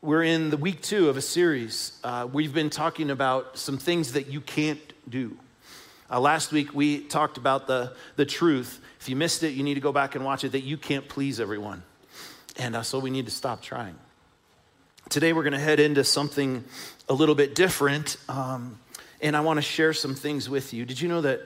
We're 0.00 0.22
in 0.22 0.50
the 0.50 0.56
week 0.56 0.80
two 0.80 1.08
of 1.08 1.16
a 1.16 1.20
series. 1.20 1.98
Uh, 2.04 2.28
we've 2.32 2.54
been 2.54 2.70
talking 2.70 3.10
about 3.10 3.58
some 3.58 3.78
things 3.78 4.12
that 4.12 4.28
you 4.28 4.40
can't 4.40 4.78
do. 5.10 5.36
Uh, 6.08 6.20
last 6.20 6.52
week, 6.52 6.72
we 6.72 7.00
talked 7.00 7.36
about 7.36 7.66
the, 7.66 7.94
the 8.14 8.24
truth. 8.24 8.80
If 9.00 9.08
you 9.08 9.16
missed 9.16 9.42
it, 9.42 9.54
you 9.54 9.64
need 9.64 9.74
to 9.74 9.80
go 9.80 9.90
back 9.90 10.14
and 10.14 10.24
watch 10.24 10.44
it 10.44 10.52
that 10.52 10.60
you 10.60 10.76
can't 10.76 11.08
please 11.08 11.40
everyone. 11.40 11.82
And 12.56 12.76
uh, 12.76 12.84
so 12.84 13.00
we 13.00 13.10
need 13.10 13.24
to 13.24 13.32
stop 13.32 13.60
trying. 13.60 13.96
Today, 15.08 15.32
we're 15.32 15.42
going 15.42 15.52
to 15.54 15.58
head 15.58 15.80
into 15.80 16.04
something 16.04 16.62
a 17.08 17.12
little 17.12 17.34
bit 17.34 17.56
different. 17.56 18.18
Um, 18.28 18.78
and 19.20 19.36
I 19.36 19.40
want 19.40 19.56
to 19.56 19.62
share 19.62 19.92
some 19.92 20.14
things 20.14 20.48
with 20.48 20.72
you. 20.72 20.84
Did 20.84 21.00
you 21.00 21.08
know 21.08 21.22
that 21.22 21.40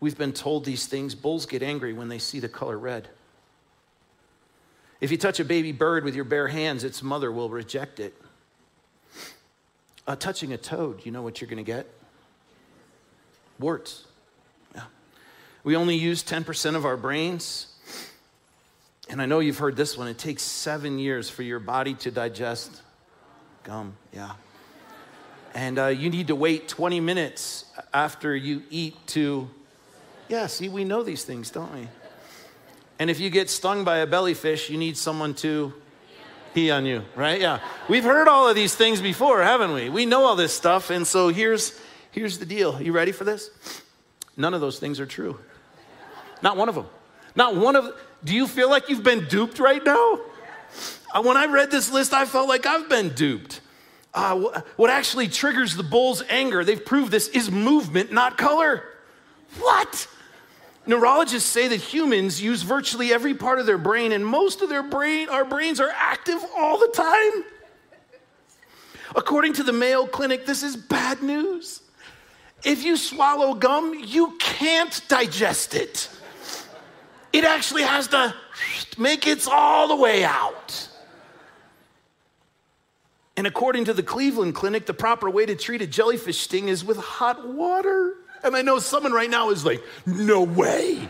we've 0.00 0.18
been 0.18 0.34
told 0.34 0.66
these 0.66 0.86
things? 0.86 1.14
Bulls 1.14 1.46
get 1.46 1.62
angry 1.62 1.94
when 1.94 2.08
they 2.08 2.18
see 2.18 2.40
the 2.40 2.48
color 2.48 2.78
red. 2.78 3.08
If 5.00 5.10
you 5.10 5.18
touch 5.18 5.40
a 5.40 5.44
baby 5.44 5.72
bird 5.72 6.04
with 6.04 6.14
your 6.14 6.24
bare 6.24 6.48
hands, 6.48 6.84
its 6.84 7.02
mother 7.02 7.30
will 7.30 7.50
reject 7.50 8.00
it. 8.00 8.14
Uh, 10.06 10.16
touching 10.16 10.52
a 10.52 10.56
toad, 10.56 11.04
you 11.04 11.12
know 11.12 11.22
what 11.22 11.40
you're 11.40 11.50
going 11.50 11.64
to 11.64 11.64
get? 11.64 11.86
Warts. 13.58 14.04
Yeah. 14.74 14.84
We 15.64 15.76
only 15.76 15.96
use 15.96 16.22
10% 16.22 16.76
of 16.76 16.84
our 16.84 16.96
brains. 16.96 17.66
And 19.08 19.20
I 19.20 19.26
know 19.26 19.40
you've 19.40 19.58
heard 19.58 19.76
this 19.76 19.96
one. 19.96 20.08
It 20.08 20.18
takes 20.18 20.42
seven 20.42 20.98
years 20.98 21.28
for 21.28 21.42
your 21.42 21.60
body 21.60 21.94
to 21.94 22.10
digest 22.10 22.82
gum. 23.62 23.96
Yeah. 24.12 24.32
And 25.54 25.78
uh, 25.78 25.86
you 25.86 26.10
need 26.10 26.28
to 26.28 26.36
wait 26.36 26.68
20 26.68 27.00
minutes 27.00 27.64
after 27.92 28.34
you 28.34 28.62
eat 28.70 28.94
to. 29.08 29.48
Yeah, 30.28 30.46
see, 30.46 30.68
we 30.68 30.84
know 30.84 31.02
these 31.02 31.24
things, 31.24 31.50
don't 31.50 31.72
we? 31.72 31.88
And 32.98 33.10
if 33.10 33.20
you 33.20 33.30
get 33.30 33.50
stung 33.50 33.84
by 33.84 33.98
a 33.98 34.06
jellyfish, 34.06 34.70
you 34.70 34.78
need 34.78 34.96
someone 34.96 35.34
to 35.34 35.72
pee 36.54 36.70
on 36.70 36.86
you, 36.86 37.02
right? 37.14 37.40
Yeah. 37.40 37.60
We've 37.88 38.04
heard 38.04 38.28
all 38.28 38.48
of 38.48 38.54
these 38.54 38.74
things 38.74 39.00
before, 39.02 39.42
haven't 39.42 39.74
we? 39.74 39.90
We 39.90 40.06
know 40.06 40.24
all 40.24 40.36
this 40.36 40.54
stuff. 40.54 40.88
And 40.88 41.06
so 41.06 41.28
here's, 41.28 41.78
here's 42.10 42.38
the 42.38 42.46
deal. 42.46 42.80
You 42.80 42.92
ready 42.92 43.12
for 43.12 43.24
this? 43.24 43.50
None 44.36 44.54
of 44.54 44.62
those 44.62 44.78
things 44.78 44.98
are 44.98 45.06
true. 45.06 45.38
Not 46.42 46.56
one 46.56 46.68
of 46.68 46.74
them. 46.74 46.86
Not 47.34 47.56
one 47.56 47.76
of 47.76 47.94
Do 48.24 48.34
you 48.34 48.46
feel 48.46 48.70
like 48.70 48.88
you've 48.88 49.02
been 49.02 49.26
duped 49.26 49.58
right 49.58 49.84
now? 49.84 50.20
Uh, 51.12 51.22
when 51.22 51.36
I 51.36 51.46
read 51.46 51.70
this 51.70 51.92
list, 51.92 52.14
I 52.14 52.24
felt 52.24 52.48
like 52.48 52.64
I've 52.64 52.88
been 52.88 53.10
duped. 53.10 53.60
Uh, 54.14 54.62
what 54.76 54.88
actually 54.88 55.28
triggers 55.28 55.76
the 55.76 55.82
bull's 55.82 56.22
anger, 56.30 56.64
they've 56.64 56.84
proved 56.84 57.12
this, 57.12 57.28
is 57.28 57.50
movement, 57.50 58.10
not 58.10 58.38
color. 58.38 58.82
What? 59.58 60.08
Neurologists 60.86 61.50
say 61.50 61.66
that 61.68 61.80
humans 61.80 62.40
use 62.40 62.62
virtually 62.62 63.12
every 63.12 63.34
part 63.34 63.58
of 63.58 63.66
their 63.66 63.78
brain, 63.78 64.12
and 64.12 64.24
most 64.24 64.62
of 64.62 64.68
their 64.68 64.84
brain, 64.84 65.28
our 65.28 65.44
brains 65.44 65.80
are 65.80 65.92
active 65.94 66.38
all 66.56 66.78
the 66.78 66.88
time. 66.88 67.44
According 69.14 69.54
to 69.54 69.62
the 69.62 69.72
Mayo 69.72 70.06
Clinic, 70.06 70.46
this 70.46 70.62
is 70.62 70.76
bad 70.76 71.22
news. 71.22 71.80
If 72.64 72.84
you 72.84 72.96
swallow 72.96 73.54
gum, 73.54 73.94
you 73.94 74.36
can't 74.38 75.00
digest 75.08 75.74
it. 75.74 76.08
It 77.32 77.44
actually 77.44 77.82
has 77.82 78.08
to 78.08 78.34
make 78.96 79.26
its 79.26 79.48
all 79.48 79.88
the 79.88 79.96
way 79.96 80.24
out. 80.24 80.88
And 83.36 83.46
according 83.46 83.84
to 83.86 83.92
the 83.92 84.02
Cleveland 84.02 84.54
Clinic, 84.54 84.86
the 84.86 84.94
proper 84.94 85.28
way 85.28 85.44
to 85.46 85.54
treat 85.54 85.82
a 85.82 85.86
jellyfish 85.86 86.40
sting 86.40 86.68
is 86.68 86.84
with 86.84 86.96
hot 86.96 87.46
water. 87.46 88.14
And 88.42 88.54
I 88.54 88.62
know 88.62 88.78
someone 88.78 89.12
right 89.12 89.30
now 89.30 89.50
is 89.50 89.64
like, 89.64 89.82
no 90.04 90.42
way. 90.42 91.08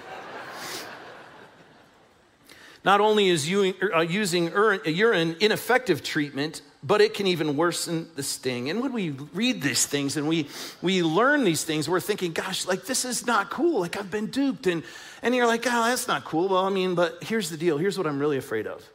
Not 2.84 3.00
only 3.00 3.28
is 3.28 3.50
uh, 3.52 4.00
using 4.00 4.52
urine 4.84 5.36
ineffective 5.41 6.04
treatment, 6.04 6.62
but 6.84 7.00
it 7.00 7.14
can 7.14 7.27
even 7.27 7.56
worsen 7.56 8.08
the 8.14 8.22
sting. 8.22 8.70
And 8.70 8.80
when 8.80 8.92
we 8.92 9.10
read 9.10 9.60
these 9.60 9.86
things 9.86 10.16
and 10.16 10.28
we, 10.28 10.47
we 10.80 11.02
learn 11.02 11.42
these 11.42 11.64
things, 11.64 11.88
we're 11.88 11.98
thinking, 11.98 12.32
gosh, 12.32 12.64
like 12.64 12.84
this 12.84 13.04
is 13.04 13.27
not 13.27 13.50
cool. 13.50 13.80
Like 13.80 13.97
I've 13.97 14.10
been 14.10 14.26
duped. 14.26 14.69
And, 14.69 14.84
and 15.20 15.34
you're 15.34 15.48
like, 15.48 15.66
oh, 15.66 15.88
that's 15.88 16.06
not 16.06 16.25
cool. 16.25 16.48
Well, 16.48 16.65
I 16.65 16.70
mean, 16.70 16.94
but 16.94 17.25
here's 17.25 17.50
the 17.50 17.56
deal. 17.56 17.76
Here's 17.76 17.98
what 17.98 18.06
I'm 18.06 18.20
really 18.20 18.38
afraid 18.38 18.69
of. 18.69 18.88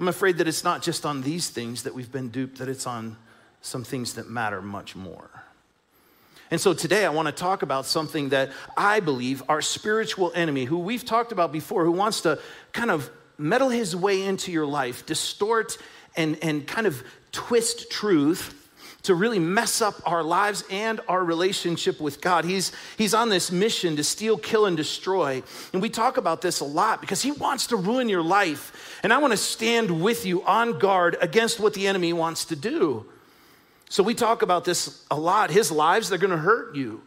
I'm 0.00 0.08
afraid 0.08 0.38
that 0.38 0.48
it's 0.48 0.64
not 0.64 0.82
just 0.82 1.06
on 1.06 1.22
these 1.22 1.48
things 1.48 1.84
that 1.84 1.94
we've 1.94 2.10
been 2.10 2.30
duped, 2.30 2.58
that 2.58 2.68
it's 2.68 2.88
on 2.88 3.16
some 3.60 3.84
things 3.84 4.14
that 4.14 4.28
matter 4.28 4.60
much 4.60 4.96
more. 4.96 5.30
And 6.52 6.60
so 6.60 6.74
today 6.74 7.06
I 7.06 7.08
want 7.08 7.28
to 7.28 7.32
talk 7.32 7.62
about 7.62 7.86
something 7.86 8.28
that 8.28 8.50
I 8.76 9.00
believe 9.00 9.42
our 9.48 9.62
spiritual 9.62 10.32
enemy, 10.34 10.66
who 10.66 10.76
we've 10.80 11.02
talked 11.02 11.32
about 11.32 11.50
before, 11.50 11.82
who 11.86 11.92
wants 11.92 12.20
to 12.20 12.38
kind 12.74 12.90
of 12.90 13.10
meddle 13.38 13.70
his 13.70 13.96
way 13.96 14.22
into 14.22 14.52
your 14.52 14.66
life, 14.66 15.06
distort 15.06 15.78
and, 16.14 16.36
and 16.42 16.66
kind 16.66 16.86
of 16.86 17.02
twist 17.32 17.90
truth 17.90 18.68
to 19.04 19.14
really 19.14 19.38
mess 19.38 19.80
up 19.80 19.94
our 20.04 20.22
lives 20.22 20.62
and 20.70 21.00
our 21.08 21.24
relationship 21.24 21.98
with 22.02 22.20
God. 22.20 22.44
He's, 22.44 22.70
he's 22.98 23.14
on 23.14 23.30
this 23.30 23.50
mission 23.50 23.96
to 23.96 24.04
steal, 24.04 24.36
kill, 24.36 24.66
and 24.66 24.76
destroy. 24.76 25.42
And 25.72 25.80
we 25.80 25.88
talk 25.88 26.18
about 26.18 26.42
this 26.42 26.60
a 26.60 26.66
lot 26.66 27.00
because 27.00 27.22
he 27.22 27.32
wants 27.32 27.68
to 27.68 27.76
ruin 27.76 28.10
your 28.10 28.22
life. 28.22 29.00
And 29.02 29.10
I 29.10 29.16
want 29.16 29.32
to 29.32 29.38
stand 29.38 30.02
with 30.02 30.26
you 30.26 30.42
on 30.42 30.78
guard 30.78 31.16
against 31.22 31.60
what 31.60 31.72
the 31.72 31.86
enemy 31.86 32.12
wants 32.12 32.44
to 32.44 32.56
do. 32.56 33.06
So 33.92 34.02
we 34.02 34.14
talk 34.14 34.40
about 34.40 34.64
this 34.64 35.04
a 35.10 35.18
lot. 35.18 35.50
His 35.50 35.70
lives, 35.70 36.08
they're 36.08 36.16
going 36.16 36.30
to 36.30 36.38
hurt 36.38 36.74
you. 36.74 37.02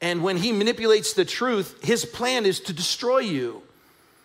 And 0.00 0.22
when 0.22 0.38
he 0.38 0.52
manipulates 0.52 1.12
the 1.12 1.26
truth, 1.26 1.84
his 1.84 2.06
plan 2.06 2.46
is 2.46 2.60
to 2.60 2.72
destroy 2.72 3.18
you. 3.18 3.62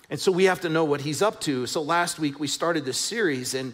And 0.09 0.17
so 0.17 0.31
we 0.31 0.45
have 0.45 0.61
to 0.61 0.69
know 0.69 0.85
what 0.85 1.01
he's 1.01 1.21
up 1.21 1.41
to. 1.41 1.67
So 1.67 1.81
last 1.81 2.19
week 2.19 2.39
we 2.39 2.47
started 2.47 2.85
this 2.85 2.97
series, 2.97 3.53
and, 3.53 3.73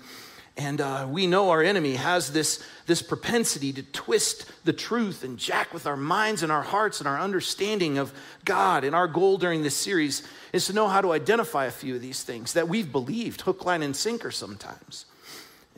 and 0.57 0.81
uh, 0.81 1.05
we 1.07 1.27
know 1.27 1.51
our 1.51 1.61
enemy 1.61 1.97
has 1.97 2.33
this, 2.33 2.65
this 2.87 3.03
propensity 3.03 3.71
to 3.73 3.83
twist 3.83 4.49
the 4.65 4.73
truth 4.73 5.23
and 5.23 5.37
jack 5.37 5.71
with 5.71 5.85
our 5.85 5.95
minds 5.95 6.41
and 6.41 6.51
our 6.51 6.63
hearts 6.63 6.97
and 6.97 7.07
our 7.07 7.19
understanding 7.19 7.99
of 7.99 8.11
God. 8.43 8.83
And 8.85 8.95
our 8.95 9.07
goal 9.07 9.37
during 9.37 9.61
this 9.61 9.75
series 9.75 10.27
is 10.51 10.65
to 10.65 10.73
know 10.73 10.87
how 10.87 11.01
to 11.01 11.11
identify 11.11 11.65
a 11.65 11.71
few 11.71 11.93
of 11.93 12.01
these 12.01 12.23
things 12.23 12.53
that 12.53 12.69
we've 12.69 12.91
believed, 12.91 13.41
hook, 13.41 13.65
line, 13.65 13.83
and 13.83 13.95
sinker 13.95 14.31
sometimes. 14.31 15.05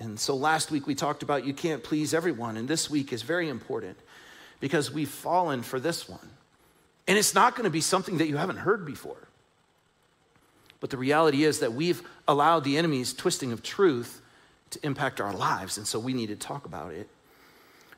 And 0.02 0.20
so 0.20 0.36
last 0.36 0.72
week 0.72 0.88
we 0.88 0.96
talked 0.96 1.22
about 1.22 1.46
you 1.46 1.54
can't 1.54 1.84
please 1.84 2.16
everyone, 2.16 2.58
and 2.58 2.68
this 2.68 2.90
week 2.90 3.14
is 3.14 3.22
very 3.22 3.50
important 3.50 4.00
because 4.60 4.92
we've 4.92 5.08
fallen 5.08 5.62
for 5.62 5.80
this 5.80 6.10
one. 6.10 6.28
And 7.08 7.20
it's 7.20 7.36
not 7.36 7.56
going 7.56 7.66
to 7.66 7.70
be 7.70 7.82
something 7.82 8.18
that 8.18 8.28
you 8.28 8.38
haven't 8.38 8.58
heard 8.58 8.84
before. 8.84 9.28
But 10.80 10.90
the 10.90 10.98
reality 10.98 11.44
is 11.44 11.60
that 11.60 11.74
we've 11.74 12.02
allowed 12.28 12.64
the 12.64 12.80
enemy's 12.80 13.14
twisting 13.14 13.52
of 13.52 13.62
truth 13.62 14.24
to 14.72 14.84
impact 14.84 15.22
our 15.22 15.34
lives, 15.34 15.78
and 15.78 15.86
so 15.86 16.00
we 16.00 16.14
need 16.14 16.28
to 16.28 16.36
talk 16.36 16.66
about 16.66 16.94
it. 16.94 17.08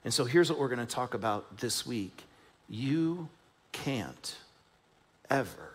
And 0.03 0.13
so 0.13 0.25
here's 0.25 0.49
what 0.49 0.59
we're 0.59 0.67
going 0.67 0.85
to 0.85 0.85
talk 0.85 1.13
about 1.13 1.57
this 1.59 1.87
week 1.87 2.23
you 2.67 3.29
can't 3.71 4.35
ever 5.29 5.71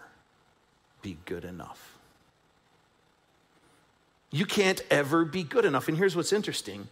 be 1.00 1.16
good 1.24 1.46
enough. 1.46 1.87
You 4.30 4.44
can't 4.44 4.82
ever 4.90 5.24
be 5.24 5.42
good 5.42 5.64
enough. 5.64 5.88
And 5.88 5.96
here's 5.96 6.16
what's 6.16 6.32
interesting 6.32 6.88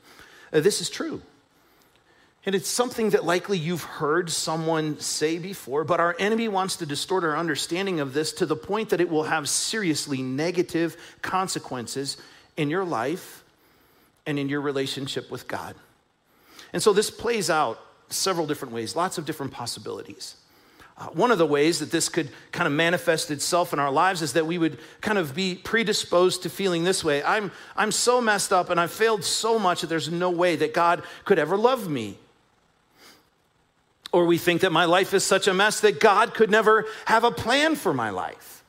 uh, 0.52 0.60
this 0.60 0.80
is 0.80 0.91
true. 0.91 1.22
And 2.47 2.54
it's 2.54 2.69
something 2.69 3.10
that 3.10 3.24
likely 3.24 3.58
you've 3.58 3.82
heard 3.82 4.30
someone 4.30 5.00
say 5.00 5.38
before, 5.38 5.82
but 5.82 5.98
our 5.98 6.14
enemy 6.20 6.46
wants 6.46 6.76
to 6.76 6.86
distort 6.86 7.25
our 7.25 7.36
understanding 7.36 7.98
of 7.98 8.12
this 8.14 8.32
to 8.34 8.46
the 8.46 8.54
point 8.54 8.91
that 8.91 9.00
it 9.00 9.10
will 9.10 9.25
have 9.25 9.48
seriously 9.48 10.22
negative 10.22 10.96
consequences 11.22 12.16
in 12.56 12.70
your 12.70 12.84
life 12.84 13.42
and 14.26 14.38
in 14.38 14.48
your 14.48 14.60
relationship 14.60 15.28
with 15.28 15.48
God. 15.48 15.75
And 16.72 16.80
so 16.80 16.92
this 16.92 17.10
plays 17.10 17.50
out 17.50 17.80
several 18.10 18.46
different 18.46 18.72
ways, 18.72 18.94
lots 18.94 19.19
of 19.19 19.26
different 19.26 19.50
possibilities. 19.50 20.36
Uh, 20.98 21.06
one 21.08 21.30
of 21.30 21.36
the 21.36 21.46
ways 21.46 21.80
that 21.80 21.90
this 21.90 22.08
could 22.08 22.30
kind 22.52 22.66
of 22.66 22.72
manifest 22.72 23.30
itself 23.30 23.72
in 23.72 23.78
our 23.78 23.90
lives 23.90 24.22
is 24.22 24.32
that 24.32 24.46
we 24.46 24.56
would 24.56 24.78
kind 25.02 25.18
of 25.18 25.34
be 25.34 25.54
predisposed 25.54 26.42
to 26.42 26.48
feeling 26.48 26.84
this 26.84 27.04
way 27.04 27.22
I'm, 27.22 27.52
I'm 27.76 27.92
so 27.92 28.20
messed 28.20 28.52
up 28.52 28.70
and 28.70 28.80
I've 28.80 28.90
failed 28.90 29.22
so 29.22 29.58
much 29.58 29.82
that 29.82 29.88
there's 29.88 30.10
no 30.10 30.31
way 30.31 30.56
that 30.56 30.72
God 30.72 31.02
could 31.25 31.38
ever 31.38 31.56
love 31.56 31.88
me. 31.88 32.19
Or 34.10 34.25
we 34.25 34.38
think 34.38 34.62
that 34.62 34.72
my 34.72 34.87
life 34.87 35.12
is 35.12 35.25
such 35.25 35.46
a 35.46 35.52
mess 35.52 35.81
that 35.81 36.00
God 36.00 36.32
could 36.32 36.50
never 36.50 36.87
have 37.04 37.25
a 37.25 37.31
plan 37.31 37.75
for 37.75 37.92
my 37.92 38.08
life. 38.08 38.64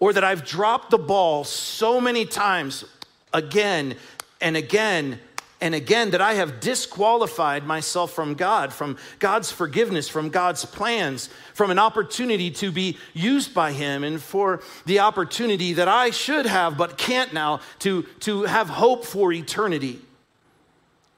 Or 0.00 0.12
that 0.12 0.24
I've 0.24 0.44
dropped 0.44 0.90
the 0.90 0.98
ball 0.98 1.44
so 1.44 2.00
many 2.00 2.26
times 2.26 2.84
again 3.32 3.94
and 4.40 4.56
again 4.56 5.20
and 5.60 5.74
again 5.74 6.10
that 6.10 6.20
I 6.20 6.34
have 6.34 6.60
disqualified 6.60 7.64
myself 7.66 8.12
from 8.12 8.34
God, 8.34 8.72
from 8.72 8.98
God's 9.18 9.50
forgiveness, 9.50 10.08
from 10.08 10.28
God's 10.28 10.64
plans, 10.64 11.30
from 11.54 11.70
an 11.70 11.78
opportunity 11.78 12.50
to 12.52 12.70
be 12.70 12.98
used 13.14 13.54
by 13.54 13.72
Him, 13.72 14.04
and 14.04 14.20
for 14.20 14.60
the 14.84 14.98
opportunity 14.98 15.72
that 15.72 15.88
I 15.88 16.10
should 16.10 16.46
have 16.46 16.76
but 16.76 16.98
can't 16.98 17.32
now 17.32 17.60
to, 17.80 18.02
to 18.20 18.42
have 18.44 18.68
hope 18.68 19.04
for 19.04 19.32
eternity. 19.32 20.00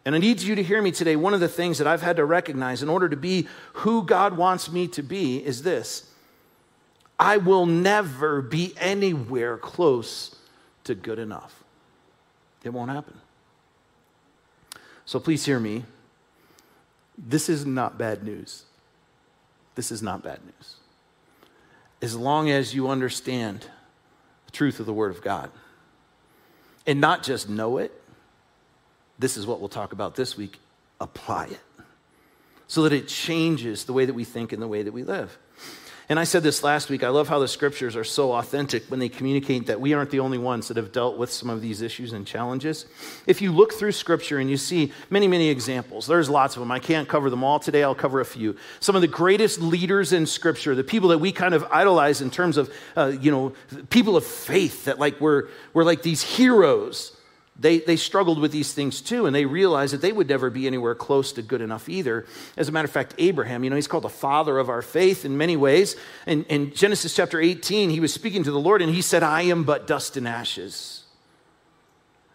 And 0.05 0.15
I 0.15 0.19
need 0.19 0.41
you 0.41 0.55
to 0.55 0.63
hear 0.63 0.81
me 0.81 0.93
today. 0.93 1.17
One 1.17 1.35
of 1.35 1.41
the 1.41 1.49
things 1.49 1.79
that 1.79 1.87
I've 1.87 2.03
had 2.03 2.17
to 2.17 2.25
recognize 2.25 2.83
in 2.83 2.89
order 2.89 3.09
to 3.09 3.17
be 3.17 3.49
who 3.75 4.05
God 4.05 4.37
wants 4.37 4.71
me 4.71 4.89
to 4.89 5.03
be 5.03 5.45
is 5.45 5.63
this 5.63 6.11
I 7.19 7.39
will 7.39 7.67
never 7.67 8.41
be 8.41 8.73
anywhere 8.79 9.59
close 9.59 10.37
to 10.85 10.95
good 10.95 11.19
enough. 11.19 11.65
It 12.63 12.71
won't 12.71 12.91
happen. 12.91 13.21
So 15.09 15.19
please 15.19 15.43
hear 15.43 15.59
me. 15.59 15.87
This 17.17 17.49
is 17.49 17.65
not 17.65 17.97
bad 17.97 18.23
news. 18.23 18.65
This 19.75 19.91
is 19.91 20.03
not 20.03 20.23
bad 20.23 20.41
news. 20.45 20.75
As 22.03 22.15
long 22.15 22.51
as 22.51 22.75
you 22.75 22.91
understand 22.91 23.67
the 24.45 24.53
truth 24.53 24.81
of 24.81 24.85
the 24.85 24.93
Word 24.93 25.11
of 25.11 25.23
God 25.23 25.51
and 26.87 27.01
not 27.01 27.23
just 27.23 27.49
know 27.49 27.79
it, 27.79 27.91
this 29.19 29.39
is 29.39 29.47
what 29.47 29.61
we'll 29.61 29.71
talk 29.71 29.95
about 29.95 30.15
this 30.15 30.37
week 30.37 30.59
apply 31.01 31.47
it 31.47 31.61
so 32.67 32.83
that 32.83 32.93
it 32.93 33.09
changes 33.09 33.87
the 33.87 33.95
way 33.95 34.05
that 34.05 34.13
we 34.13 34.25
think 34.25 34.53
and 34.53 34.61
the 34.61 34.69
way 34.69 34.83
that 34.83 34.93
we 34.93 35.05
live. 35.05 35.39
And 36.11 36.19
I 36.19 36.25
said 36.25 36.43
this 36.43 36.63
last 36.63 36.89
week. 36.89 37.05
I 37.05 37.11
love 37.11 37.29
how 37.29 37.39
the 37.39 37.49
scriptures 37.49 37.95
are 37.95 38.05
so 38.05 38.33
authentic 38.33 38.87
when 38.87 38.99
they 38.99 39.11
communicate 39.11 39.67
that 39.67 39.79
we 39.79 39.93
aren't 39.93 40.11
the 40.11 40.21
only 40.21 40.39
ones 40.39 40.69
that 40.69 40.79
have 40.79 40.91
dealt 40.91 41.19
with 41.19 41.31
some 41.31 41.51
of 41.51 41.61
these 41.61 41.83
issues 41.83 42.15
and 42.15 42.27
challenges. 42.27 42.87
If 43.27 43.43
you 43.43 43.53
look 43.53 43.75
through 43.75 43.93
scripture 43.93 44.39
and 44.39 44.49
you 44.49 44.57
see 44.57 44.91
many, 45.11 45.29
many 45.29 45.51
examples, 45.51 46.07
there's 46.07 46.31
lots 46.31 46.57
of 46.57 46.61
them. 46.61 46.73
I 46.73 46.79
can't 46.79 47.07
cover 47.07 47.29
them 47.29 47.45
all 47.45 47.59
today. 47.59 47.83
I'll 47.83 47.95
cover 47.95 48.21
a 48.21 48.25
few. 48.25 48.57
Some 48.81 48.97
of 48.97 49.03
the 49.03 49.09
greatest 49.09 49.61
leaders 49.61 50.15
in 50.15 50.25
scripture, 50.25 50.75
the 50.75 50.83
people 50.83 51.11
that 51.11 51.19
we 51.19 51.31
kind 51.31 51.53
of 51.53 51.65
idolize 51.65 52.23
in 52.23 52.31
terms 52.31 52.57
of, 52.57 52.73
uh, 52.97 53.13
you 53.21 53.31
know, 53.31 53.53
people 53.91 54.17
of 54.17 54.25
faith 54.25 54.87
that 54.87 54.99
like 54.99 55.21
we're, 55.21 55.49
we're 55.75 55.85
like 55.85 56.03
these 56.03 56.23
heroes 56.23 57.18
they, 57.59 57.79
they 57.79 57.97
struggled 57.97 58.39
with 58.39 58.53
these 58.53 58.73
things 58.73 59.01
too, 59.01 59.27
and 59.27 59.35
they 59.35 59.45
realized 59.45 59.93
that 59.93 60.01
they 60.01 60.13
would 60.13 60.29
never 60.29 60.49
be 60.49 60.67
anywhere 60.67 60.95
close 60.95 61.33
to 61.33 61.43
good 61.43 61.61
enough 61.61 61.89
either. 61.89 62.25
As 62.57 62.69
a 62.69 62.73
matter 62.73 62.85
of 62.85 62.93
fact, 62.93 63.15
Abraham, 63.19 63.65
you 63.65 63.71
know, 63.71 63.77
he's 63.77 63.89
called 63.89 64.05
the 64.05 64.09
father 64.09 64.59
of 64.59 64.69
our 64.69 64.83
faith 64.83 65.25
in 65.25 65.37
many 65.37 65.57
ways. 65.57 65.97
And 66.27 66.47
in 66.49 66.73
Genesis 66.73 67.15
chapter 67.15 67.41
18, 67.41 67.91
he 67.91 67.99
was 67.99 68.15
speaking 68.15 68.45
to 68.45 68.53
the 68.53 68.61
Lord, 68.61 68.81
and 68.81 68.95
he 68.95 69.03
said, 69.03 69.25
I 69.25 69.43
am 69.43 69.65
but 69.65 69.89
dust 69.89 70.17
and 70.17 70.29
ashes. 70.29 71.03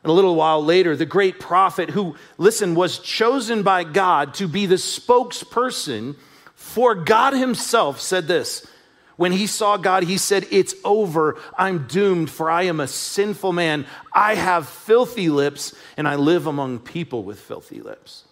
And 0.03 0.09
a 0.09 0.13
little 0.13 0.35
while 0.35 0.63
later, 0.63 0.97
the 0.97 1.05
great 1.05 1.39
prophet 1.39 1.89
who, 1.89 2.15
listen, 2.37 2.75
was 2.75 2.99
chosen 2.99 3.63
by 3.63 3.85
God 3.85 4.33
to 4.35 4.49
be 4.49 4.65
the 4.65 4.75
spokesperson 4.75 6.17
for 6.55 6.95
God 6.95 7.33
himself 7.33 8.01
said 8.01 8.27
this 8.27 8.67
when 9.15 9.31
he 9.31 9.45
saw 9.47 9.77
God, 9.77 10.03
he 10.03 10.17
said, 10.17 10.47
It's 10.51 10.73
over. 10.83 11.37
I'm 11.57 11.87
doomed, 11.87 12.29
for 12.29 12.49
I 12.49 12.63
am 12.63 12.79
a 12.79 12.87
sinful 12.87 13.53
man. 13.53 13.85
I 14.11 14.35
have 14.35 14.67
filthy 14.67 15.29
lips, 15.29 15.75
and 15.97 16.07
I 16.07 16.15
live 16.15 16.47
among 16.47 16.79
people 16.79 17.23
with 17.23 17.39
filthy 17.39 17.81
lips. 17.81 18.23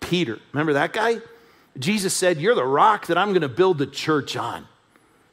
Peter, 0.00 0.38
remember 0.52 0.74
that 0.74 0.92
guy? 0.92 1.18
Jesus 1.78 2.14
said, 2.14 2.40
You're 2.40 2.54
the 2.54 2.64
rock 2.64 3.06
that 3.06 3.18
I'm 3.18 3.30
going 3.30 3.42
to 3.42 3.48
build 3.48 3.78
the 3.78 3.86
church 3.86 4.36
on. 4.36 4.66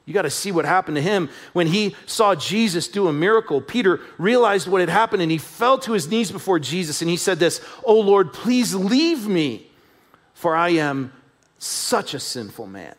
You 0.06 0.14
got 0.14 0.24
to 0.24 0.32
see 0.32 0.52
what 0.52 0.66
happened 0.66 0.96
to 0.96 1.04
him. 1.04 1.30
When 1.54 1.68
he 1.68 1.96
saw 2.08 2.34
Jesus 2.34 2.88
do 2.88 3.08
a 3.08 3.14
miracle, 3.14 3.62
Peter 3.62 4.00
realized 4.18 4.68
what 4.68 4.80
had 4.80 4.90
happened 4.90 5.22
and 5.22 5.32
he 5.32 5.38
fell 5.38 5.78
to 5.80 5.92
his 5.92 6.10
knees 6.10 6.32
before 6.32 6.58
Jesus 6.58 7.04
and 7.04 7.12
he 7.12 7.18
said, 7.18 7.38
This, 7.38 7.62
Oh 7.84 8.00
Lord, 8.00 8.34
please 8.34 8.74
leave 8.74 9.28
me, 9.28 9.68
for 10.34 10.56
I 10.56 10.70
am 10.70 11.14
such 11.60 12.16
a 12.16 12.20
sinful 12.20 12.66
man. 12.66 12.96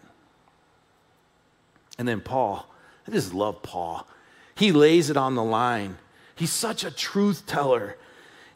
And 2.01 2.09
then 2.09 2.23
Paul, 2.23 2.67
I 3.07 3.11
just 3.11 3.35
love 3.35 3.61
Paul. 3.61 4.09
He 4.55 4.73
lays 4.73 5.11
it 5.11 5.19
on 5.19 5.35
the 5.35 5.45
line. 5.45 5.99
He's 6.35 6.51
such 6.51 6.83
a 6.83 6.91
truth 6.91 7.45
teller. 7.45 7.99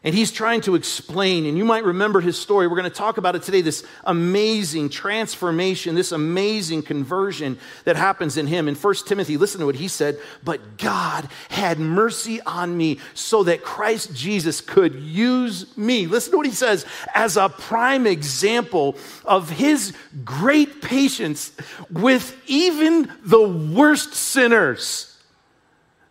And 0.05 0.13
he's 0.13 0.31
trying 0.31 0.61
to 0.61 0.75
explain, 0.75 1.47
and 1.47 1.57
you 1.57 1.65
might 1.65 1.83
remember 1.83 2.21
his 2.21 2.37
story. 2.39 2.67
We're 2.67 2.77
going 2.77 2.83
to 2.83 2.95
talk 2.95 3.17
about 3.17 3.35
it 3.35 3.41
today 3.41 3.61
this 3.61 3.83
amazing 4.03 4.89
transformation, 4.89 5.95
this 5.95 6.11
amazing 6.11 6.83
conversion 6.83 7.57
that 7.85 7.95
happens 7.95 8.37
in 8.37 8.45
him. 8.45 8.67
In 8.67 8.75
1 8.75 8.95
Timothy, 9.07 9.35
listen 9.35 9.61
to 9.61 9.65
what 9.65 9.73
he 9.73 9.87
said 9.87 10.19
But 10.43 10.77
God 10.77 11.27
had 11.49 11.79
mercy 11.79 12.39
on 12.41 12.77
me 12.77 12.99
so 13.15 13.45
that 13.45 13.63
Christ 13.63 14.13
Jesus 14.13 14.61
could 14.61 14.93
use 14.93 15.75
me. 15.75 16.05
Listen 16.05 16.33
to 16.33 16.37
what 16.37 16.45
he 16.45 16.51
says 16.51 16.85
as 17.15 17.35
a 17.35 17.49
prime 17.49 18.05
example 18.05 18.97
of 19.25 19.49
his 19.49 19.91
great 20.23 20.83
patience 20.83 21.51
with 21.89 22.39
even 22.45 23.11
the 23.23 23.41
worst 23.41 24.13
sinners 24.13 25.14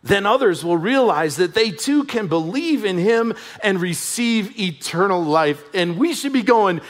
then 0.04 0.26
others 0.26 0.62
will 0.62 0.76
realize 0.76 1.36
that 1.36 1.54
they 1.54 1.70
too 1.70 2.04
can 2.04 2.28
believe 2.28 2.84
in 2.84 2.98
him 2.98 3.34
and 3.62 3.80
receive 3.80 4.60
eternal 4.60 5.22
life. 5.22 5.64
And 5.74 5.98
we 5.98 6.14
should 6.14 6.32
be 6.32 6.42
going, 6.42 6.82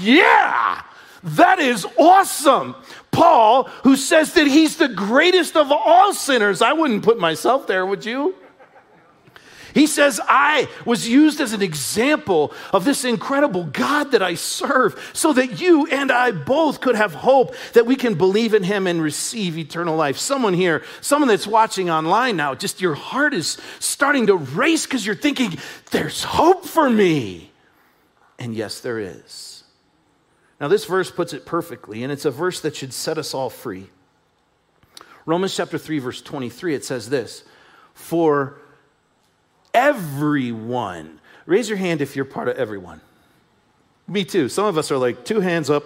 yeah, 0.00 0.82
that 1.22 1.58
is 1.60 1.86
awesome. 1.98 2.74
Paul, 3.10 3.64
who 3.84 3.94
says 3.96 4.32
that 4.34 4.46
he's 4.46 4.78
the 4.78 4.88
greatest 4.88 5.54
of 5.54 5.70
all 5.70 6.14
sinners, 6.14 6.62
I 6.62 6.72
wouldn't 6.72 7.04
put 7.04 7.20
myself 7.20 7.66
there, 7.66 7.84
would 7.84 8.06
you? 8.06 8.34
He 9.74 9.86
says, 9.86 10.20
I 10.26 10.68
was 10.84 11.08
used 11.08 11.40
as 11.40 11.52
an 11.52 11.62
example 11.62 12.52
of 12.72 12.84
this 12.84 13.04
incredible 13.04 13.64
God 13.64 14.12
that 14.12 14.22
I 14.22 14.34
serve, 14.34 15.10
so 15.12 15.32
that 15.32 15.60
you 15.60 15.86
and 15.86 16.12
I 16.12 16.32
both 16.32 16.80
could 16.80 16.94
have 16.94 17.14
hope 17.14 17.54
that 17.72 17.86
we 17.86 17.96
can 17.96 18.14
believe 18.14 18.54
in 18.54 18.62
Him 18.62 18.86
and 18.86 19.02
receive 19.02 19.56
eternal 19.56 19.96
life. 19.96 20.18
Someone 20.18 20.54
here, 20.54 20.82
someone 21.00 21.28
that's 21.28 21.46
watching 21.46 21.90
online 21.90 22.36
now, 22.36 22.54
just 22.54 22.80
your 22.80 22.94
heart 22.94 23.34
is 23.34 23.58
starting 23.78 24.26
to 24.26 24.36
race 24.36 24.86
because 24.86 25.06
you're 25.06 25.14
thinking, 25.14 25.58
there's 25.90 26.22
hope 26.22 26.64
for 26.64 26.88
me. 26.88 27.50
And 28.38 28.54
yes, 28.54 28.80
there 28.80 28.98
is. 28.98 29.64
Now, 30.60 30.68
this 30.68 30.84
verse 30.84 31.10
puts 31.10 31.32
it 31.32 31.44
perfectly, 31.44 32.02
and 32.02 32.12
it's 32.12 32.24
a 32.24 32.30
verse 32.30 32.60
that 32.60 32.76
should 32.76 32.92
set 32.92 33.18
us 33.18 33.34
all 33.34 33.50
free. 33.50 33.88
Romans 35.26 35.56
chapter 35.56 35.78
3, 35.78 35.98
verse 35.98 36.20
23, 36.20 36.74
it 36.74 36.84
says 36.84 37.08
this 37.08 37.44
For 37.94 38.60
everyone. 39.74 41.20
Raise 41.46 41.68
your 41.68 41.78
hand 41.78 42.00
if 42.00 42.16
you're 42.16 42.24
part 42.24 42.48
of 42.48 42.56
everyone. 42.56 43.00
Me 44.06 44.24
too. 44.24 44.48
Some 44.48 44.66
of 44.66 44.78
us 44.78 44.90
are 44.90 44.98
like, 44.98 45.24
two 45.24 45.40
hands 45.40 45.70
up. 45.70 45.84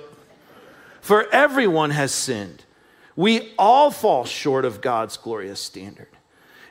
For 1.01 1.31
everyone 1.33 1.91
has 1.91 2.13
sinned. 2.13 2.65
We 3.15 3.53
all 3.59 3.91
fall 3.91 4.25
short 4.25 4.65
of 4.65 4.81
God's 4.81 5.17
glorious 5.17 5.61
standard. 5.61 6.09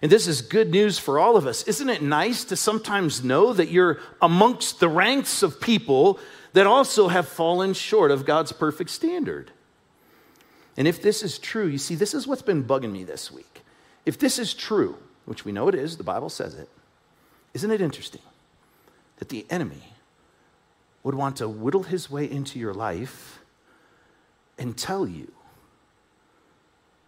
And 0.02 0.12
this 0.12 0.28
is 0.28 0.42
good 0.42 0.70
news 0.70 1.00
for 1.00 1.18
all 1.18 1.38
of 1.38 1.48
us. 1.48 1.64
Isn't 1.64 1.90
it 1.90 2.02
nice 2.02 2.44
to 2.46 2.56
sometimes 2.56 3.24
know 3.24 3.54
that 3.54 3.70
you're 3.70 4.00
amongst 4.22 4.80
the 4.80 4.90
ranks 4.90 5.42
of 5.42 5.62
people 5.62 6.20
that 6.54 6.68
also 6.68 7.08
have 7.08 7.28
fallen 7.28 7.74
short 7.74 8.12
of 8.12 8.26
God's 8.26 8.52
perfect 8.52 8.90
standard? 8.90 9.52
And 10.78 10.88
if 10.88 11.02
this 11.02 11.24
is 11.24 11.40
true, 11.40 11.66
you 11.66 11.78
see, 11.78 11.96
this 11.96 12.14
is 12.14 12.28
what's 12.28 12.42
been 12.42 12.66
bugging 12.66 12.92
me 12.92 13.04
this 13.04 13.32
week. 13.32 13.64
If 14.06 14.20
this 14.20 14.38
is 14.38 14.54
true, 14.54 14.98
which 15.26 15.46
we 15.46 15.52
know 15.52 15.70
it 15.70 15.76
is, 15.76 15.98
the 15.98 16.04
Bible 16.04 16.30
says 16.30 16.56
it, 16.56 16.70
isn't 17.56 17.72
it 17.72 17.80
interesting 17.80 18.22
that 19.18 19.30
the 19.30 19.46
enemy 19.50 19.94
would 21.04 21.16
want 21.16 21.38
to 21.38 21.48
whittle 21.48 21.84
his 21.84 22.12
way 22.12 22.30
into 22.30 22.60
your 22.60 22.74
life 22.74 23.40
and 24.60 24.78
tell 24.78 25.08
you 25.08 25.32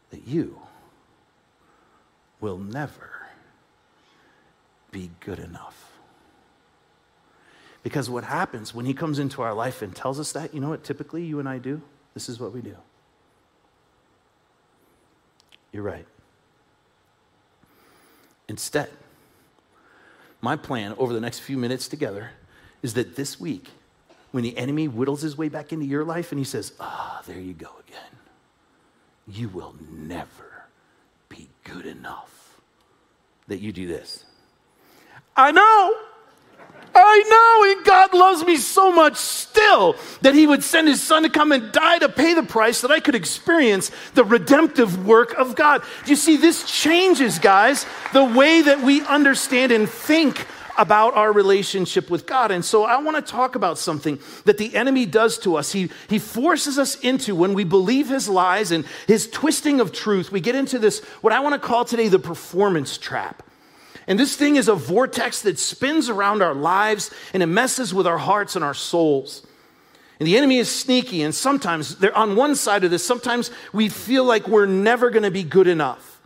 that 0.09 0.25
you 0.25 0.57
will 2.39 2.57
never 2.57 3.27
be 4.89 5.11
good 5.19 5.37
enough? 5.37 5.91
Because 7.83 8.09
what 8.09 8.23
happens 8.23 8.73
when 8.73 8.85
he 8.85 8.93
comes 8.93 9.19
into 9.19 9.41
our 9.41 9.53
life 9.53 9.81
and 9.81 9.93
tells 9.93 10.17
us 10.17 10.31
that, 10.31 10.53
you 10.53 10.61
know 10.61 10.69
what 10.69 10.83
typically 10.85 11.25
you 11.25 11.39
and 11.39 11.49
I 11.49 11.57
do? 11.57 11.81
This 12.13 12.29
is 12.29 12.39
what 12.39 12.53
we 12.53 12.61
do. 12.61 12.75
You're 15.73 15.83
right. 15.83 16.05
Instead, 18.47 18.89
my 20.41 20.55
plan 20.55 20.93
over 20.97 21.13
the 21.13 21.21
next 21.21 21.39
few 21.39 21.57
minutes 21.57 21.87
together 21.87 22.31
is 22.81 22.93
that 22.93 23.15
this 23.15 23.39
week, 23.39 23.69
when 24.31 24.43
the 24.43 24.57
enemy 24.57 24.85
whittles 24.85 25.21
his 25.21 25.37
way 25.37 25.49
back 25.49 25.73
into 25.73 25.85
your 25.85 26.03
life 26.03 26.31
and 26.31 26.39
he 26.39 26.45
says, 26.45 26.73
Ah, 26.79 27.21
there 27.25 27.39
you 27.39 27.53
go 27.53 27.71
again, 27.87 28.19
you 29.27 29.49
will 29.49 29.75
never 29.91 30.65
be 31.29 31.49
good 31.63 31.85
enough, 31.85 32.59
that 33.47 33.59
you 33.59 33.71
do 33.71 33.87
this. 33.87 34.25
I 35.35 35.51
know. 35.51 36.06
I 37.07 37.75
know, 37.75 37.83
God 37.83 38.13
loves 38.13 38.45
me 38.45 38.57
so 38.57 38.91
much 38.91 39.15
still 39.15 39.95
that 40.21 40.35
He 40.35 40.45
would 40.45 40.63
send 40.63 40.87
His 40.87 41.01
Son 41.01 41.23
to 41.23 41.29
come 41.29 41.51
and 41.51 41.71
die 41.71 41.99
to 41.99 42.09
pay 42.09 42.33
the 42.33 42.43
price 42.43 42.81
that 42.81 42.91
I 42.91 42.99
could 42.99 43.15
experience 43.15 43.91
the 44.13 44.25
redemptive 44.25 45.05
work 45.05 45.33
of 45.35 45.55
God. 45.55 45.83
You 46.05 46.15
see, 46.15 46.37
this 46.37 46.69
changes, 46.69 47.39
guys, 47.39 47.85
the 48.13 48.23
way 48.23 48.61
that 48.61 48.81
we 48.81 49.01
understand 49.05 49.71
and 49.71 49.89
think 49.89 50.45
about 50.77 51.15
our 51.15 51.33
relationship 51.33 52.09
with 52.09 52.25
God. 52.25 52.51
And 52.51 52.63
so 52.63 52.83
I 52.83 53.01
want 53.01 53.17
to 53.17 53.31
talk 53.31 53.55
about 53.55 53.77
something 53.77 54.19
that 54.45 54.57
the 54.57 54.75
enemy 54.75 55.05
does 55.05 55.39
to 55.39 55.55
us. 55.55 55.71
He, 55.71 55.89
he 56.07 56.19
forces 56.19 56.77
us 56.77 56.95
into 56.99 57.35
when 57.35 57.53
we 57.53 57.63
believe 57.63 58.09
his 58.09 58.29
lies 58.29 58.71
and 58.71 58.85
his 59.07 59.27
twisting 59.29 59.79
of 59.79 59.91
truth, 59.91 60.31
we 60.31 60.39
get 60.39 60.55
into 60.55 60.77
this, 60.77 60.99
what 61.21 61.33
I 61.33 61.39
want 61.39 61.59
to 61.59 61.67
call 61.67 61.83
today 61.83 62.09
the 62.09 62.19
performance 62.19 62.97
trap. 62.97 63.43
And 64.07 64.17
this 64.17 64.35
thing 64.35 64.55
is 64.55 64.69
a 64.69 64.75
vortex 64.75 65.41
that 65.41 65.59
spins 65.59 66.09
around 66.09 66.41
our 66.41 66.55
lives 66.55 67.11
and 67.33 67.43
it 67.43 67.47
messes 67.47 67.93
with 67.93 68.07
our 68.07 68.17
hearts 68.17 68.55
and 68.55 68.63
our 68.63 68.73
souls. 68.73 69.45
And 70.19 70.25
the 70.25 70.37
enemy 70.37 70.57
is 70.57 70.73
sneaky, 70.73 71.21
and 71.21 71.35
sometimes 71.35 71.97
they're 71.97 72.17
on 72.17 72.35
one 72.35 72.55
side 72.55 72.83
of 72.83 72.89
this, 72.89 73.05
sometimes 73.05 73.51
we 73.71 73.87
feel 73.87 74.23
like 74.23 74.47
we're 74.47 74.65
never 74.65 75.11
gonna 75.11 75.29
be 75.29 75.43
good 75.43 75.67
enough. 75.67 76.19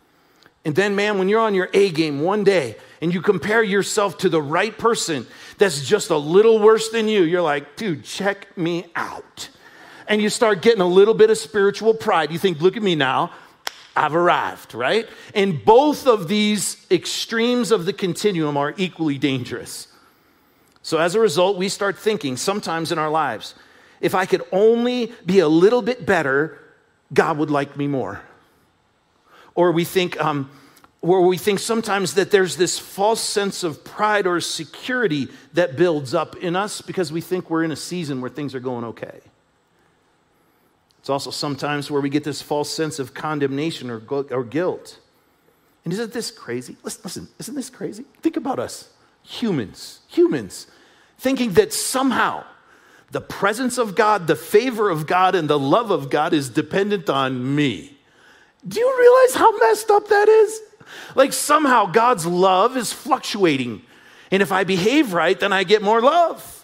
And 0.63 0.75
then, 0.75 0.95
man, 0.95 1.17
when 1.17 1.27
you're 1.27 1.41
on 1.41 1.55
your 1.55 1.69
A 1.73 1.89
game 1.89 2.21
one 2.21 2.43
day 2.43 2.77
and 3.01 3.13
you 3.13 3.21
compare 3.21 3.63
yourself 3.63 4.19
to 4.19 4.29
the 4.29 4.41
right 4.41 4.77
person 4.77 5.25
that's 5.57 5.85
just 5.85 6.09
a 6.11 6.17
little 6.17 6.59
worse 6.59 6.89
than 6.89 7.07
you, 7.07 7.23
you're 7.23 7.41
like, 7.41 7.75
dude, 7.75 8.03
check 8.03 8.55
me 8.57 8.85
out. 8.95 9.49
And 10.07 10.21
you 10.21 10.29
start 10.29 10.61
getting 10.61 10.81
a 10.81 10.87
little 10.87 11.13
bit 11.13 11.29
of 11.29 11.37
spiritual 11.37 11.93
pride. 11.93 12.31
You 12.31 12.37
think, 12.37 12.61
look 12.61 12.77
at 12.77 12.83
me 12.83 12.95
now. 12.95 13.31
I've 13.95 14.15
arrived, 14.15 14.73
right? 14.73 15.07
And 15.35 15.63
both 15.63 16.07
of 16.07 16.27
these 16.27 16.85
extremes 16.89 17.71
of 17.71 17.85
the 17.85 17.93
continuum 17.93 18.55
are 18.57 18.73
equally 18.77 19.17
dangerous. 19.17 19.87
So 20.81 20.97
as 20.97 21.13
a 21.15 21.19
result, 21.19 21.57
we 21.57 21.69
start 21.69 21.97
thinking 21.97 22.37
sometimes 22.37 22.91
in 22.91 22.97
our 22.97 23.09
lives, 23.09 23.53
if 23.99 24.15
I 24.15 24.25
could 24.25 24.43
only 24.51 25.11
be 25.25 25.39
a 25.39 25.47
little 25.47 25.81
bit 25.81 26.05
better, 26.05 26.59
God 27.13 27.37
would 27.37 27.51
like 27.51 27.77
me 27.77 27.87
more. 27.87 28.21
Or 29.53 29.71
we 29.71 29.83
think, 29.83 30.19
um, 30.19 30.49
we 31.01 31.37
think 31.37 31.59
sometimes 31.59 32.13
that 32.13 32.31
there's 32.31 32.55
this 32.55 32.79
false 32.79 33.21
sense 33.21 33.63
of 33.63 33.83
pride 33.83 34.25
or 34.25 34.39
security 34.39 35.27
that 35.53 35.75
builds 35.75 36.13
up 36.13 36.37
in 36.37 36.55
us 36.55 36.81
because 36.81 37.11
we 37.11 37.21
think 37.21 37.49
we're 37.49 37.63
in 37.63 37.71
a 37.71 37.75
season 37.75 38.21
where 38.21 38.29
things 38.29 38.55
are 38.55 38.59
going 38.59 38.85
okay. 38.85 39.19
It's 41.01 41.09
also 41.09 41.31
sometimes 41.31 41.89
where 41.89 41.99
we 41.99 42.09
get 42.09 42.23
this 42.23 42.41
false 42.41 42.69
sense 42.69 42.99
of 42.99 43.13
condemnation 43.13 43.89
or, 43.89 44.01
or 44.29 44.43
guilt. 44.43 44.99
And 45.83 45.91
isn't 45.91 46.13
this 46.13 46.29
crazy? 46.29 46.77
Listen, 46.83 47.01
listen, 47.03 47.27
isn't 47.39 47.55
this 47.55 47.71
crazy? 47.71 48.05
Think 48.21 48.37
about 48.37 48.59
us, 48.59 48.89
humans, 49.23 50.01
humans, 50.07 50.67
thinking 51.17 51.53
that 51.53 51.73
somehow 51.73 52.43
the 53.09 53.19
presence 53.19 53.79
of 53.79 53.95
God, 53.95 54.27
the 54.27 54.35
favor 54.35 54.91
of 54.91 55.07
God, 55.07 55.33
and 55.33 55.49
the 55.49 55.59
love 55.59 55.89
of 55.89 56.11
God 56.11 56.33
is 56.33 56.49
dependent 56.49 57.09
on 57.09 57.55
me. 57.55 57.97
Do 58.67 58.79
you 58.79 58.99
realize 58.99 59.35
how 59.35 59.57
messed 59.57 59.89
up 59.89 60.07
that 60.07 60.29
is? 60.29 60.61
Like 61.15 61.33
somehow 61.33 61.87
God's 61.87 62.27
love 62.27 62.77
is 62.77 62.93
fluctuating. 62.93 63.81
And 64.29 64.41
if 64.43 64.51
I 64.51 64.63
behave 64.63 65.13
right, 65.13 65.37
then 65.37 65.51
I 65.51 65.63
get 65.63 65.81
more 65.81 65.99
love. 65.99 66.60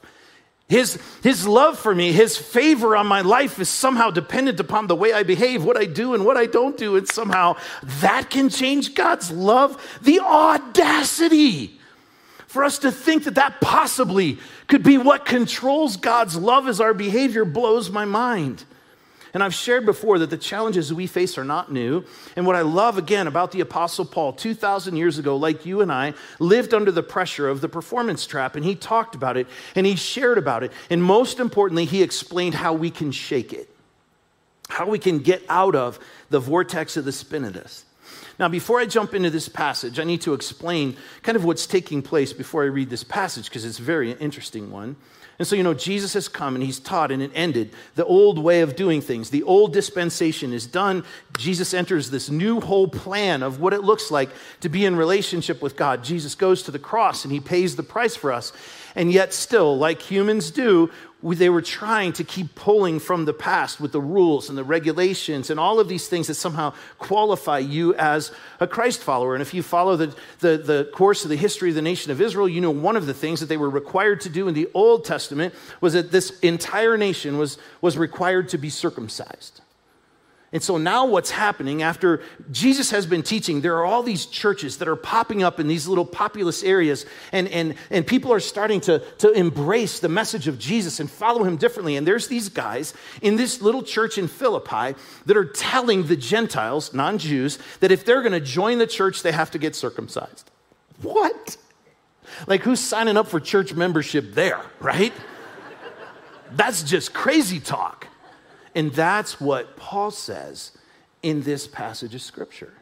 His, 0.69 0.99
his 1.23 1.47
love 1.47 1.79
for 1.79 1.95
me, 1.95 2.11
his 2.11 2.37
favor 2.37 2.97
on 2.97 3.07
my 3.07 3.21
life 3.21 3.57
is 3.57 3.69
somehow 3.69 4.11
dependent 4.11 4.59
upon 4.59 4.87
the 4.87 4.95
way 4.95 5.13
I 5.13 5.23
behave, 5.23 5.63
what 5.63 5.77
I 5.77 5.85
do, 5.85 6.13
and 6.13 6.25
what 6.25 6.35
I 6.35 6.45
don't 6.45 6.77
do. 6.77 6.97
And 6.97 7.07
somehow 7.07 7.55
that 8.01 8.29
can 8.29 8.49
change 8.49 8.93
God's 8.93 9.31
love. 9.31 9.81
The 10.01 10.19
audacity 10.19 11.79
for 12.47 12.65
us 12.65 12.79
to 12.79 12.91
think 12.91 13.23
that 13.23 13.35
that 13.35 13.61
possibly 13.61 14.39
could 14.67 14.83
be 14.83 14.97
what 14.97 15.25
controls 15.25 15.95
God's 15.95 16.35
love 16.35 16.67
as 16.67 16.81
our 16.81 16.93
behavior 16.93 17.45
blows 17.45 17.89
my 17.89 18.03
mind. 18.03 18.65
And 19.37 19.43
I've 19.43 19.53
shared 19.53 19.85
before 19.85 20.17
that 20.17 20.31
the 20.31 20.37
challenges 20.37 20.91
we 20.91 21.05
face 21.05 21.37
are 21.37 21.43
not 21.43 21.71
new. 21.71 22.03
And 22.35 22.47
what 22.47 22.55
I 22.55 22.61
love 22.61 22.97
again 22.97 23.27
about 23.27 23.51
the 23.51 23.61
Apostle 23.61 24.03
Paul, 24.03 24.33
2,000 24.33 24.95
years 24.95 25.19
ago, 25.19 25.37
like 25.37 25.63
you 25.63 25.81
and 25.81 25.91
I, 25.91 26.15
lived 26.39 26.73
under 26.73 26.91
the 26.91 27.03
pressure 27.03 27.47
of 27.47 27.61
the 27.61 27.69
performance 27.69 28.25
trap. 28.25 28.55
And 28.55 28.65
he 28.65 28.73
talked 28.73 29.13
about 29.13 29.37
it 29.37 29.45
and 29.75 29.85
he 29.85 29.95
shared 29.95 30.39
about 30.39 30.63
it. 30.63 30.71
And 30.89 31.03
most 31.03 31.39
importantly, 31.39 31.85
he 31.85 32.01
explained 32.01 32.55
how 32.55 32.73
we 32.73 32.89
can 32.89 33.11
shake 33.11 33.53
it, 33.53 33.69
how 34.69 34.89
we 34.89 34.97
can 34.97 35.19
get 35.19 35.43
out 35.49 35.75
of 35.75 35.99
the 36.31 36.39
vortex 36.39 36.97
of 36.97 37.05
the 37.05 37.11
spin 37.11 37.45
of 37.45 37.53
this. 37.53 37.85
Now, 38.39 38.47
before 38.47 38.79
I 38.79 38.87
jump 38.87 39.13
into 39.13 39.29
this 39.29 39.47
passage, 39.47 39.99
I 39.99 40.03
need 40.03 40.21
to 40.21 40.33
explain 40.33 40.97
kind 41.21 41.35
of 41.35 41.45
what's 41.45 41.67
taking 41.67 42.01
place 42.01 42.33
before 42.33 42.63
I 42.63 42.69
read 42.69 42.89
this 42.89 43.03
passage 43.03 43.49
because 43.49 43.65
it's 43.65 43.77
a 43.77 43.83
very 43.83 44.13
interesting 44.13 44.71
one. 44.71 44.95
And 45.39 45.47
so, 45.47 45.55
you 45.55 45.61
know, 45.61 45.75
Jesus 45.75 46.13
has 46.13 46.27
come 46.27 46.55
and 46.55 46.63
he's 46.63 46.79
taught 46.79 47.11
and 47.11 47.21
it 47.21 47.31
ended 47.35 47.71
the 47.93 48.05
old 48.05 48.39
way 48.39 48.61
of 48.61 48.75
doing 48.75 49.01
things. 49.01 49.29
The 49.29 49.43
old 49.43 49.71
dispensation 49.71 50.51
is 50.51 50.65
done. 50.65 51.03
Jesus 51.37 51.75
enters 51.75 52.09
this 52.09 52.29
new 52.29 52.59
whole 52.59 52.87
plan 52.87 53.43
of 53.43 53.59
what 53.59 53.73
it 53.73 53.83
looks 53.83 54.09
like 54.09 54.29
to 54.61 54.69
be 54.69 54.83
in 54.83 54.95
relationship 54.95 55.61
with 55.61 55.75
God. 55.75 56.03
Jesus 56.03 56.33
goes 56.33 56.63
to 56.63 56.71
the 56.71 56.79
cross 56.79 57.23
and 57.23 57.31
he 57.31 57.39
pays 57.39 57.75
the 57.75 57.83
price 57.83 58.15
for 58.15 58.31
us. 58.31 58.51
And 58.95 59.11
yet, 59.11 59.31
still, 59.31 59.77
like 59.77 60.01
humans 60.01 60.49
do, 60.49 60.89
they 61.23 61.49
were 61.49 61.61
trying 61.61 62.13
to 62.13 62.23
keep 62.23 62.53
pulling 62.53 62.99
from 62.99 63.25
the 63.25 63.33
past 63.33 63.79
with 63.81 63.91
the 63.91 64.01
rules 64.01 64.49
and 64.49 64.57
the 64.57 64.63
regulations 64.63 65.49
and 65.49 65.59
all 65.59 65.79
of 65.79 65.87
these 65.87 66.07
things 66.07 66.27
that 66.27 66.35
somehow 66.35 66.73
qualify 66.99 67.57
you 67.57 67.95
as 67.95 68.31
a 68.59 68.67
Christ 68.67 69.01
follower. 69.01 69.33
And 69.33 69.41
if 69.41 69.53
you 69.53 69.63
follow 69.63 69.95
the, 69.95 70.15
the, 70.39 70.57
the, 70.57 70.89
course 70.93 71.23
of 71.23 71.29
the 71.29 71.35
history 71.35 71.69
of 71.69 71.75
the 71.75 71.81
nation 71.81 72.11
of 72.11 72.21
Israel, 72.21 72.47
you 72.47 72.61
know 72.61 72.71
one 72.71 72.95
of 72.95 73.07
the 73.07 73.13
things 73.13 73.39
that 73.39 73.47
they 73.47 73.57
were 73.57 73.69
required 73.69 74.21
to 74.21 74.29
do 74.29 74.47
in 74.47 74.53
the 74.53 74.69
Old 74.73 75.05
Testament 75.05 75.53
was 75.81 75.93
that 75.93 76.11
this 76.11 76.39
entire 76.39 76.97
nation 76.97 77.37
was, 77.37 77.57
was 77.81 77.97
required 77.97 78.49
to 78.49 78.57
be 78.57 78.69
circumcised. 78.69 79.61
And 80.53 80.63
so 80.63 80.77
now, 80.77 81.05
what's 81.05 81.29
happening 81.29 81.81
after 81.81 82.21
Jesus 82.51 82.89
has 82.91 83.05
been 83.05 83.21
teaching, 83.21 83.59
there 83.59 83.75
are 83.77 83.85
all 83.85 84.01
these 84.01 84.25
churches 84.25 84.77
that 84.77 84.87
are 84.87 84.95
popping 84.95 85.43
up 85.43 85.59
in 85.59 85.67
these 85.67 85.89
little 85.89 86.05
populous 86.05 86.63
areas, 86.63 87.05
and, 87.33 87.49
and, 87.49 87.75
and 87.89 88.07
people 88.07 88.31
are 88.31 88.39
starting 88.39 88.79
to, 88.81 88.99
to 89.17 89.29
embrace 89.31 89.99
the 89.99 90.07
message 90.07 90.47
of 90.47 90.57
Jesus 90.57 91.01
and 91.01 91.11
follow 91.11 91.43
him 91.43 91.57
differently. 91.57 91.97
And 91.97 92.07
there's 92.07 92.29
these 92.29 92.47
guys 92.47 92.93
in 93.21 93.35
this 93.35 93.61
little 93.61 93.83
church 93.83 94.17
in 94.17 94.29
Philippi 94.29 94.97
that 95.25 95.35
are 95.35 95.45
telling 95.45 96.07
the 96.07 96.15
Gentiles, 96.15 96.93
non 96.93 97.17
Jews, 97.17 97.59
that 97.81 97.91
if 97.91 98.05
they're 98.05 98.21
going 98.21 98.31
to 98.31 98.39
join 98.39 98.77
the 98.77 98.87
church, 98.87 99.23
they 99.23 99.33
have 99.33 99.51
to 99.51 99.57
get 99.57 99.75
circumcised. 99.75 100.49
What? 101.01 101.57
Like, 102.47 102.61
who's 102.61 102.79
signing 102.79 103.17
up 103.17 103.27
for 103.27 103.41
church 103.41 103.73
membership 103.73 104.33
there, 104.33 104.61
right? 104.79 105.13
That's 106.53 106.83
just 106.83 107.13
crazy 107.13 107.59
talk. 107.59 108.07
And 108.77 108.93
that's 108.93 109.41
what 109.41 109.75
Paul 109.75 110.11
says 110.11 110.71
in 111.23 111.41
this 111.41 111.65
passage 111.65 112.13
of 112.13 112.21
Scripture. 112.21 112.73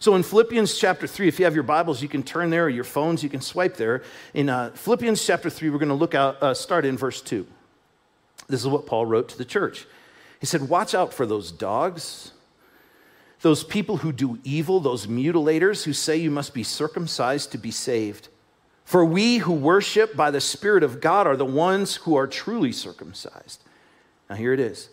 So 0.00 0.16
in 0.16 0.24
Philippians 0.24 0.76
chapter 0.76 1.06
3, 1.06 1.28
if 1.28 1.38
you 1.38 1.44
have 1.44 1.54
your 1.54 1.62
Bibles, 1.62 2.02
you 2.02 2.08
can 2.08 2.24
turn 2.24 2.50
there, 2.50 2.64
or 2.64 2.68
your 2.68 2.82
phones, 2.82 3.22
you 3.22 3.28
can 3.28 3.40
swipe 3.40 3.76
there. 3.76 4.02
In 4.34 4.48
uh, 4.48 4.70
Philippians 4.74 5.24
chapter 5.24 5.48
3, 5.48 5.70
we're 5.70 5.78
going 5.78 5.90
to 5.90 5.94
look 5.94 6.16
out, 6.16 6.42
uh, 6.42 6.54
start 6.54 6.84
in 6.84 6.98
verse 6.98 7.20
2. 7.20 7.46
This 8.48 8.62
is 8.62 8.66
what 8.66 8.84
Paul 8.84 9.06
wrote 9.06 9.28
to 9.28 9.38
the 9.38 9.44
church. 9.44 9.86
He 10.40 10.46
said, 10.46 10.68
Watch 10.68 10.92
out 10.92 11.14
for 11.14 11.24
those 11.24 11.52
dogs, 11.52 12.32
those 13.42 13.62
people 13.62 13.98
who 13.98 14.10
do 14.10 14.40
evil, 14.42 14.80
those 14.80 15.06
mutilators 15.06 15.84
who 15.84 15.92
say 15.92 16.16
you 16.16 16.32
must 16.32 16.52
be 16.52 16.64
circumcised 16.64 17.52
to 17.52 17.58
be 17.58 17.70
saved. 17.70 18.26
For 18.84 19.04
we 19.04 19.36
who 19.38 19.52
worship 19.52 20.16
by 20.16 20.32
the 20.32 20.40
Spirit 20.40 20.82
of 20.82 21.00
God 21.00 21.28
are 21.28 21.36
the 21.36 21.44
ones 21.44 21.94
who 21.94 22.16
are 22.16 22.26
truly 22.26 22.72
circumcised. 22.72 23.62
Now, 24.28 24.34
here 24.34 24.52
it 24.52 24.58
is 24.58 24.88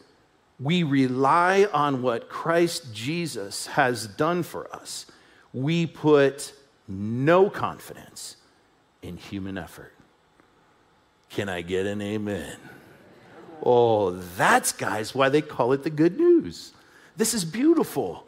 we 0.59 0.83
rely 0.83 1.67
on 1.71 2.01
what 2.01 2.29
Christ 2.29 2.93
Jesus 2.93 3.67
has 3.67 4.07
done 4.07 4.43
for 4.43 4.73
us. 4.75 5.05
We 5.53 5.85
put 5.85 6.53
no 6.87 7.49
confidence 7.49 8.35
in 9.01 9.17
human 9.17 9.57
effort. 9.57 9.93
Can 11.29 11.47
I 11.47 11.61
get 11.61 11.85
an 11.85 12.01
amen? 12.01 12.57
Oh, 13.63 14.11
that's, 14.11 14.71
guys, 14.71 15.15
why 15.15 15.29
they 15.29 15.41
call 15.41 15.73
it 15.73 15.83
the 15.83 15.89
good 15.89 16.17
news. 16.17 16.73
This 17.15 17.33
is 17.33 17.45
beautiful. 17.45 18.25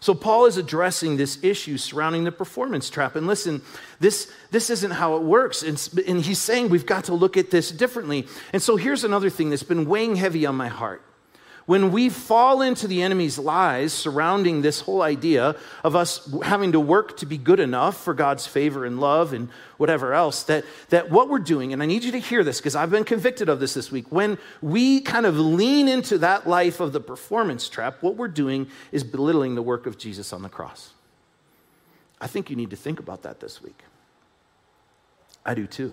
So, 0.00 0.14
Paul 0.14 0.44
is 0.46 0.58
addressing 0.58 1.16
this 1.16 1.42
issue 1.42 1.78
surrounding 1.78 2.24
the 2.24 2.32
performance 2.32 2.90
trap. 2.90 3.16
And 3.16 3.26
listen, 3.26 3.62
this, 4.00 4.30
this 4.50 4.68
isn't 4.68 4.90
how 4.90 5.16
it 5.16 5.22
works. 5.22 5.62
And, 5.62 5.80
and 6.06 6.22
he's 6.22 6.40
saying 6.40 6.68
we've 6.68 6.84
got 6.84 7.04
to 7.04 7.14
look 7.14 7.36
at 7.36 7.50
this 7.50 7.70
differently. 7.70 8.26
And 8.52 8.60
so, 8.60 8.76
here's 8.76 9.02
another 9.02 9.30
thing 9.30 9.50
that's 9.50 9.62
been 9.62 9.86
weighing 9.88 10.16
heavy 10.16 10.44
on 10.44 10.56
my 10.56 10.68
heart 10.68 11.02
when 11.66 11.92
we 11.92 12.10
fall 12.10 12.60
into 12.60 12.86
the 12.86 13.02
enemy's 13.02 13.38
lies 13.38 13.92
surrounding 13.92 14.62
this 14.62 14.80
whole 14.80 15.00
idea 15.02 15.56
of 15.82 15.96
us 15.96 16.28
having 16.42 16.72
to 16.72 16.80
work 16.80 17.16
to 17.18 17.26
be 17.26 17.38
good 17.38 17.60
enough 17.60 17.96
for 18.02 18.12
God's 18.12 18.46
favor 18.46 18.84
and 18.84 19.00
love 19.00 19.32
and 19.32 19.48
whatever 19.78 20.12
else, 20.12 20.42
that, 20.44 20.64
that 20.90 21.10
what 21.10 21.28
we're 21.28 21.38
doing, 21.38 21.72
and 21.72 21.82
I 21.82 21.86
need 21.86 22.04
you 22.04 22.12
to 22.12 22.18
hear 22.18 22.44
this 22.44 22.58
because 22.58 22.76
I've 22.76 22.90
been 22.90 23.04
convicted 23.04 23.48
of 23.48 23.60
this 23.60 23.74
this 23.74 23.90
week, 23.90 24.06
when 24.10 24.38
we 24.60 25.00
kind 25.00 25.24
of 25.24 25.38
lean 25.38 25.88
into 25.88 26.18
that 26.18 26.46
life 26.46 26.80
of 26.80 26.92
the 26.92 27.00
performance 27.00 27.68
trap, 27.68 28.02
what 28.02 28.16
we're 28.16 28.28
doing 28.28 28.68
is 28.92 29.02
belittling 29.02 29.54
the 29.54 29.62
work 29.62 29.86
of 29.86 29.96
Jesus 29.96 30.32
on 30.32 30.42
the 30.42 30.50
cross. 30.50 30.92
I 32.20 32.26
think 32.26 32.50
you 32.50 32.56
need 32.56 32.70
to 32.70 32.76
think 32.76 33.00
about 33.00 33.22
that 33.22 33.40
this 33.40 33.62
week. 33.62 33.82
I 35.44 35.54
do 35.54 35.66
too. 35.66 35.92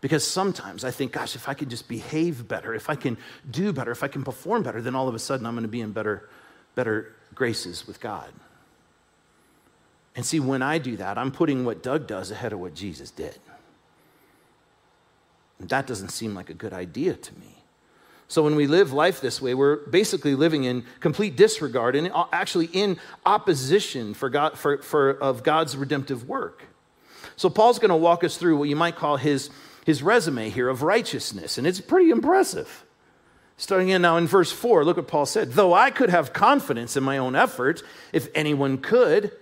Because 0.00 0.24
sometimes 0.24 0.84
I 0.84 0.90
think, 0.90 1.12
gosh, 1.12 1.34
if 1.34 1.48
I 1.48 1.54
can 1.54 1.68
just 1.68 1.88
behave 1.88 2.46
better, 2.46 2.72
if 2.74 2.88
I 2.88 2.94
can 2.94 3.18
do 3.50 3.72
better, 3.72 3.90
if 3.90 4.04
I 4.04 4.08
can 4.08 4.22
perform 4.22 4.62
better, 4.62 4.80
then 4.80 4.94
all 4.94 5.08
of 5.08 5.14
a 5.14 5.18
sudden 5.18 5.44
I'm 5.44 5.54
going 5.54 5.62
to 5.62 5.68
be 5.68 5.80
in 5.80 5.92
better, 5.92 6.28
better 6.74 7.14
graces 7.34 7.86
with 7.86 8.00
God. 8.00 8.32
And 10.14 10.24
see, 10.24 10.40
when 10.40 10.62
I 10.62 10.78
do 10.78 10.96
that, 10.96 11.18
I'm 11.18 11.30
putting 11.32 11.64
what 11.64 11.82
Doug 11.82 12.06
does 12.06 12.30
ahead 12.30 12.52
of 12.52 12.60
what 12.60 12.74
Jesus 12.74 13.10
did. 13.10 13.38
And 15.58 15.68
that 15.68 15.86
doesn't 15.86 16.10
seem 16.10 16.34
like 16.34 16.50
a 16.50 16.54
good 16.54 16.72
idea 16.72 17.14
to 17.14 17.34
me. 17.38 17.58
So 18.28 18.42
when 18.42 18.56
we 18.56 18.66
live 18.66 18.92
life 18.92 19.20
this 19.20 19.40
way, 19.40 19.54
we're 19.54 19.76
basically 19.88 20.34
living 20.34 20.64
in 20.64 20.84
complete 21.00 21.34
disregard 21.34 21.96
and 21.96 22.12
uh, 22.12 22.26
actually 22.30 22.66
in 22.66 22.98
opposition 23.24 24.12
for 24.12 24.28
God, 24.28 24.58
for, 24.58 24.78
for, 24.78 25.10
of 25.10 25.42
God's 25.42 25.76
redemptive 25.76 26.28
work. 26.28 26.64
So 27.36 27.48
Paul's 27.48 27.78
going 27.78 27.90
to 27.90 27.96
walk 27.96 28.24
us 28.24 28.36
through 28.36 28.58
what 28.58 28.68
you 28.68 28.76
might 28.76 28.96
call 28.96 29.16
his 29.16 29.50
his 29.84 30.02
resume 30.02 30.50
here 30.50 30.68
of 30.68 30.82
righteousness, 30.82 31.58
and 31.58 31.66
it's 31.66 31.80
pretty 31.80 32.10
impressive. 32.10 32.84
Starting 33.56 33.88
in 33.88 34.02
now 34.02 34.16
in 34.16 34.26
verse 34.26 34.52
4, 34.52 34.84
look 34.84 34.96
what 34.96 35.08
Paul 35.08 35.26
said. 35.26 35.52
Though 35.52 35.74
I 35.74 35.90
could 35.90 36.10
have 36.10 36.32
confidence 36.32 36.96
in 36.96 37.02
my 37.02 37.18
own 37.18 37.34
effort, 37.34 37.82
if 38.12 38.28
anyone 38.34 38.78
could, 38.78 39.32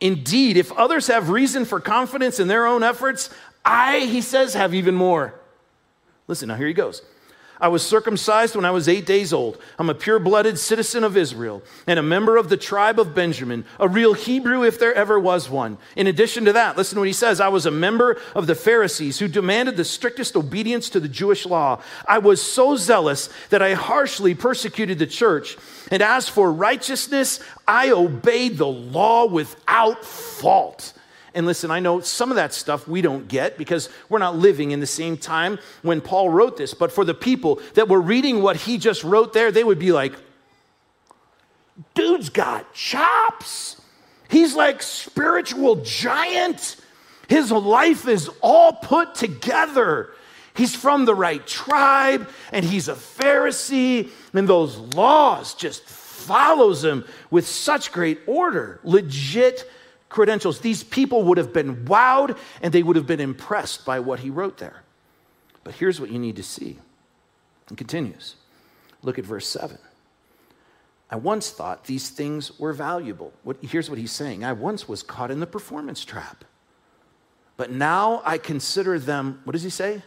Indeed, 0.00 0.56
if 0.56 0.70
others 0.72 1.08
have 1.08 1.28
reason 1.30 1.64
for 1.64 1.80
confidence 1.80 2.38
in 2.38 2.48
their 2.48 2.66
own 2.66 2.82
efforts, 2.82 3.30
I, 3.64 4.00
he 4.00 4.20
says, 4.20 4.54
have 4.54 4.74
even 4.74 4.94
more. 4.94 5.34
Listen, 6.28 6.48
now 6.48 6.54
here 6.54 6.68
he 6.68 6.72
goes. 6.72 7.02
I 7.60 7.68
was 7.68 7.84
circumcised 7.84 8.54
when 8.54 8.64
I 8.64 8.70
was 8.70 8.88
eight 8.88 9.06
days 9.06 9.32
old. 9.32 9.58
I'm 9.78 9.90
a 9.90 9.94
pure 9.94 10.18
blooded 10.18 10.58
citizen 10.58 11.02
of 11.02 11.16
Israel 11.16 11.62
and 11.86 11.98
a 11.98 12.02
member 12.02 12.36
of 12.36 12.48
the 12.48 12.56
tribe 12.56 13.00
of 13.00 13.14
Benjamin, 13.14 13.64
a 13.80 13.88
real 13.88 14.12
Hebrew 14.12 14.62
if 14.62 14.78
there 14.78 14.94
ever 14.94 15.18
was 15.18 15.50
one. 15.50 15.78
In 15.96 16.06
addition 16.06 16.44
to 16.44 16.52
that, 16.52 16.76
listen 16.76 16.96
to 16.96 17.00
what 17.00 17.08
he 17.08 17.12
says 17.12 17.40
I 17.40 17.48
was 17.48 17.66
a 17.66 17.70
member 17.70 18.20
of 18.34 18.46
the 18.46 18.54
Pharisees 18.54 19.18
who 19.18 19.28
demanded 19.28 19.76
the 19.76 19.84
strictest 19.84 20.36
obedience 20.36 20.90
to 20.90 21.00
the 21.00 21.08
Jewish 21.08 21.46
law. 21.46 21.82
I 22.06 22.18
was 22.18 22.40
so 22.40 22.76
zealous 22.76 23.28
that 23.50 23.62
I 23.62 23.74
harshly 23.74 24.34
persecuted 24.34 24.98
the 24.98 25.06
church. 25.06 25.56
And 25.90 26.02
as 26.02 26.28
for 26.28 26.52
righteousness, 26.52 27.40
I 27.66 27.90
obeyed 27.90 28.58
the 28.58 28.66
law 28.66 29.26
without 29.26 30.04
fault. 30.04 30.92
And 31.38 31.46
listen, 31.46 31.70
I 31.70 31.78
know 31.78 32.00
some 32.00 32.32
of 32.32 32.34
that 32.34 32.52
stuff 32.52 32.88
we 32.88 33.00
don't 33.00 33.28
get 33.28 33.56
because 33.56 33.88
we're 34.08 34.18
not 34.18 34.34
living 34.34 34.72
in 34.72 34.80
the 34.80 34.88
same 34.88 35.16
time 35.16 35.60
when 35.82 36.00
Paul 36.00 36.30
wrote 36.30 36.56
this. 36.56 36.74
But 36.74 36.90
for 36.90 37.04
the 37.04 37.14
people 37.14 37.60
that 37.74 37.88
were 37.88 38.00
reading 38.00 38.42
what 38.42 38.56
he 38.56 38.76
just 38.76 39.04
wrote 39.04 39.34
there, 39.34 39.52
they 39.52 39.62
would 39.62 39.78
be 39.78 39.92
like, 39.92 40.14
dude's 41.94 42.28
got 42.28 42.74
chops. 42.74 43.80
He's 44.28 44.56
like 44.56 44.82
spiritual 44.82 45.76
giant. 45.76 46.74
His 47.28 47.52
life 47.52 48.08
is 48.08 48.28
all 48.40 48.72
put 48.72 49.14
together. 49.14 50.10
He's 50.56 50.74
from 50.74 51.04
the 51.04 51.14
right 51.14 51.46
tribe 51.46 52.28
and 52.50 52.64
he's 52.64 52.88
a 52.88 52.94
Pharisee 52.94 54.10
and 54.34 54.48
those 54.48 54.76
laws 54.76 55.54
just 55.54 55.84
follows 55.84 56.84
him 56.84 57.04
with 57.30 57.46
such 57.46 57.92
great 57.92 58.18
order. 58.26 58.80
Legit 58.82 59.70
credentials. 60.08 60.60
These 60.60 60.84
people 60.84 61.24
would 61.24 61.38
have 61.38 61.52
been 61.52 61.84
wowed 61.84 62.36
and 62.62 62.72
they 62.72 62.82
would 62.82 62.96
have 62.96 63.06
been 63.06 63.20
impressed 63.20 63.84
by 63.84 64.00
what 64.00 64.20
he 64.20 64.30
wrote 64.30 64.58
there. 64.58 64.82
But 65.64 65.74
here's 65.74 66.00
what 66.00 66.10
you 66.10 66.18
need 66.18 66.36
to 66.36 66.42
see. 66.42 66.78
It 67.70 67.76
continues. 67.76 68.36
Look 69.02 69.18
at 69.18 69.24
verse 69.24 69.46
7. 69.46 69.78
I 71.10 71.16
once 71.16 71.50
thought 71.50 71.84
these 71.84 72.10
things 72.10 72.58
were 72.58 72.72
valuable. 72.72 73.32
What, 73.42 73.56
here's 73.62 73.88
what 73.88 73.98
he's 73.98 74.12
saying 74.12 74.44
I 74.44 74.52
once 74.52 74.88
was 74.88 75.02
caught 75.02 75.30
in 75.30 75.40
the 75.40 75.46
performance 75.46 76.04
trap. 76.04 76.44
But 77.56 77.70
now 77.70 78.22
I 78.24 78.38
consider 78.38 78.98
them, 78.98 79.40
what 79.44 79.52
does 79.52 79.62
he 79.62 79.70
say? 79.70 80.02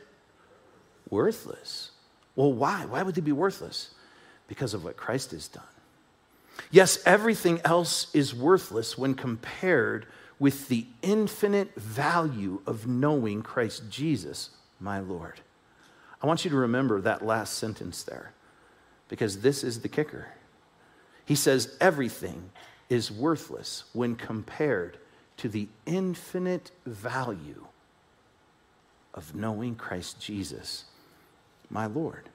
Worthless. 1.09 1.91
Well, 2.35 2.53
why? 2.53 2.85
Why 2.85 3.03
would 3.03 3.15
they 3.15 3.21
be 3.21 3.33
worthless? 3.33 3.93
Because 4.47 4.73
of 4.73 4.83
what 4.83 4.95
Christ 4.95 5.31
has 5.31 5.47
done. 5.47 5.63
Yes, 6.69 7.01
everything 7.05 7.59
else 7.65 8.13
is 8.13 8.33
worthless 8.33 8.97
when 8.97 9.13
compared 9.13 10.05
with 10.39 10.67
the 10.69 10.85
infinite 11.01 11.75
value 11.75 12.61
of 12.65 12.87
knowing 12.87 13.41
Christ 13.41 13.83
Jesus, 13.89 14.49
my 14.79 14.99
Lord. 14.99 15.41
I 16.21 16.27
want 16.27 16.45
you 16.45 16.51
to 16.51 16.57
remember 16.57 17.01
that 17.01 17.25
last 17.25 17.55
sentence 17.55 18.03
there 18.03 18.31
because 19.07 19.41
this 19.41 19.63
is 19.63 19.81
the 19.81 19.89
kicker. 19.89 20.27
He 21.25 21.35
says, 21.35 21.75
everything 21.79 22.51
is 22.89 23.11
worthless 23.11 23.83
when 23.93 24.15
compared 24.15 24.97
to 25.37 25.49
the 25.49 25.67
infinite 25.85 26.71
value 26.85 27.65
of 29.13 29.35
knowing 29.35 29.75
Christ 29.75 30.19
Jesus, 30.19 30.85
my 31.69 31.85
Lord. 31.85 32.29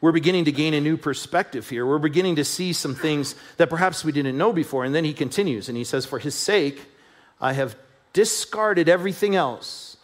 We're 0.00 0.12
beginning 0.12 0.44
to 0.44 0.52
gain 0.52 0.74
a 0.74 0.80
new 0.80 0.96
perspective 0.96 1.68
here. 1.68 1.84
We're 1.84 1.98
beginning 1.98 2.36
to 2.36 2.44
see 2.44 2.72
some 2.72 2.94
things 2.94 3.34
that 3.56 3.68
perhaps 3.68 4.04
we 4.04 4.12
didn't 4.12 4.38
know 4.38 4.52
before. 4.52 4.84
And 4.84 4.94
then 4.94 5.04
he 5.04 5.12
continues 5.12 5.68
and 5.68 5.76
he 5.76 5.84
says, 5.84 6.06
For 6.06 6.18
his 6.18 6.34
sake, 6.34 6.82
I 7.40 7.52
have 7.52 7.76
discarded 8.12 8.88
everything 8.88 9.34
else, 9.34 9.96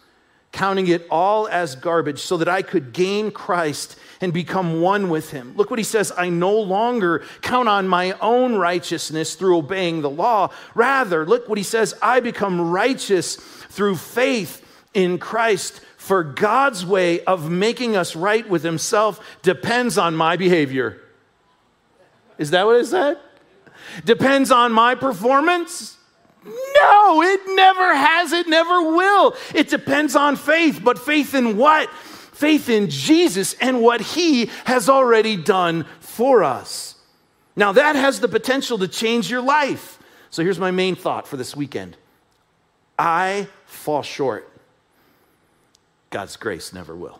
counting 0.51 0.87
it 0.87 1.07
all 1.09 1.47
as 1.47 1.75
garbage, 1.75 2.19
so 2.19 2.37
that 2.37 2.49
I 2.49 2.61
could 2.61 2.93
gain 2.93 3.31
Christ 3.31 3.97
and 4.21 4.33
become 4.33 4.81
one 4.81 5.09
with 5.09 5.31
him. 5.31 5.53
Look 5.55 5.69
what 5.69 5.79
he 5.79 5.83
says 5.83 6.11
I 6.17 6.29
no 6.29 6.59
longer 6.59 7.23
count 7.41 7.69
on 7.69 7.87
my 7.87 8.13
own 8.19 8.55
righteousness 8.55 9.35
through 9.35 9.57
obeying 9.57 10.01
the 10.01 10.09
law. 10.09 10.51
Rather, 10.73 11.25
look 11.25 11.47
what 11.47 11.57
he 11.57 11.63
says 11.63 11.93
I 12.01 12.19
become 12.19 12.71
righteous 12.71 13.35
through 13.35 13.95
faith 13.97 14.61
in 14.93 15.19
Christ 15.19 15.81
for 16.05 16.23
God's 16.23 16.85
way 16.85 17.23
of 17.23 17.49
making 17.49 17.97
us 17.97 18.15
right 18.15 18.47
with 18.47 18.61
Himself 18.61 19.19
depends 19.41 19.97
on 19.97 20.15
my 20.15 20.37
behavior. 20.37 21.01
Is 22.37 22.51
that 22.51 22.67
what 22.67 22.75
it 22.75 22.85
said? 22.85 23.17
Depends 24.03 24.51
on 24.51 24.71
my 24.71 24.93
performance? 24.93 25.97
No, 26.45 27.23
it 27.23 27.41
never 27.47 27.95
has, 27.95 28.33
it 28.33 28.47
never 28.47 28.95
will. 28.95 29.35
It 29.55 29.67
depends 29.67 30.15
on 30.15 30.35
faith, 30.35 30.79
but 30.83 30.99
faith 30.99 31.33
in 31.33 31.57
what? 31.57 31.89
Faith 31.89 32.69
in 32.69 32.87
Jesus 32.91 33.55
and 33.59 33.81
what 33.81 33.99
He 33.99 34.51
has 34.65 34.89
already 34.89 35.35
done 35.35 35.87
for 36.01 36.43
us. 36.43 36.93
Now, 37.55 37.71
that 37.71 37.95
has 37.95 38.19
the 38.19 38.27
potential 38.27 38.77
to 38.77 38.87
change 38.87 39.31
your 39.31 39.41
life. 39.41 39.97
So, 40.29 40.43
here's 40.43 40.59
my 40.59 40.69
main 40.69 40.95
thought 40.95 41.27
for 41.27 41.35
this 41.35 41.55
weekend 41.55 41.97
I 42.99 43.47
fall 43.65 44.03
short. 44.03 44.51
God's 46.15 46.37
grace 46.37 46.71
never 46.71 46.95
will. 46.95 47.19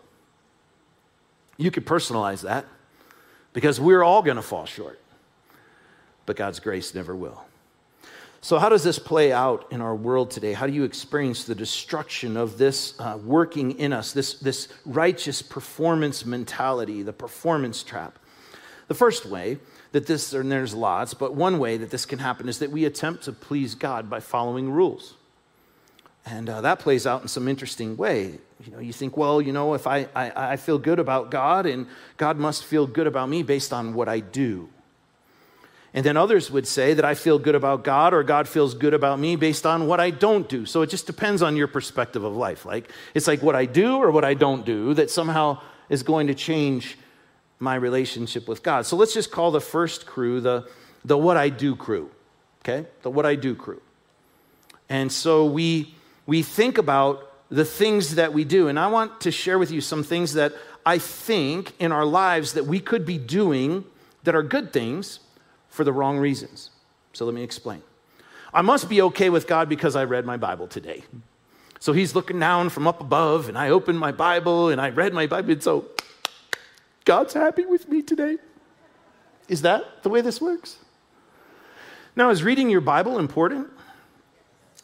You 1.58 1.70
could 1.70 1.84
personalize 1.84 2.40
that 2.44 2.64
because 3.52 3.78
we're 3.78 4.02
all 4.02 4.22
going 4.22 4.36
to 4.38 4.42
fall 4.42 4.64
short, 4.64 4.98
but 6.24 6.34
God's 6.34 6.60
grace 6.60 6.94
never 6.94 7.14
will. 7.14 7.44
So, 8.40 8.58
how 8.58 8.70
does 8.70 8.82
this 8.82 8.98
play 8.98 9.34
out 9.34 9.70
in 9.70 9.82
our 9.82 9.94
world 9.94 10.30
today? 10.30 10.54
How 10.54 10.66
do 10.66 10.72
you 10.72 10.84
experience 10.84 11.44
the 11.44 11.54
destruction 11.54 12.38
of 12.38 12.56
this 12.56 12.98
uh, 12.98 13.18
working 13.22 13.78
in 13.78 13.92
us, 13.92 14.14
this, 14.14 14.38
this 14.38 14.68
righteous 14.86 15.42
performance 15.42 16.24
mentality, 16.24 17.02
the 17.02 17.12
performance 17.12 17.82
trap? 17.82 18.18
The 18.88 18.94
first 18.94 19.26
way 19.26 19.58
that 19.92 20.06
this, 20.06 20.32
and 20.32 20.50
there's 20.50 20.72
lots, 20.72 21.12
but 21.12 21.34
one 21.34 21.58
way 21.58 21.76
that 21.76 21.90
this 21.90 22.06
can 22.06 22.18
happen 22.18 22.48
is 22.48 22.60
that 22.60 22.70
we 22.70 22.86
attempt 22.86 23.24
to 23.24 23.32
please 23.32 23.74
God 23.74 24.08
by 24.08 24.20
following 24.20 24.72
rules. 24.72 25.15
And 26.26 26.50
uh, 26.50 26.60
that 26.62 26.80
plays 26.80 27.06
out 27.06 27.22
in 27.22 27.28
some 27.28 27.46
interesting 27.46 27.96
way. 27.96 28.38
You 28.64 28.72
know, 28.72 28.80
you 28.80 28.92
think, 28.92 29.16
well, 29.16 29.40
you 29.40 29.52
know, 29.52 29.74
if 29.74 29.86
I, 29.86 30.08
I, 30.14 30.52
I 30.52 30.56
feel 30.56 30.76
good 30.76 30.98
about 30.98 31.30
God 31.30 31.66
and 31.66 31.86
God 32.16 32.36
must 32.36 32.64
feel 32.64 32.86
good 32.86 33.06
about 33.06 33.28
me 33.28 33.44
based 33.44 33.72
on 33.72 33.94
what 33.94 34.08
I 34.08 34.18
do. 34.18 34.68
And 35.94 36.04
then 36.04 36.16
others 36.16 36.50
would 36.50 36.66
say 36.66 36.94
that 36.94 37.04
I 37.04 37.14
feel 37.14 37.38
good 37.38 37.54
about 37.54 37.84
God 37.84 38.12
or 38.12 38.22
God 38.22 38.48
feels 38.48 38.74
good 38.74 38.92
about 38.92 39.20
me 39.20 39.36
based 39.36 39.64
on 39.64 39.86
what 39.86 40.00
I 40.00 40.10
don't 40.10 40.48
do. 40.48 40.66
So 40.66 40.82
it 40.82 40.90
just 40.90 41.06
depends 41.06 41.42
on 41.42 41.56
your 41.56 41.68
perspective 41.68 42.24
of 42.24 42.36
life. 42.36 42.66
Like 42.66 42.90
it's 43.14 43.26
like 43.26 43.40
what 43.40 43.54
I 43.54 43.64
do 43.64 43.96
or 43.96 44.10
what 44.10 44.24
I 44.24 44.34
don't 44.34 44.66
do 44.66 44.94
that 44.94 45.10
somehow 45.10 45.62
is 45.88 46.02
going 46.02 46.26
to 46.26 46.34
change 46.34 46.98
my 47.60 47.76
relationship 47.76 48.48
with 48.48 48.62
God. 48.62 48.84
So 48.84 48.96
let's 48.96 49.14
just 49.14 49.30
call 49.30 49.52
the 49.52 49.60
first 49.60 50.06
crew 50.06 50.40
the, 50.40 50.68
the 51.04 51.16
what 51.16 51.36
I 51.36 51.48
do 51.48 51.76
crew. 51.76 52.10
Okay? 52.62 52.86
The 53.02 53.10
what 53.10 53.24
I 53.24 53.36
do 53.36 53.54
crew. 53.54 53.80
And 54.88 55.10
so 55.10 55.46
we 55.46 55.95
we 56.26 56.42
think 56.42 56.78
about 56.78 57.32
the 57.50 57.64
things 57.64 58.16
that 58.16 58.32
we 58.32 58.44
do. 58.44 58.68
And 58.68 58.78
I 58.78 58.88
want 58.88 59.20
to 59.22 59.30
share 59.30 59.58
with 59.58 59.70
you 59.70 59.80
some 59.80 60.02
things 60.02 60.34
that 60.34 60.52
I 60.84 60.98
think 60.98 61.72
in 61.78 61.92
our 61.92 62.04
lives 62.04 62.52
that 62.54 62.66
we 62.66 62.80
could 62.80 63.06
be 63.06 63.18
doing 63.18 63.84
that 64.24 64.34
are 64.34 64.42
good 64.42 64.72
things 64.72 65.20
for 65.68 65.84
the 65.84 65.92
wrong 65.92 66.18
reasons. 66.18 66.70
So 67.12 67.24
let 67.24 67.34
me 67.34 67.42
explain. 67.42 67.82
I 68.52 68.62
must 68.62 68.88
be 68.88 69.02
okay 69.02 69.30
with 69.30 69.46
God 69.46 69.68
because 69.68 69.96
I 69.96 70.04
read 70.04 70.24
my 70.24 70.36
Bible 70.36 70.66
today. 70.66 71.04
So 71.78 71.92
he's 71.92 72.14
looking 72.14 72.40
down 72.40 72.70
from 72.70 72.86
up 72.86 73.00
above, 73.00 73.48
and 73.48 73.58
I 73.58 73.68
opened 73.68 73.98
my 73.98 74.10
Bible 74.10 74.70
and 74.70 74.80
I 74.80 74.90
read 74.90 75.12
my 75.12 75.26
Bible, 75.26 75.52
and 75.52 75.62
so 75.62 75.86
God's 77.04 77.34
happy 77.34 77.64
with 77.64 77.88
me 77.88 78.02
today. 78.02 78.38
Is 79.48 79.62
that 79.62 80.02
the 80.02 80.08
way 80.08 80.20
this 80.20 80.40
works? 80.40 80.78
Now, 82.16 82.30
is 82.30 82.42
reading 82.42 82.70
your 82.70 82.80
Bible 82.80 83.18
important? 83.18 83.68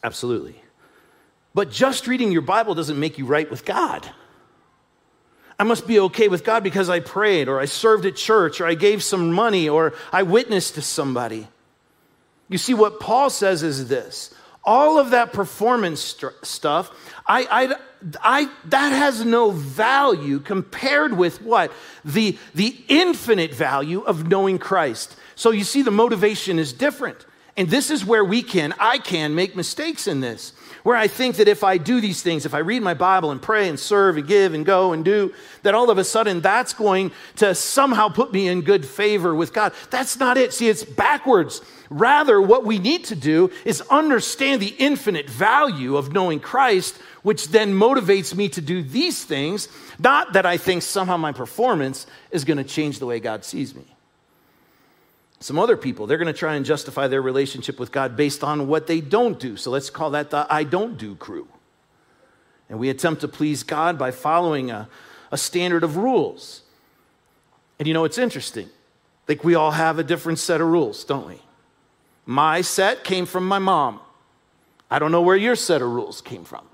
Absolutely. 0.05 0.62
But 1.55 1.71
just 1.71 2.07
reading 2.07 2.33
your 2.33 2.43
Bible 2.43 2.75
doesn't 2.75 2.99
make 2.99 3.19
you 3.19 3.27
right 3.27 3.51
with 3.51 3.65
God. 3.65 4.09
I 5.59 5.65
must 5.65 5.87
be 5.87 6.01
okay 6.01 6.29
with 6.29 6.45
God 6.45 6.65
because 6.65 6.89
I 6.89 7.01
prayed, 7.01 7.49
or 7.49 7.61
I 7.61 7.67
served 7.67 8.07
at 8.07 8.17
church, 8.17 8.61
or 8.61 8.67
I 8.67 8.75
gave 8.75 9.03
some 9.03 9.33
money, 9.33 9.69
or 9.69 9.95
I 10.13 10.23
witnessed 10.23 10.75
to 10.75 10.83
somebody. 10.83 11.47
You 12.49 12.59
see, 12.59 12.75
what 12.75 13.01
Paul 13.01 13.31
says 13.31 13.63
is 13.63 13.89
this 13.89 14.35
all 14.65 14.99
of 14.99 15.11
that 15.11 15.33
performance 15.33 16.01
st- 16.01 16.33
stuff, 16.43 16.91
I, 17.27 17.47
I, 17.51 17.77
I, 18.23 18.51
that 18.67 18.91
has 18.91 19.25
no 19.25 19.51
value 19.51 20.39
compared 20.39 21.17
with 21.17 21.43
what? 21.43 21.73
The, 22.05 22.39
the 22.55 22.77
infinite 22.89 23.55
value 23.55 24.03
of 24.03 24.29
knowing 24.29 24.59
Christ. 24.59 25.17
So 25.35 25.51
you 25.51 25.65
see, 25.65 25.83
the 25.83 25.91
motivation 25.91 26.59
is 26.59 26.73
different. 26.73 27.27
And 27.57 27.69
this 27.69 27.91
is 27.91 28.05
where 28.05 28.25
we 28.25 28.43
can, 28.43 28.73
I 28.79 28.99
can 28.99 29.35
make 29.35 29.57
mistakes 29.57 30.07
in 30.07 30.21
this. 30.21 30.53
Where 30.83 30.97
I 30.97 31.07
think 31.07 31.37
that 31.37 31.47
if 31.47 31.63
I 31.63 31.79
do 31.79 32.01
these 32.01 32.23
things, 32.23 32.45
if 32.45 32.55
I 32.55 32.59
read 32.59 32.83
my 32.83 32.95
Bible 32.95 33.31
and 33.31 33.41
pray 33.41 33.69
and 33.69 33.79
serve 33.79 34.17
and 34.17 34.27
give 34.27 34.53
and 34.53 34.67
go 34.67 34.93
and 34.93 35.05
do, 35.05 35.33
that 35.63 35.75
all 35.75 35.91
of 35.91 35.99
a 35.99 36.05
sudden 36.05 36.41
that's 36.41 36.73
going 36.73 37.13
to 37.37 37.55
somehow 37.55 38.09
put 38.09 38.33
me 38.33 38.49
in 38.49 38.63
good 38.63 38.85
favor 38.85 39.35
with 39.35 39.53
God. 39.53 39.73
That's 39.91 40.19
not 40.19 40.37
it. 40.37 40.53
See, 40.53 40.69
it's 40.69 40.83
backwards. 40.83 41.61
Rather, 41.89 42.41
what 42.41 42.65
we 42.65 42.79
need 42.79 43.05
to 43.05 43.15
do 43.15 43.51
is 43.65 43.81
understand 43.91 44.61
the 44.61 44.75
infinite 44.79 45.29
value 45.29 45.97
of 45.97 46.13
knowing 46.13 46.41
Christ, 46.41 46.97
which 47.23 47.49
then 47.49 47.75
motivates 47.75 48.35
me 48.35 48.49
to 48.49 48.61
do 48.61 48.83
these 48.83 49.25
things. 49.25 49.69
Not 49.99 50.33
that 50.33 50.47
I 50.47 50.57
think 50.57 50.83
somehow 50.83 51.17
my 51.17 51.33
performance 51.33 52.07
is 52.31 52.45
going 52.45 52.57
to 52.57 52.65
change 52.65 52.99
the 52.99 53.07
way 53.07 53.21
God 53.21 53.45
sees 53.45 53.75
me. 53.75 53.92
Some 55.43 55.59
other 55.59 55.77
people, 55.77 56.07
they're 56.07 56.19
going 56.19 56.33
to 56.33 56.39
try 56.39 56.55
and 56.55 56.65
justify 56.65 57.09
their 57.09 57.21
relationship 57.21 57.81
with 57.81 57.91
God 57.91 58.17
based 58.17 58.45
on 58.45 58.69
what 58.69 58.87
they 58.87 59.01
don't 59.01 59.41
do. 59.41 59.57
So 59.57 59.73
let's 59.73 59.91
call 59.91 60.11
that 60.11 60.31
the 60.31 60.47
I 60.49 60.63
don't 60.63 60.97
do 60.97 61.17
crew. 61.17 61.49
And 62.69 62.79
we 62.79 62.89
attempt 62.89 63.23
to 63.23 63.29
please 63.29 63.65
God 63.65 63.99
by 63.99 64.13
following 64.13 64.71
a, 64.71 64.89
a 65.33 65.37
standard 65.37 65.83
of 65.83 65.97
rules. 65.97 66.63
And 67.81 67.89
you 67.89 67.93
know, 67.93 68.05
it's 68.05 68.19
interesting. 68.19 68.69
Like 69.27 69.43
we 69.43 69.57
all 69.57 69.73
have 69.73 69.99
a 69.99 70.05
different 70.05 70.39
set 70.39 70.61
of 70.61 70.69
rules, 70.69 71.03
don't 71.03 71.27
we? 71.27 71.43
My 72.25 72.61
set 72.61 73.03
came 73.03 73.27
from 73.27 73.49
my 73.49 73.59
mom. 73.59 73.99
I 74.89 75.01
don't 75.01 75.11
know 75.11 75.23
where 75.23 75.37
your 75.37 75.57
set 75.57 75.83
of 75.83 75.89
rules 75.89 76.21
came 76.21 76.45
from. 76.45 76.65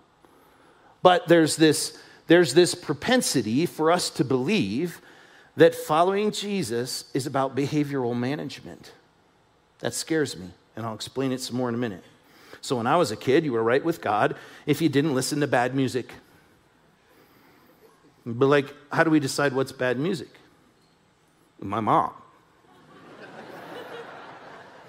But 1.03 1.27
there's 1.27 1.57
this, 1.57 1.99
there's 2.27 2.53
this 2.53 2.75
propensity 2.75 3.65
for 3.65 3.91
us 3.91 4.11
to 4.11 4.25
believe 4.25 5.01
that 5.59 5.75
following 5.75 6.31
Jesus 6.31 7.11
is 7.15 7.27
about 7.27 7.57
behavioral 7.57 8.17
management. 8.17 8.93
That 9.81 9.93
scares 9.93 10.37
me, 10.37 10.51
and 10.77 10.87
I'll 10.87 10.95
explain 10.95 11.33
it 11.33 11.41
some 11.41 11.57
more 11.57 11.69
in 11.69 11.75
a 11.75 11.79
minute. 11.79 12.05
So, 12.61 12.77
when 12.77 12.87
I 12.87 12.97
was 12.97 13.11
a 13.11 13.17
kid, 13.17 13.45
you 13.45 13.53
were 13.53 13.63
right 13.63 13.85
with 13.85 14.01
God 14.01 14.37
if 14.67 14.81
you 14.81 14.89
didn't 14.89 15.15
listen 15.15 15.41
to 15.41 15.49
bad 15.49 15.75
music. 15.75 16.13
But, 18.25 18.47
like, 18.47 18.73
how 18.93 19.03
do 19.03 19.11
we 19.11 19.19
decide 19.19 19.53
what's 19.53 19.73
bad 19.73 19.99
music? 19.99 20.29
My 21.61 21.81
mom. 21.81 22.13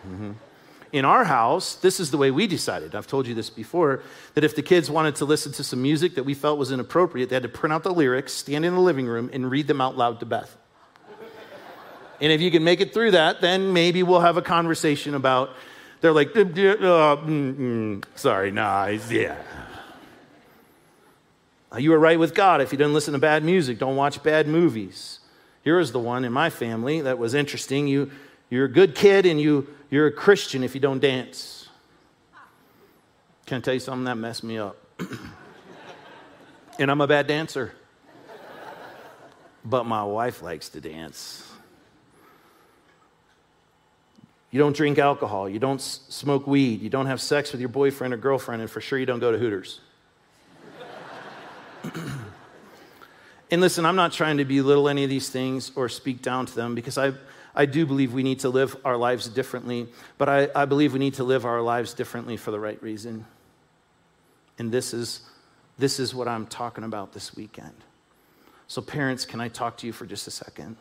mm-hmm. 0.07 0.31
In 0.91 1.05
our 1.05 1.23
house, 1.23 1.75
this 1.75 1.99
is 1.99 2.11
the 2.11 2.17
way 2.17 2.29
we 2.29 2.45
decided. 2.45 2.93
I've 2.93 3.07
told 3.07 3.27
you 3.27 3.33
this 3.33 3.49
before 3.49 4.01
that 4.33 4.43
if 4.43 4.55
the 4.55 4.63
kids 4.63 4.89
wanted 4.89 5.15
to 5.17 5.25
listen 5.25 5.51
to 5.53 5.63
some 5.63 5.81
music 5.81 6.15
that 6.15 6.23
we 6.23 6.33
felt 6.33 6.59
was 6.59 6.71
inappropriate, 6.71 7.29
they 7.29 7.35
had 7.35 7.43
to 7.43 7.49
print 7.49 7.73
out 7.73 7.83
the 7.83 7.93
lyrics, 7.93 8.33
stand 8.33 8.65
in 8.65 8.73
the 8.73 8.79
living 8.79 9.05
room, 9.07 9.29
and 9.31 9.49
read 9.49 9.67
them 9.67 9.81
out 9.81 9.97
loud 9.97 10.19
to 10.19 10.25
Beth. 10.25 10.58
And 12.21 12.31
if 12.31 12.41
you 12.41 12.51
can 12.51 12.63
make 12.63 12.81
it 12.81 12.93
through 12.93 13.11
that, 13.11 13.41
then 13.41 13.71
maybe 13.73 14.03
we'll 14.03 14.19
have 14.19 14.37
a 14.37 14.41
conversation 14.41 15.15
about, 15.15 15.51
they're 16.01 16.11
like, 16.11 16.35
uh, 16.35 16.43
mm, 16.43 17.55
mm, 17.55 18.03
sorry, 18.15 18.51
nah, 18.51 18.87
yeah. 18.87 19.37
You 21.77 21.91
were 21.91 21.99
right 21.99 22.19
with 22.19 22.33
God 22.33 22.61
if 22.61 22.71
you 22.71 22.77
didn't 22.77 22.93
listen 22.93 23.13
to 23.13 23.19
bad 23.19 23.43
music, 23.43 23.77
don't 23.77 23.95
watch 23.95 24.21
bad 24.23 24.47
movies. 24.47 25.19
Here 25.63 25.77
was 25.77 25.91
the 25.91 25.99
one 25.99 26.25
in 26.25 26.33
my 26.33 26.49
family 26.49 27.01
that 27.01 27.17
was 27.17 27.33
interesting. 27.33 27.87
You, 27.87 28.11
you're 28.49 28.65
a 28.65 28.71
good 28.71 28.95
kid 28.95 29.25
and 29.25 29.39
you, 29.39 29.67
you're 29.91 30.07
a 30.07 30.11
Christian 30.11 30.63
if 30.63 30.73
you 30.73 30.81
don't 30.81 30.99
dance. 30.99 31.67
Can 33.45 33.57
I 33.57 33.61
tell 33.61 33.73
you 33.73 33.79
something 33.79 34.05
that 34.05 34.15
messed 34.15 34.43
me 34.43 34.57
up? 34.57 34.77
and 36.79 36.89
I'm 36.91 37.01
a 37.01 37.07
bad 37.07 37.27
dancer. 37.27 37.73
But 39.63 39.85
my 39.85 40.03
wife 40.03 40.41
likes 40.41 40.69
to 40.69 40.81
dance. 40.81 41.48
You 44.51 44.59
don't 44.59 44.75
drink 44.75 44.97
alcohol. 44.97 45.47
You 45.47 45.59
don't 45.59 45.79
smoke 45.79 46.47
weed. 46.47 46.81
You 46.81 46.89
don't 46.89 47.05
have 47.05 47.21
sex 47.21 47.51
with 47.51 47.61
your 47.61 47.69
boyfriend 47.69 48.13
or 48.13 48.17
girlfriend. 48.17 48.61
And 48.61 48.71
for 48.71 48.81
sure, 48.81 48.97
you 48.97 49.05
don't 49.05 49.19
go 49.19 49.31
to 49.31 49.37
Hooters. 49.37 49.81
and 53.51 53.61
listen, 53.61 53.85
I'm 53.85 53.95
not 53.95 54.11
trying 54.11 54.37
to 54.37 54.45
belittle 54.45 54.89
any 54.89 55.03
of 55.03 55.09
these 55.09 55.29
things 55.29 55.71
or 55.75 55.87
speak 55.87 56.21
down 56.23 56.47
to 56.47 56.55
them 56.55 56.73
because 56.73 56.97
I, 56.97 57.13
I 57.53 57.67
do 57.67 57.85
believe 57.85 58.11
we 58.13 58.23
need 58.23 58.39
to 58.39 58.49
live 58.49 58.75
our 58.83 58.97
lives 58.97 59.27
differently. 59.27 59.87
But 60.17 60.29
I, 60.29 60.49
I 60.55 60.65
believe 60.65 60.93
we 60.93 60.99
need 60.99 61.13
to 61.15 61.23
live 61.23 61.45
our 61.45 61.61
lives 61.61 61.93
differently 61.93 62.35
for 62.35 62.49
the 62.49 62.59
right 62.59 62.81
reason. 62.81 63.25
And 64.57 64.71
this 64.71 64.93
is, 64.93 65.21
this 65.77 65.99
is 65.99 66.15
what 66.15 66.27
I'm 66.27 66.47
talking 66.47 66.83
about 66.83 67.13
this 67.13 67.35
weekend. 67.35 67.75
So, 68.67 68.81
parents, 68.81 69.25
can 69.25 69.41
I 69.41 69.47
talk 69.47 69.77
to 69.77 69.87
you 69.87 69.93
for 69.93 70.05
just 70.05 70.27
a 70.27 70.31
second? 70.31 70.75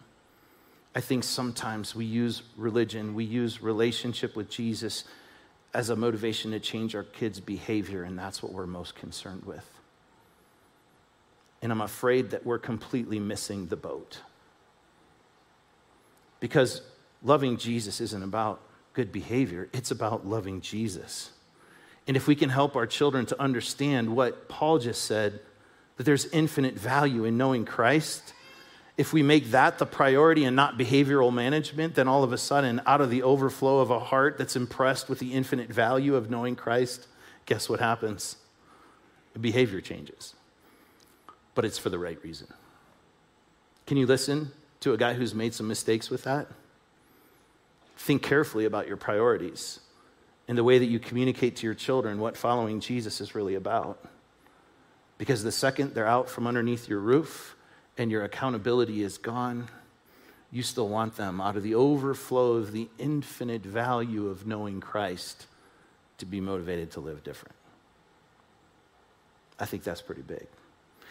I 0.94 1.01
think 1.01 1.24
sometimes 1.24 1.94
we 1.94 2.05
use 2.05 2.42
religion, 2.57 3.14
we 3.14 3.24
use 3.24 3.62
relationship 3.62 4.35
with 4.35 4.51
Jesus 4.51 5.05
as 5.74 5.90
a 5.90 5.96
motivation 5.96 6.53
to 6.53 6.61
change 6.61 6.94
our 6.94 7.05
kids' 7.05 7.40
behavior, 7.40 8.03
and 8.03 8.18
that's 8.18 8.42
what 8.42 8.53
we're 8.53 8.66
most 8.66 8.94
concerned 8.94 9.44
with. 9.44 9.68
And 11.61 11.70
I'm 11.72 11.81
afraid 11.81 12.31
that 12.31 12.46
we're 12.46 12.59
completely 12.59 13.18
missing 13.18 13.66
the 13.66 13.77
boat. 13.77 14.20
Because 16.40 16.83
loving 17.22 17.57
Jesus 17.57 18.01
isn't 18.01 18.22
about 18.22 18.61
good 18.94 19.12
behavior, 19.12 19.68
it's 19.72 19.90
about 19.90 20.27
loving 20.27 20.61
Jesus. 20.61 21.31
And 22.07 22.16
if 22.16 22.27
we 22.27 22.35
can 22.35 22.48
help 22.48 22.74
our 22.74 22.87
children 22.87 23.27
to 23.27 23.40
understand 23.40 24.16
what 24.16 24.48
Paul 24.48 24.79
just 24.79 25.05
said, 25.05 25.40
that 25.96 26.05
there's 26.05 26.27
infinite 26.27 26.74
value 26.79 27.24
in 27.24 27.37
knowing 27.37 27.64
Christ 27.64 28.33
if 28.98 29.12
we 29.12 29.22
make 29.22 29.52
that 29.52 29.78
the 29.78 29.87
priority 29.87 30.44
and 30.44 30.56
not 30.56 30.76
behavioral 30.76 31.32
management, 31.32 31.94
then 31.94 32.08
all 32.08 32.24
of 32.24 32.32
a 32.32 32.38
sudden, 32.38 32.82
out 32.84 33.00
of 33.00 33.11
the 33.11 33.22
overflow 33.22 33.78
of 33.78 33.92
a 33.92 34.00
heart 34.00 34.37
that's 34.37 34.56
impressed 34.56 35.08
with 35.08 35.20
the 35.20 35.32
infinite 35.32 35.72
value 35.72 36.16
of 36.16 36.28
knowing 36.28 36.56
Christ, 36.56 37.06
guess 37.46 37.68
what 37.68 37.78
happens? 37.78 38.37
The 39.34 39.38
behavior 39.38 39.80
changes. 39.80 40.34
But 41.54 41.64
it's 41.64 41.78
for 41.78 41.90
the 41.90 41.98
right 41.98 42.18
reason. 42.24 42.48
Can 43.87 43.96
you 43.96 44.06
listen 44.06 44.50
to 44.80 44.92
a 44.92 44.96
guy 44.96 45.14
who's 45.14 45.32
made 45.32 45.54
some 45.54 45.68
mistakes 45.68 46.11
with 46.11 46.24
that? 46.24 46.48
Think 47.98 48.22
carefully 48.22 48.64
about 48.64 48.88
your 48.88 48.96
priorities 48.96 49.78
and 50.48 50.58
the 50.58 50.64
way 50.64 50.78
that 50.78 50.87
you 50.87 50.98
communicate 50.98 51.54
to 51.56 51.66
your 51.66 51.74
children 51.74 52.18
what 52.18 52.37
following 52.37 52.80
Jesus 52.80 53.20
is 53.20 53.37
really 53.37 53.54
about. 53.54 54.04
Because 55.18 55.44
the 55.44 55.52
second 55.52 55.94
they're 55.94 56.06
out 56.06 56.28
from 56.28 56.48
underneath 56.48 56.88
your 56.88 56.98
roof, 56.98 57.54
and 57.98 58.11
your 58.11 58.24
accountability 58.24 59.02
is 59.02 59.18
gone, 59.18 59.68
you 60.50 60.62
still 60.62 60.88
want 60.88 61.16
them 61.16 61.40
out 61.40 61.56
of 61.56 61.62
the 61.62 61.74
overflow 61.74 62.52
of 62.52 62.72
the 62.72 62.88
infinite 62.98 63.62
value 63.62 64.28
of 64.28 64.46
knowing 64.46 64.80
Christ 64.80 65.46
to 66.18 66.26
be 66.26 66.40
motivated 66.40 66.92
to 66.92 67.00
live 67.00 67.22
different. 67.22 67.54
I 69.58 69.66
think 69.66 69.82
that's 69.82 70.00
pretty 70.00 70.22
big. 70.22 70.46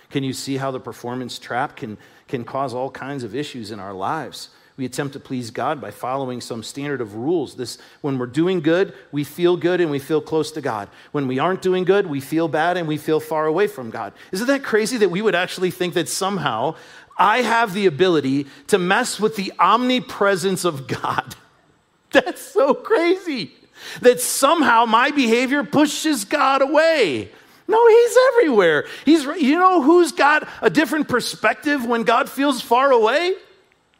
Can 0.10 0.24
you 0.24 0.34
see 0.34 0.58
how 0.58 0.72
the 0.72 0.80
performance 0.80 1.38
trap 1.38 1.76
can, 1.76 1.98
can 2.28 2.46
cause 2.46 2.74
all 2.74 2.90
kinds 2.90 3.24
of 3.24 3.36
issues 3.36 3.72
in 3.72 3.80
our 3.80 3.94
lives? 3.94 4.50
We 4.78 4.86
attempt 4.86 5.14
to 5.14 5.20
please 5.20 5.50
God 5.50 5.82
by 5.82 5.90
following 5.90 6.40
some 6.40 6.62
standard 6.62 7.02
of 7.02 7.16
rules. 7.16 7.56
This, 7.56 7.80
when 8.02 8.20
we're 8.20 8.28
doing 8.28 8.62
good, 8.62 8.94
we 9.12 9.24
feel 9.24 9.58
good 9.58 9.82
and 9.82 9.90
we 9.90 9.98
feel 9.98 10.22
close 10.22 10.52
to 10.52 10.62
God. 10.62 10.88
When 11.12 11.28
we 11.28 11.40
aren't 11.40 11.64
doing 11.64 11.84
good, 11.84 12.06
we 12.06 12.22
feel 12.22 12.48
bad 12.48 12.78
and 12.78 12.88
we 12.88 12.98
feel 12.98 13.20
far 13.20 13.48
away 13.48 13.66
from 13.66 13.90
God. 13.90 14.14
Isn't 14.32 14.46
that 14.46 14.62
crazy 14.62 14.98
that 14.98 15.10
we 15.10 15.24
would 15.24 15.34
actually 15.34 15.72
think 15.72 15.96
that 15.96 16.08
somehow 16.08 16.76
I 17.18 17.42
have 17.42 17.74
the 17.74 17.88
ability 17.88 18.46
to 18.68 18.78
mess 18.78 19.20
with 19.20 19.36
the 19.36 19.52
omnipresence 19.58 20.64
of 20.64 20.88
God? 20.88 21.36
That's 22.12 22.42
so 22.42 22.76
crazy 22.76 23.54
that 24.02 24.22
somehow 24.22 24.86
my 24.86 25.10
behavior 25.10 25.64
pushes 25.64 26.24
God 26.24 26.62
away. 26.62 27.32
No, 27.68 27.88
he's 27.88 28.18
everywhere. 28.34 28.86
He's 29.06 29.24
you 29.24 29.58
know 29.58 29.82
who's 29.82 30.12
got 30.12 30.48
a 30.62 30.70
different 30.70 31.10
perspective 31.10 31.84
when 31.84 32.04
God 32.04 32.30
feels 32.30 32.62
far 32.62 32.92
away? 32.92 33.36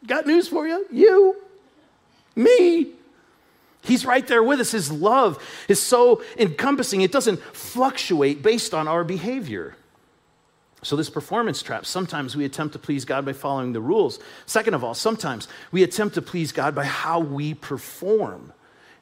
Got 0.06 0.26
news 0.26 0.48
for 0.48 0.66
you. 0.66 0.86
You, 0.90 1.36
me. 2.36 2.92
He's 3.82 4.04
right 4.04 4.26
there 4.26 4.42
with 4.42 4.60
us. 4.60 4.72
His 4.72 4.90
love 4.92 5.42
is 5.68 5.80
so 5.80 6.22
encompassing, 6.36 7.00
it 7.00 7.12
doesn't 7.12 7.40
fluctuate 7.40 8.42
based 8.42 8.74
on 8.74 8.86
our 8.88 9.04
behavior. 9.04 9.76
So, 10.82 10.94
this 10.94 11.10
performance 11.10 11.60
trap, 11.60 11.86
sometimes 11.86 12.36
we 12.36 12.44
attempt 12.44 12.72
to 12.74 12.78
please 12.78 13.04
God 13.04 13.24
by 13.24 13.32
following 13.32 13.72
the 13.72 13.80
rules. 13.80 14.20
Second 14.46 14.74
of 14.74 14.84
all, 14.84 14.94
sometimes 14.94 15.48
we 15.72 15.82
attempt 15.82 16.14
to 16.14 16.22
please 16.22 16.52
God 16.52 16.74
by 16.74 16.84
how 16.84 17.18
we 17.18 17.54
perform. 17.54 18.52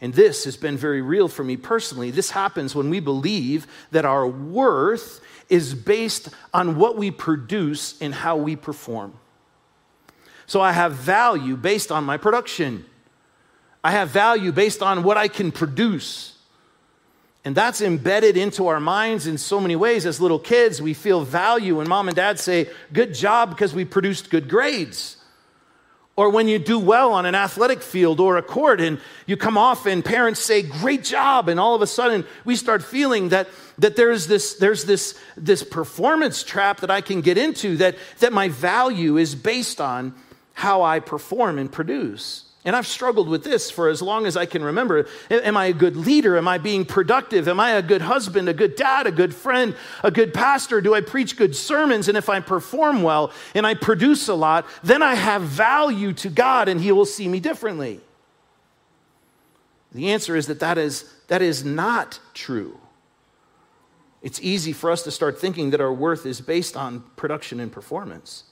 And 0.01 0.15
this 0.15 0.45
has 0.45 0.57
been 0.57 0.77
very 0.77 1.03
real 1.03 1.29
for 1.29 1.45
me 1.45 1.57
personally. 1.57 2.11
This 2.11 2.31
happens 2.31 2.75
when 2.75 2.89
we 2.89 3.01
believe 3.01 3.67
that 3.91 4.05
our 4.05 4.27
worth 4.27 5.21
is 5.49 5.75
based 5.75 6.29
on 6.55 6.77
what 6.77 6.97
we 6.97 7.11
produce 7.11 8.01
and 8.01 8.15
how 8.15 8.37
we 8.37 8.57
perform. 8.57 9.15
So 10.47 10.61
I 10.61 10.73
have 10.73 10.93
value 10.93 11.57
based 11.57 11.91
on 11.91 12.05
my 12.05 12.17
production. 12.17 12.85
I 13.83 13.91
have 13.93 14.11
value 14.11 14.53
based 14.53 14.83
on 14.83 15.03
what 15.03 15.17
I 15.17 15.29
can 15.29 15.53
produce. 15.53 16.37
And 17.45 17.55
that's 17.55 17.81
embedded 17.81 18.37
into 18.37 18.67
our 18.67 18.81
minds 18.81 19.27
in 19.27 19.39
so 19.39 19.61
many 19.61 19.77
ways. 19.77 20.07
As 20.07 20.21
little 20.21 20.39
kids, 20.39 20.83
we 20.83 20.95
feel 20.95 21.23
value 21.23 21.77
when 21.77 21.89
mom 21.89 22.09
and 22.09 22.17
dad 22.17 22.41
say, 22.41 22.69
Good 22.93 23.15
job, 23.15 23.51
because 23.51 23.73
we 23.75 23.85
produced 23.85 24.31
good 24.31 24.49
grades. 24.49 25.17
Or 26.17 26.31
when 26.31 26.49
you 26.49 26.59
do 26.59 26.79
well 26.79 27.13
on 27.13 27.27
an 27.27 27.35
athletic 27.35 27.83
field 27.83 28.21
or 28.21 28.39
a 28.39 28.43
court 28.43 28.81
and 28.81 28.99
you 29.27 29.37
come 29.37 29.59
off 29.59 29.85
and 29.85 30.03
parents 30.03 30.41
say, 30.41 30.63
great 30.63 31.05
job, 31.05 31.51
and 31.51 31.61
all 31.61 31.75
of 31.75 31.83
a 31.83 31.87
sudden 31.87 32.25
we 32.47 32.57
start 32.57 32.83
feeling 32.83 33.29
that, 33.29 33.49
that 33.77 33.97
there's, 33.97 34.27
this, 34.27 34.55
there's 34.55 34.85
this, 34.85 35.15
this 35.37 35.63
performance 35.63 36.43
trap 36.43 36.81
that 36.81 36.91
I 36.91 37.03
can 37.03 37.21
get 37.21 37.37
into, 37.37 37.77
that, 37.77 37.97
that 38.21 38.33
my 38.33 38.49
value 38.49 39.19
is 39.19 39.35
based 39.35 39.79
on 39.79 40.15
how 40.57 40.83
I 40.83 41.01
perform 41.01 41.59
and 41.59 41.71
produce. 41.71 42.45
And 42.65 42.75
I've 42.75 42.87
struggled 42.87 43.29
with 43.29 43.45
this 43.45 43.71
for 43.71 43.91
as 43.91 44.01
long 44.01 44.25
as 44.25 44.39
I 44.39 44.47
can 44.47 44.65
remember. 44.65 45.07
Am 45.31 45.55
I 45.55 45.67
a 45.67 45.73
good 45.75 45.97
leader? 45.97 46.39
Am 46.39 46.49
I 46.49 46.57
being 46.57 46.87
productive? 46.87 47.47
Am 47.47 47.61
I 47.61 47.73
a 47.73 47.83
good 47.83 48.01
husband, 48.01 48.49
a 48.49 48.55
good 48.55 48.75
dad, 48.75 49.07
a 49.07 49.13
good 49.13 49.35
friend, 49.35 49.77
a 50.03 50.11
good 50.11 50.33
pastor? 50.33 50.81
Do 50.81 50.95
I 50.95 51.03
preach 51.03 51.37
good 51.37 51.55
sermons? 51.55 52.09
And 52.09 52.17
if 52.17 52.31
I 52.31 52.41
perform 52.41 53.03
well 53.03 53.33
and 53.55 53.67
I 53.67 53.75
produce 53.75 54.29
a 54.29 54.35
lot, 54.35 54.67
then 54.83 55.03
I 55.03 55.15
have 55.15 55.43
value 55.43 56.15
to 56.15 56.31
God 56.31 56.69
and 56.69 56.81
He 56.81 56.91
will 56.91 57.05
see 57.05 57.29
me 57.29 57.39
differently. 57.39 58.01
The 59.93 60.11
answer 60.11 60.37
is 60.37 60.47
that 60.47 60.61
that 60.61 60.79
is, 60.79 61.13
that 61.29 61.43
is 61.43 61.67
not 61.67 62.19
true. 62.33 62.81
It's 64.23 64.41
easy 64.41 64.73
for 64.73 64.91
us 64.91 65.03
to 65.03 65.11
start 65.11 65.39
thinking 65.39 65.69
that 65.71 65.83
our 65.83 65.93
worth 65.93 66.25
is 66.25 66.41
based 66.41 66.79
on 66.79 67.05
production 67.15 67.61
and 67.61 67.71
performance. 67.71 68.45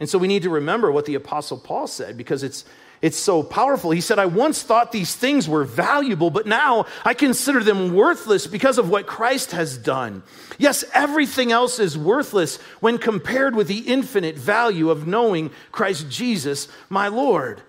And 0.00 0.08
so 0.08 0.18
we 0.18 0.28
need 0.28 0.42
to 0.42 0.50
remember 0.50 0.92
what 0.92 1.06
the 1.06 1.14
Apostle 1.14 1.58
Paul 1.58 1.86
said 1.86 2.16
because 2.16 2.42
it's 2.42 2.64
it's 3.00 3.16
so 3.16 3.44
powerful. 3.44 3.92
He 3.92 4.00
said, 4.00 4.18
I 4.18 4.26
once 4.26 4.62
thought 4.62 4.90
these 4.90 5.14
things 5.14 5.48
were 5.48 5.62
valuable, 5.64 6.30
but 6.30 6.46
now 6.46 6.86
I 7.04 7.14
consider 7.14 7.62
them 7.62 7.94
worthless 7.94 8.46
because 8.46 8.76
of 8.76 8.90
what 8.90 9.06
Christ 9.06 9.52
has 9.52 9.78
done. 9.78 10.24
Yes, 10.58 10.84
everything 10.92 11.52
else 11.52 11.78
is 11.78 11.96
worthless 11.96 12.56
when 12.80 12.98
compared 12.98 13.54
with 13.54 13.68
the 13.68 13.78
infinite 13.78 14.36
value 14.36 14.90
of 14.90 15.06
knowing 15.06 15.50
Christ 15.70 16.10
Jesus, 16.10 16.66
my 16.88 17.06
Lord. 17.06 17.62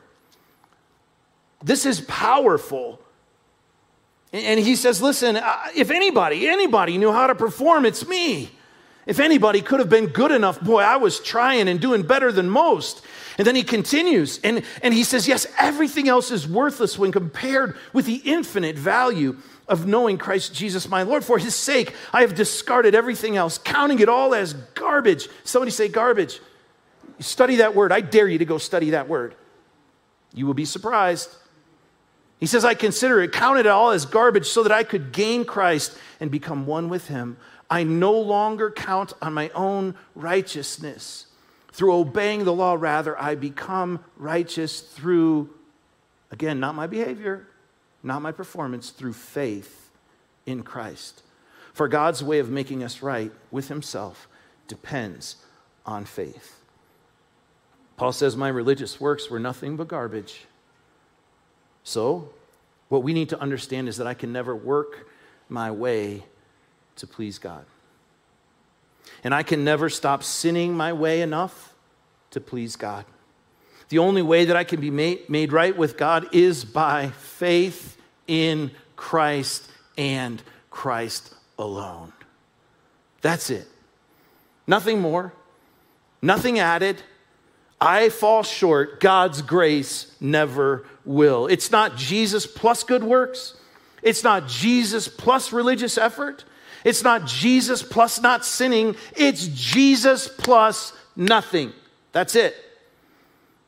This 1.63 1.85
is 1.85 2.01
powerful. 2.01 2.99
And 4.33 4.59
he 4.59 4.75
says, 4.75 5.01
Listen, 5.01 5.37
uh, 5.37 5.57
if 5.75 5.91
anybody, 5.91 6.47
anybody 6.47 6.97
knew 6.97 7.11
how 7.11 7.27
to 7.27 7.35
perform, 7.35 7.85
it's 7.85 8.07
me. 8.07 8.49
If 9.05 9.19
anybody 9.19 9.61
could 9.61 9.79
have 9.79 9.89
been 9.89 10.07
good 10.07 10.31
enough, 10.31 10.61
boy, 10.61 10.81
I 10.81 10.97
was 10.97 11.19
trying 11.19 11.67
and 11.67 11.79
doing 11.79 12.03
better 12.03 12.31
than 12.31 12.49
most. 12.49 13.03
And 13.37 13.47
then 13.47 13.55
he 13.55 13.63
continues 13.63 14.39
and, 14.43 14.63
and 14.83 14.93
he 14.93 15.03
says, 15.03 15.27
Yes, 15.27 15.47
everything 15.57 16.09
else 16.09 16.29
is 16.29 16.47
worthless 16.47 16.99
when 16.99 17.11
compared 17.11 17.77
with 17.93 18.05
the 18.05 18.21
infinite 18.25 18.77
value 18.77 19.37
of 19.67 19.85
knowing 19.87 20.17
Christ 20.17 20.53
Jesus 20.53 20.89
my 20.89 21.03
Lord. 21.03 21.23
For 21.23 21.37
his 21.37 21.55
sake, 21.55 21.93
I 22.11 22.21
have 22.21 22.35
discarded 22.35 22.95
everything 22.95 23.37
else, 23.37 23.57
counting 23.57 23.99
it 23.99 24.09
all 24.09 24.35
as 24.35 24.53
garbage. 24.53 25.29
Somebody 25.43 25.71
say 25.71 25.87
garbage. 25.87 26.39
Study 27.19 27.57
that 27.57 27.75
word. 27.75 27.91
I 27.91 28.01
dare 28.01 28.27
you 28.27 28.39
to 28.39 28.45
go 28.45 28.57
study 28.57 28.91
that 28.91 29.07
word. 29.07 29.35
You 30.33 30.45
will 30.45 30.53
be 30.53 30.65
surprised. 30.65 31.29
He 32.39 32.45
says, 32.45 32.63
I 32.63 32.73
consider 32.73 33.21
it, 33.21 33.31
count 33.31 33.59
it 33.59 33.67
all 33.67 33.91
as 33.91 34.05
garbage 34.05 34.47
so 34.47 34.63
that 34.63 34.71
I 34.71 34.83
could 34.83 35.11
gain 35.11 35.45
Christ 35.45 35.97
and 36.19 36.31
become 36.31 36.65
one 36.65 36.89
with 36.89 37.07
him. 37.07 37.37
I 37.69 37.83
no 37.83 38.13
longer 38.13 38.71
count 38.71 39.13
on 39.21 39.33
my 39.33 39.49
own 39.49 39.95
righteousness. 40.15 41.27
Through 41.71 41.95
obeying 41.95 42.43
the 42.43 42.53
law, 42.53 42.75
rather, 42.79 43.19
I 43.19 43.35
become 43.35 44.03
righteous 44.17 44.81
through, 44.81 45.49
again, 46.31 46.59
not 46.59 46.75
my 46.75 46.87
behavior, 46.87 47.47
not 48.01 48.21
my 48.21 48.31
performance, 48.31 48.89
through 48.89 49.13
faith 49.13 49.91
in 50.45 50.63
Christ. 50.63 51.21
For 51.73 51.87
God's 51.87 52.23
way 52.23 52.39
of 52.39 52.49
making 52.49 52.83
us 52.83 53.01
right 53.01 53.31
with 53.51 53.67
Himself 53.67 54.27
depends 54.67 55.37
on 55.85 56.05
faith. 56.05 56.59
Paul 57.97 58.11
says, 58.11 58.35
My 58.35 58.49
religious 58.49 58.99
works 58.99 59.29
were 59.29 59.39
nothing 59.39 59.77
but 59.77 59.87
garbage. 59.87 60.45
So, 61.83 62.29
what 62.87 63.03
we 63.03 63.13
need 63.13 63.29
to 63.29 63.39
understand 63.39 63.87
is 63.87 63.97
that 63.97 64.07
I 64.07 64.13
can 64.13 64.33
never 64.33 64.55
work 64.55 65.07
my 65.47 65.69
way 65.69 66.23
to 66.99 67.07
please 67.07 67.39
God. 67.39 67.65
And 69.23 69.33
I 69.33 69.43
can 69.43 69.63
never 69.63 69.89
stop 69.89 70.23
sinning 70.23 70.75
my 70.75 70.93
way 70.93 71.21
enough 71.21 71.73
to 72.31 72.39
please 72.39 72.75
God. 72.75 73.05
The 73.89 73.97
only 73.97 74.21
way 74.21 74.45
that 74.45 74.55
I 74.55 74.63
can 74.63 74.79
be 74.79 74.91
made, 74.91 75.29
made 75.29 75.51
right 75.51 75.75
with 75.75 75.97
God 75.97 76.27
is 76.31 76.63
by 76.63 77.09
faith 77.09 77.97
in 78.27 78.71
Christ 78.95 79.69
and 79.97 80.41
Christ 80.69 81.33
alone. 81.57 82.13
That's 83.21 83.49
it. 83.49 83.67
Nothing 84.67 85.01
more, 85.01 85.33
nothing 86.21 86.59
added. 86.59 87.01
I 87.81 88.09
fall 88.09 88.43
short. 88.43 88.99
God's 88.99 89.41
grace 89.41 90.13
never 90.19 90.85
will. 91.05 91.47
It's 91.47 91.71
not 91.71 91.95
Jesus 91.95 92.45
plus 92.45 92.83
good 92.83 93.03
works. 93.03 93.55
It's 94.03 94.23
not 94.23 94.47
Jesus 94.47 95.07
plus 95.07 95.51
religious 95.51 95.97
effort. 95.97 96.43
It's 96.89 97.03
not 97.03 97.27
Jesus 97.27 97.83
plus 97.83 98.19
not 98.19 98.43
sinning, 98.43 98.95
it's 99.15 99.45
Jesus 99.49 100.27
plus 100.27 100.91
nothing. 101.15 101.71
That's 102.13 102.33
it. 102.33 102.55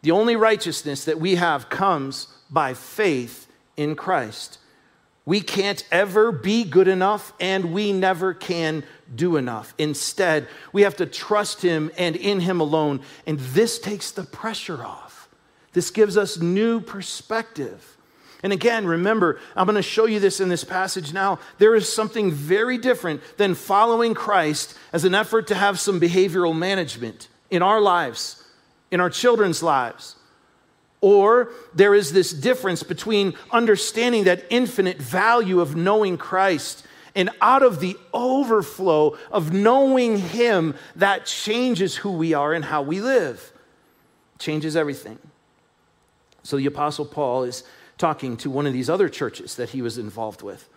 The 0.01 0.09
only 0.09 0.35
righteousness 0.35 1.05
that 1.05 1.19
we 1.19 1.35
have 1.35 1.69
comes 1.69 2.25
by 2.49 2.73
faith 2.73 3.45
in 3.77 3.93
Christ. 3.93 4.57
We 5.23 5.39
can't 5.39 5.85
ever 5.91 6.31
be 6.31 6.63
good 6.63 6.87
enough, 6.87 7.31
and 7.39 7.71
we 7.71 7.93
never 7.93 8.33
can 8.33 8.83
do 9.15 9.37
enough. 9.37 9.75
Instead, 9.77 10.47
we 10.73 10.81
have 10.81 10.95
to 10.95 11.05
trust 11.05 11.61
Him 11.61 11.91
and 11.99 12.15
in 12.15 12.39
Him 12.39 12.59
alone. 12.59 13.01
And 13.27 13.37
this 13.37 13.77
takes 13.77 14.09
the 14.09 14.23
pressure 14.23 14.83
off. 14.83 15.29
This 15.73 15.91
gives 15.91 16.17
us 16.17 16.39
new 16.39 16.81
perspective. 16.81 17.97
And 18.43 18.51
again, 18.51 18.85
remember, 18.85 19.39
I'm 19.55 19.65
going 19.65 19.75
to 19.75 19.81
show 19.81 20.05
you 20.05 20.19
this 20.19 20.39
in 20.39 20.49
this 20.49 20.63
passage 20.63 21.13
now. 21.13 21.39
There 21.59 21.75
is 21.75 21.91
something 21.91 22.31
very 22.31 22.77
different 22.77 23.21
than 23.37 23.53
following 23.53 24.13
Christ 24.13 24.75
as 24.91 25.05
an 25.05 25.13
effort 25.13 25.47
to 25.47 25.55
have 25.55 25.79
some 25.79 25.99
behavioral 25.99 26.57
management 26.57 27.27
in 27.49 27.61
our 27.61 27.79
lives, 27.79 28.43
in 28.89 28.99
our 28.99 29.09
children's 29.09 29.61
lives. 29.61 30.15
Or 31.01 31.49
there 31.73 31.93
is 31.93 32.13
this 32.13 32.31
difference 32.31 32.83
between 32.83 33.33
understanding 33.51 34.23
that 34.25 34.45
infinite 34.49 34.97
value 34.97 35.59
of 35.59 35.75
knowing 35.75 36.17
Christ 36.17 36.85
and 37.15 37.29
out 37.41 37.63
of 37.63 37.79
the 37.79 37.97
overflow 38.13 39.17
of 39.31 39.51
knowing 39.51 40.17
Him, 40.17 40.75
that 40.95 41.25
changes 41.25 41.97
who 41.97 42.11
we 42.11 42.33
are 42.33 42.53
and 42.53 42.63
how 42.63 42.81
we 42.81 43.01
live. 43.01 43.51
Changes 44.39 44.75
everything. 44.75 45.19
So 46.43 46.57
the 46.57 46.65
Apostle 46.67 47.05
Paul 47.05 47.43
is 47.43 47.63
talking 48.01 48.35
to 48.35 48.49
one 48.49 48.65
of 48.65 48.73
these 48.73 48.89
other 48.89 49.07
churches 49.07 49.55
that 49.55 49.69
he 49.69 49.81
was 49.83 49.99
involved 49.99 50.41
with, 50.41 50.67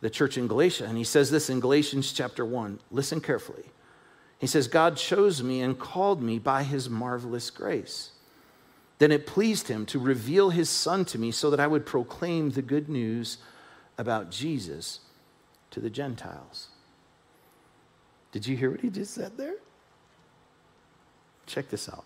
the 0.00 0.10
church 0.10 0.36
in 0.36 0.48
Galatia. 0.48 0.84
And 0.84 0.98
he 0.98 1.04
says 1.04 1.30
this 1.30 1.48
in 1.48 1.60
Galatians 1.60 2.12
chapter 2.12 2.44
1. 2.44 2.80
Listen 2.90 3.20
carefully. 3.20 3.66
He 4.36 4.48
says, 4.48 4.66
God 4.66 4.96
chose 4.96 5.44
me 5.44 5.60
and 5.60 5.78
called 5.78 6.20
me 6.20 6.40
by 6.40 6.64
his 6.64 6.90
marvelous 6.90 7.50
grace. 7.50 8.10
Then 8.98 9.12
it 9.12 9.28
pleased 9.28 9.68
him 9.68 9.86
to 9.86 10.00
reveal 10.00 10.50
his 10.50 10.68
son 10.68 11.04
to 11.06 11.18
me 11.18 11.30
so 11.30 11.50
that 11.50 11.60
I 11.60 11.68
would 11.68 11.86
proclaim 11.86 12.50
the 12.50 12.62
good 12.62 12.88
news 12.88 13.38
about 13.96 14.30
Jesus 14.30 15.00
to 15.70 15.78
the 15.78 15.88
Gentiles. 15.88 16.68
Did 18.32 18.46
you 18.46 18.56
hear 18.56 18.72
what 18.72 18.80
he 18.80 18.90
just 18.90 19.14
said 19.14 19.36
there? 19.36 19.56
Check 21.46 21.68
this 21.68 21.88
out. 21.88 22.04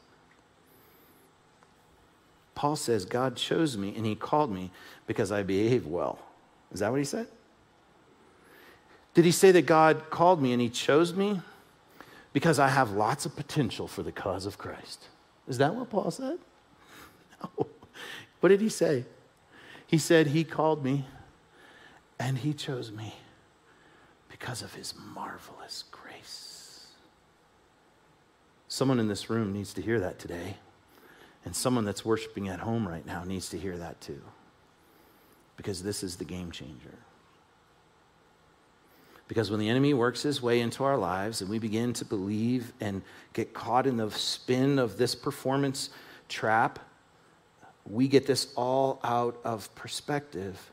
Paul 2.54 2.76
says, 2.76 3.04
God 3.04 3.36
chose 3.36 3.76
me 3.76 3.94
and 3.96 4.06
he 4.06 4.14
called 4.14 4.52
me 4.52 4.70
because 5.06 5.32
I 5.32 5.42
behave 5.42 5.86
well. 5.86 6.18
Is 6.72 6.80
that 6.80 6.90
what 6.90 6.98
he 6.98 7.04
said? 7.04 7.26
Did 9.14 9.24
he 9.24 9.30
say 9.30 9.52
that 9.52 9.62
God 9.66 10.10
called 10.10 10.42
me 10.42 10.52
and 10.52 10.60
he 10.60 10.68
chose 10.68 11.14
me 11.14 11.40
because 12.32 12.58
I 12.58 12.68
have 12.68 12.90
lots 12.90 13.26
of 13.26 13.36
potential 13.36 13.86
for 13.86 14.02
the 14.02 14.12
cause 14.12 14.46
of 14.46 14.58
Christ? 14.58 15.08
Is 15.46 15.58
that 15.58 15.74
what 15.74 15.90
Paul 15.90 16.10
said? 16.10 16.38
No. 17.58 17.66
What 18.40 18.48
did 18.48 18.60
he 18.60 18.68
say? 18.68 19.04
He 19.86 19.98
said, 19.98 20.28
He 20.28 20.44
called 20.44 20.84
me 20.84 21.06
and 22.18 22.38
he 22.38 22.52
chose 22.54 22.90
me 22.90 23.14
because 24.30 24.62
of 24.62 24.74
his 24.74 24.94
marvelous 25.14 25.84
grace. 25.90 26.86
Someone 28.68 28.98
in 28.98 29.08
this 29.08 29.30
room 29.30 29.52
needs 29.52 29.72
to 29.74 29.82
hear 29.82 30.00
that 30.00 30.18
today. 30.18 30.56
And 31.44 31.54
someone 31.54 31.84
that's 31.84 32.04
worshiping 32.04 32.48
at 32.48 32.60
home 32.60 32.88
right 32.88 33.04
now 33.04 33.24
needs 33.24 33.50
to 33.50 33.58
hear 33.58 33.76
that 33.76 34.00
too. 34.00 34.22
Because 35.56 35.82
this 35.82 36.02
is 36.02 36.16
the 36.16 36.24
game 36.24 36.50
changer. 36.50 36.98
Because 39.28 39.50
when 39.50 39.60
the 39.60 39.68
enemy 39.68 39.94
works 39.94 40.22
his 40.22 40.42
way 40.42 40.60
into 40.60 40.84
our 40.84 40.98
lives 40.98 41.40
and 41.40 41.50
we 41.50 41.58
begin 41.58 41.92
to 41.94 42.04
believe 42.04 42.72
and 42.80 43.02
get 43.32 43.54
caught 43.54 43.86
in 43.86 43.96
the 43.96 44.10
spin 44.10 44.78
of 44.78 44.98
this 44.98 45.14
performance 45.14 45.90
trap, 46.28 46.78
we 47.88 48.08
get 48.08 48.26
this 48.26 48.52
all 48.54 49.00
out 49.02 49.38
of 49.44 49.74
perspective. 49.74 50.70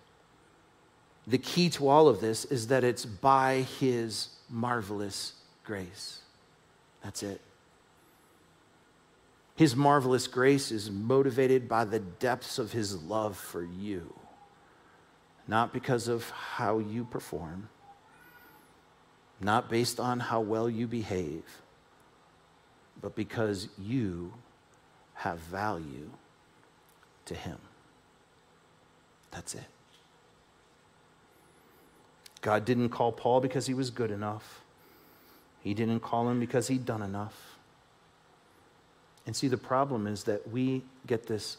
The 1.27 1.37
key 1.37 1.69
to 1.71 1.87
all 1.87 2.07
of 2.07 2.19
this 2.19 2.45
is 2.45 2.67
that 2.67 2.83
it's 2.83 3.05
by 3.05 3.65
his 3.79 4.29
marvelous 4.49 5.33
grace. 5.63 6.19
That's 7.03 7.23
it. 7.23 7.41
His 9.61 9.75
marvelous 9.75 10.25
grace 10.25 10.71
is 10.71 10.89
motivated 10.89 11.69
by 11.69 11.85
the 11.85 11.99
depths 11.99 12.57
of 12.57 12.71
His 12.71 12.99
love 13.03 13.37
for 13.37 13.63
you, 13.63 14.11
not 15.47 15.71
because 15.71 16.07
of 16.07 16.27
how 16.31 16.79
you 16.79 17.03
perform, 17.03 17.69
not 19.39 19.69
based 19.69 19.99
on 19.99 20.19
how 20.19 20.39
well 20.39 20.67
you 20.67 20.87
behave, 20.87 21.43
but 23.03 23.15
because 23.15 23.67
you 23.77 24.33
have 25.13 25.37
value 25.37 26.09
to 27.25 27.35
Him. 27.35 27.59
That's 29.29 29.53
it. 29.53 29.69
God 32.41 32.65
didn't 32.65 32.89
call 32.89 33.11
Paul 33.11 33.41
because 33.41 33.67
he 33.67 33.75
was 33.75 33.91
good 33.91 34.09
enough. 34.09 34.63
He 35.61 35.75
didn't 35.75 35.99
call 35.99 36.27
him 36.27 36.39
because 36.39 36.67
he'd 36.67 36.83
done 36.83 37.03
enough. 37.03 37.59
And 39.25 39.35
see, 39.35 39.47
the 39.47 39.57
problem 39.57 40.07
is 40.07 40.23
that 40.25 40.49
we 40.49 40.83
get 41.07 41.27
this 41.27 41.57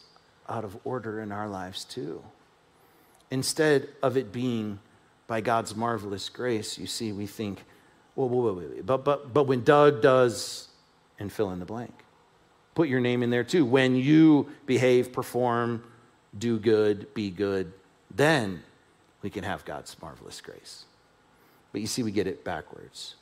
out 0.48 0.64
of 0.64 0.76
order 0.84 1.20
in 1.20 1.32
our 1.32 1.48
lives 1.48 1.84
too. 1.84 2.22
Instead 3.30 3.88
of 4.02 4.16
it 4.16 4.32
being 4.32 4.78
by 5.26 5.40
God's 5.40 5.74
marvelous 5.74 6.28
grace, 6.28 6.76
you 6.76 6.86
see, 6.86 7.12
we 7.12 7.26
think, 7.26 7.64
well, 8.16 8.28
wait, 8.28 8.54
wait, 8.54 8.70
wait. 8.70 8.86
But, 8.86 9.04
but, 9.04 9.32
but 9.32 9.44
when 9.44 9.64
Doug 9.64 10.02
does, 10.02 10.68
and 11.22 11.32
fill 11.32 11.50
in 11.50 11.58
the 11.58 11.64
blank. 11.64 11.94
Put 12.74 12.88
your 12.88 13.00
name 13.00 13.22
in 13.22 13.30
there 13.30 13.44
too. 13.44 13.64
When 13.64 13.96
you 13.96 14.48
behave, 14.66 15.12
perform, 15.12 15.84
do 16.38 16.58
good, 16.58 17.14
be 17.14 17.30
good, 17.30 17.72
then 18.10 18.62
we 19.22 19.30
can 19.30 19.44
have 19.44 19.64
God's 19.64 19.96
marvelous 20.02 20.40
grace. 20.40 20.84
But 21.70 21.80
you 21.80 21.86
see, 21.86 22.02
we 22.02 22.12
get 22.12 22.26
it 22.26 22.44
backwards. 22.44 23.14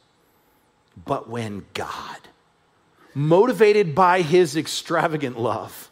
But 1.04 1.28
when 1.28 1.66
God, 1.74 2.18
motivated 3.14 3.94
by 3.94 4.22
his 4.22 4.56
extravagant 4.56 5.38
love, 5.38 5.90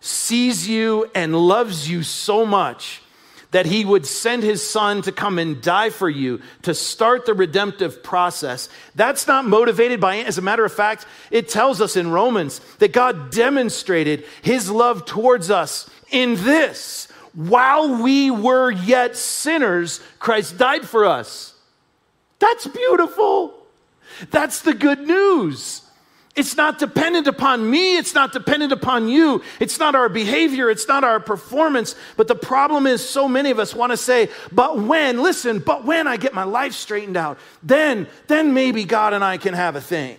sees 0.00 0.68
you 0.68 1.10
and 1.14 1.34
loves 1.34 1.90
you 1.90 2.02
so 2.02 2.46
much 2.46 3.02
that 3.50 3.66
he 3.66 3.84
would 3.84 4.06
send 4.06 4.42
his 4.42 4.68
son 4.68 5.02
to 5.02 5.10
come 5.10 5.38
and 5.38 5.60
die 5.60 5.90
for 5.90 6.08
you 6.08 6.40
to 6.62 6.72
start 6.72 7.26
the 7.26 7.34
redemptive 7.34 8.02
process. 8.02 8.68
That's 8.94 9.26
not 9.26 9.44
motivated 9.44 10.00
by, 10.00 10.18
as 10.18 10.38
a 10.38 10.42
matter 10.42 10.64
of 10.64 10.72
fact, 10.72 11.04
it 11.30 11.48
tells 11.48 11.80
us 11.80 11.96
in 11.96 12.12
Romans 12.12 12.60
that 12.78 12.92
God 12.92 13.32
demonstrated 13.32 14.24
his 14.42 14.70
love 14.70 15.04
towards 15.04 15.50
us 15.50 15.90
in 16.10 16.36
this 16.36 17.08
while 17.34 18.02
we 18.02 18.30
were 18.30 18.70
yet 18.70 19.16
sinners, 19.16 20.00
Christ 20.18 20.58
died 20.58 20.86
for 20.86 21.04
us. 21.04 21.54
That's 22.38 22.66
beautiful. 22.66 23.54
That's 24.30 24.62
the 24.62 24.74
good 24.74 25.00
news. 25.00 25.82
It's 26.40 26.56
not 26.56 26.78
dependent 26.78 27.26
upon 27.26 27.70
me. 27.70 27.98
It's 27.98 28.14
not 28.14 28.32
dependent 28.32 28.72
upon 28.72 29.08
you. 29.08 29.42
It's 29.60 29.78
not 29.78 29.94
our 29.94 30.08
behavior. 30.08 30.70
It's 30.70 30.88
not 30.88 31.04
our 31.04 31.20
performance. 31.20 31.94
But 32.16 32.28
the 32.28 32.34
problem 32.34 32.86
is, 32.86 33.06
so 33.06 33.28
many 33.28 33.50
of 33.50 33.58
us 33.58 33.74
want 33.74 33.92
to 33.92 33.98
say, 33.98 34.30
but 34.50 34.78
when, 34.78 35.22
listen, 35.22 35.58
but 35.58 35.84
when 35.84 36.08
I 36.08 36.16
get 36.16 36.32
my 36.32 36.44
life 36.44 36.72
straightened 36.72 37.18
out, 37.18 37.38
then, 37.62 38.08
then 38.26 38.54
maybe 38.54 38.84
God 38.84 39.12
and 39.12 39.22
I 39.22 39.36
can 39.36 39.52
have 39.52 39.76
a 39.76 39.82
thing. 39.82 40.18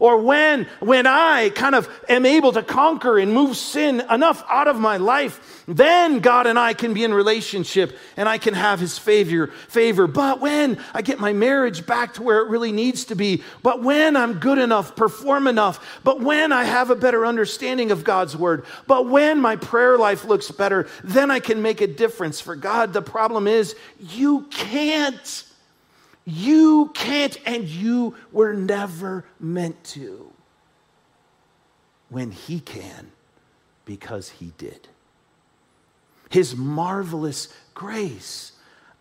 Or 0.00 0.18
when, 0.18 0.66
when 0.80 1.06
I 1.06 1.50
kind 1.50 1.74
of 1.74 1.88
am 2.08 2.24
able 2.24 2.52
to 2.52 2.62
conquer 2.62 3.18
and 3.18 3.32
move 3.32 3.56
sin 3.56 4.00
enough 4.10 4.44
out 4.48 4.68
of 4.68 4.78
my 4.78 4.96
life, 4.96 5.64
then 5.66 6.20
God 6.20 6.46
and 6.46 6.58
I 6.58 6.72
can 6.72 6.94
be 6.94 7.04
in 7.04 7.12
relationship 7.12 7.98
and 8.16 8.28
I 8.28 8.38
can 8.38 8.54
have 8.54 8.80
his 8.80 8.96
favor, 8.96 9.48
favor. 9.68 10.06
But 10.06 10.40
when 10.40 10.82
I 10.94 11.02
get 11.02 11.18
my 11.18 11.32
marriage 11.32 11.84
back 11.84 12.14
to 12.14 12.22
where 12.22 12.40
it 12.40 12.48
really 12.48 12.72
needs 12.72 13.06
to 13.06 13.14
be, 13.14 13.42
but 13.62 13.82
when 13.82 14.16
I'm 14.16 14.34
good 14.34 14.58
enough, 14.58 14.96
perform 14.96 15.46
enough, 15.46 16.00
but 16.04 16.20
when 16.20 16.52
I 16.52 16.64
have 16.64 16.90
a 16.90 16.96
better 16.96 17.26
understanding 17.26 17.90
of 17.90 18.04
God's 18.04 18.36
word, 18.36 18.64
but 18.86 19.08
when 19.08 19.40
my 19.40 19.56
prayer 19.56 19.98
life 19.98 20.24
looks 20.24 20.50
better, 20.50 20.88
then 21.04 21.30
I 21.30 21.40
can 21.40 21.60
make 21.60 21.80
a 21.80 21.86
difference 21.86 22.40
for 22.40 22.56
God. 22.56 22.92
The 22.92 23.02
problem 23.02 23.46
is 23.46 23.74
you 23.98 24.42
can't. 24.50 25.44
You 26.30 26.90
can't, 26.92 27.38
and 27.46 27.66
you 27.66 28.14
were 28.32 28.52
never 28.52 29.24
meant 29.40 29.82
to. 29.84 30.30
When 32.10 32.32
He 32.32 32.60
can, 32.60 33.12
because 33.86 34.28
He 34.28 34.52
did. 34.58 34.88
His 36.28 36.54
marvelous 36.54 37.48
grace. 37.72 38.52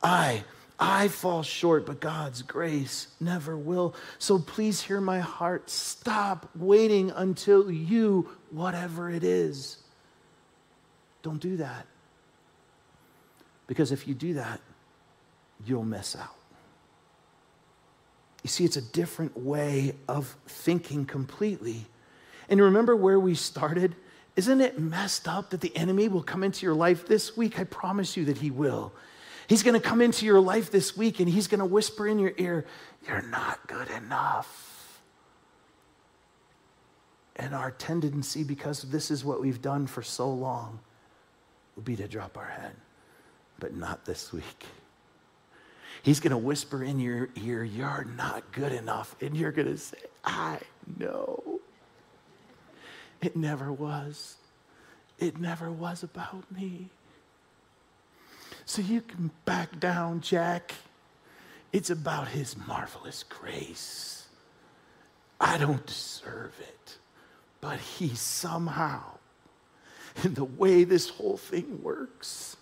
I, 0.01 0.45
I 0.79 1.09
fall 1.09 1.43
short, 1.43 1.85
but 1.85 1.99
God's 1.99 2.43
grace 2.43 3.09
never 3.19 3.57
will. 3.57 3.93
So 4.19 4.39
please 4.39 4.83
hear 4.83 5.01
my 5.01 5.19
heart. 5.19 5.69
Stop 5.69 6.49
waiting 6.55 7.11
until 7.11 7.69
you, 7.69 8.29
whatever 8.51 9.09
it 9.09 9.25
is. 9.25 9.79
Don't 11.23 11.41
do 11.41 11.57
that. 11.57 11.87
Because 13.67 13.91
if 13.91 14.07
you 14.07 14.13
do 14.13 14.35
that, 14.35 14.61
you'll 15.65 15.83
miss 15.83 16.15
out. 16.15 16.36
You 18.47 18.49
see, 18.49 18.63
it's 18.63 18.77
a 18.77 18.81
different 18.81 19.37
way 19.37 19.93
of 20.07 20.37
thinking 20.47 21.05
completely. 21.05 21.85
And 22.47 22.61
remember 22.61 22.95
where 22.95 23.19
we 23.19 23.35
started? 23.35 23.93
Isn't 24.37 24.61
it 24.61 24.79
messed 24.79 25.27
up 25.27 25.49
that 25.49 25.59
the 25.59 25.75
enemy 25.75 26.07
will 26.07 26.23
come 26.23 26.45
into 26.45 26.65
your 26.65 26.73
life 26.73 27.07
this 27.07 27.35
week? 27.35 27.59
I 27.59 27.65
promise 27.65 28.15
you 28.15 28.23
that 28.23 28.37
he 28.37 28.49
will. 28.49 28.93
He's 29.49 29.63
going 29.63 29.73
to 29.73 29.85
come 29.85 29.99
into 29.99 30.25
your 30.25 30.39
life 30.39 30.71
this 30.71 30.95
week 30.95 31.19
and 31.19 31.27
he's 31.27 31.47
going 31.47 31.59
to 31.59 31.65
whisper 31.65 32.07
in 32.07 32.19
your 32.19 32.31
ear, 32.37 32.65
You're 33.05 33.21
not 33.21 33.67
good 33.67 33.89
enough. 33.89 35.01
And 37.35 37.53
our 37.53 37.71
tendency, 37.71 38.45
because 38.45 38.83
this 38.83 39.11
is 39.11 39.25
what 39.25 39.41
we've 39.41 39.61
done 39.61 39.87
for 39.87 40.03
so 40.03 40.29
long, 40.29 40.79
will 41.75 41.83
be 41.83 41.97
to 41.97 42.07
drop 42.07 42.37
our 42.37 42.45
head. 42.45 42.77
But 43.59 43.75
not 43.75 44.05
this 44.05 44.31
week. 44.31 44.67
He's 46.07 46.21
going 46.21 46.31
to 46.31 46.37
whisper 46.37 46.85
in 46.85 47.01
your 47.01 47.27
ear, 47.35 47.65
You're 47.65 48.07
not 48.15 48.53
good 48.53 48.71
enough. 48.71 49.13
And 49.21 49.35
you're 49.35 49.51
going 49.51 49.67
to 49.67 49.77
say, 49.77 49.97
I 50.23 50.59
know. 50.97 51.59
It 53.21 53.35
never 53.35 53.73
was. 53.73 54.37
It 55.19 55.37
never 55.37 55.69
was 55.69 56.03
about 56.03 56.49
me. 56.49 56.87
So 58.65 58.81
you 58.81 59.01
can 59.01 59.31
back 59.43 59.81
down, 59.81 60.21
Jack. 60.21 60.75
It's 61.73 61.89
about 61.89 62.29
his 62.29 62.55
marvelous 62.55 63.23
grace. 63.23 64.29
I 65.41 65.57
don't 65.57 65.85
deserve 65.85 66.53
it, 66.61 66.97
but 67.59 67.79
he 67.79 68.15
somehow, 68.15 69.01
in 70.23 70.35
the 70.35 70.45
way 70.45 70.85
this 70.85 71.09
whole 71.09 71.35
thing 71.35 71.83
works, 71.83 72.56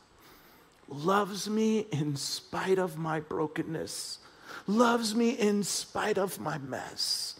loves 0.88 1.50
me 1.50 1.80
in 1.92 2.16
spite 2.16 2.78
of 2.78 2.98
my 2.98 3.20
brokenness, 3.20 4.20
loves 4.68 5.16
me 5.16 5.32
in 5.32 5.64
spite 5.64 6.18
of 6.18 6.40
my 6.40 6.58
mess. 6.58 7.40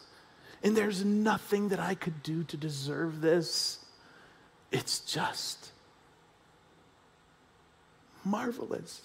And 0.64 0.76
there's 0.76 1.06
nothing 1.06 1.70
that 1.70 1.80
I 1.80 1.94
could 1.94 2.24
do 2.24 2.44
to 2.46 2.58
deserve 2.58 3.22
this. 3.22 3.80
It's 4.72 5.00
just 5.00 5.72
marvelous. 8.24 9.02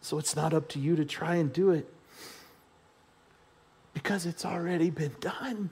So 0.00 0.18
it's 0.18 0.36
not 0.36 0.54
up 0.54 0.68
to 0.68 0.78
you 0.78 0.94
to 0.94 1.04
try 1.04 1.34
and 1.34 1.52
do 1.52 1.72
it 1.72 1.92
because 3.92 4.24
it's 4.26 4.44
already 4.44 4.90
been 4.90 5.16
done. 5.20 5.70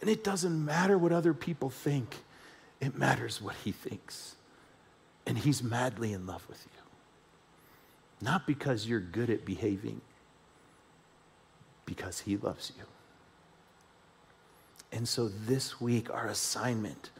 And 0.00 0.10
it 0.10 0.24
doesn't 0.24 0.64
matter 0.64 0.98
what 0.98 1.12
other 1.12 1.32
people 1.32 1.70
think. 1.70 2.21
It 2.82 2.98
matters 2.98 3.40
what 3.40 3.54
he 3.64 3.70
thinks. 3.70 4.34
And 5.24 5.38
he's 5.38 5.62
madly 5.62 6.12
in 6.12 6.26
love 6.26 6.46
with 6.48 6.66
you. 6.66 6.80
Not 8.20 8.44
because 8.44 8.86
you're 8.86 9.00
good 9.00 9.30
at 9.30 9.44
behaving, 9.44 10.00
because 11.86 12.20
he 12.20 12.36
loves 12.36 12.72
you. 12.76 12.84
And 14.90 15.08
so 15.08 15.28
this 15.28 15.80
week, 15.80 16.12
our 16.12 16.26
assignment 16.26 17.10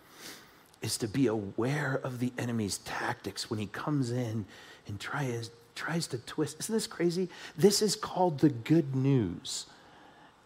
is 0.83 0.99
to 0.99 1.07
be 1.07 1.29
aware 1.29 2.01
of 2.03 2.19
the 2.19 2.33
enemy's 2.37 2.79
tactics 2.79 3.49
when 3.49 3.61
he 3.61 3.67
comes 3.67 4.11
in 4.11 4.45
and 4.89 4.99
tries, 4.99 5.51
tries 5.77 6.09
to 6.09 6.19
twist. 6.19 6.59
Isn't 6.59 6.75
this 6.75 6.89
crazy? 6.89 7.29
This 7.57 7.83
is 7.83 7.95
called 7.95 8.41
the 8.41 8.49
good 8.49 8.97
news. 8.97 9.67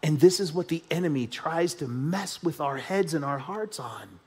And 0.03 0.19
this 0.19 0.39
is 0.39 0.53
what 0.53 0.67
the 0.67 0.83
enemy 0.91 1.25
tries 1.25 1.73
to 1.75 1.87
mess 1.87 2.43
with 2.43 2.61
our 2.61 2.77
heads 2.77 3.15
and 3.15 3.25
our 3.25 3.39
hearts 3.39 3.79
on. 3.79 4.19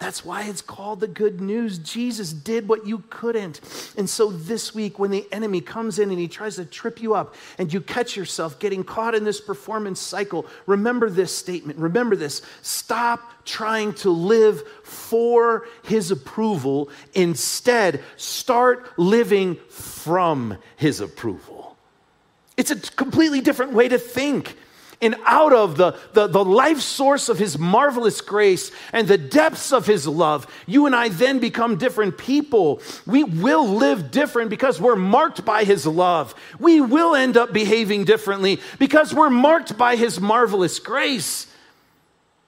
That's 0.00 0.24
why 0.24 0.44
it's 0.44 0.62
called 0.62 1.00
the 1.00 1.06
good 1.06 1.42
news. 1.42 1.76
Jesus 1.76 2.32
did 2.32 2.66
what 2.66 2.86
you 2.86 3.04
couldn't. 3.10 3.60
And 3.98 4.08
so 4.08 4.30
this 4.30 4.74
week, 4.74 4.98
when 4.98 5.10
the 5.10 5.26
enemy 5.30 5.60
comes 5.60 5.98
in 5.98 6.08
and 6.08 6.18
he 6.18 6.26
tries 6.26 6.56
to 6.56 6.64
trip 6.64 7.02
you 7.02 7.14
up 7.14 7.34
and 7.58 7.70
you 7.70 7.82
catch 7.82 8.16
yourself 8.16 8.58
getting 8.58 8.82
caught 8.82 9.14
in 9.14 9.24
this 9.24 9.42
performance 9.42 10.00
cycle, 10.00 10.46
remember 10.64 11.10
this 11.10 11.36
statement. 11.36 11.78
Remember 11.78 12.16
this. 12.16 12.40
Stop 12.62 13.44
trying 13.44 13.92
to 13.92 14.08
live 14.08 14.62
for 14.84 15.66
his 15.82 16.10
approval. 16.10 16.88
Instead, 17.12 18.02
start 18.16 18.98
living 18.98 19.56
from 19.68 20.56
his 20.76 21.00
approval. 21.00 21.76
It's 22.56 22.70
a 22.70 22.76
completely 22.76 23.42
different 23.42 23.74
way 23.74 23.88
to 23.88 23.98
think. 23.98 24.56
And 25.02 25.16
out 25.24 25.54
of 25.54 25.78
the, 25.78 25.96
the, 26.12 26.26
the, 26.26 26.44
life 26.44 26.80
source 26.80 27.30
of 27.30 27.38
his 27.38 27.58
marvelous 27.58 28.20
grace 28.20 28.70
and 28.92 29.08
the 29.08 29.16
depths 29.16 29.72
of 29.72 29.86
his 29.86 30.06
love, 30.06 30.46
you 30.66 30.84
and 30.84 30.94
I 30.94 31.08
then 31.08 31.38
become 31.38 31.78
different 31.78 32.18
people. 32.18 32.82
We 33.06 33.24
will 33.24 33.66
live 33.66 34.10
different 34.10 34.50
because 34.50 34.78
we're 34.78 34.96
marked 34.96 35.42
by 35.42 35.64
his 35.64 35.86
love. 35.86 36.34
We 36.58 36.82
will 36.82 37.14
end 37.14 37.38
up 37.38 37.50
behaving 37.50 38.04
differently 38.04 38.60
because 38.78 39.14
we're 39.14 39.30
marked 39.30 39.78
by 39.78 39.96
his 39.96 40.20
marvelous 40.20 40.78
grace. 40.78 41.46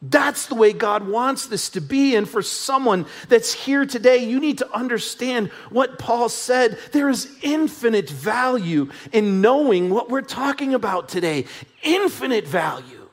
That's 0.03 0.47
the 0.47 0.57
way 0.57 0.73
God 0.73 1.07
wants 1.07 1.47
this 1.47 1.71
to 1.71 1.81
be. 1.81 2.17
And 2.17 2.29
for 2.29 2.43
someone 2.43 3.07
that's 3.29 3.53
here 3.53 3.87
today, 3.87 4.19
you 4.19 4.41
need 4.41 4.59
to 4.59 4.75
understand 4.75 5.49
what 5.71 5.97
Paul 5.97 6.29
said. 6.29 6.77
There 6.91 7.09
is 7.09 7.33
infinite 7.41 8.11
value 8.11 8.91
in 9.13 9.41
knowing 9.41 9.91
what 9.91 10.11
we're 10.11 10.23
talking 10.23 10.75
about 10.75 11.09
today. 11.09 11.47
Infinite 11.85 12.49
value. 12.49 13.09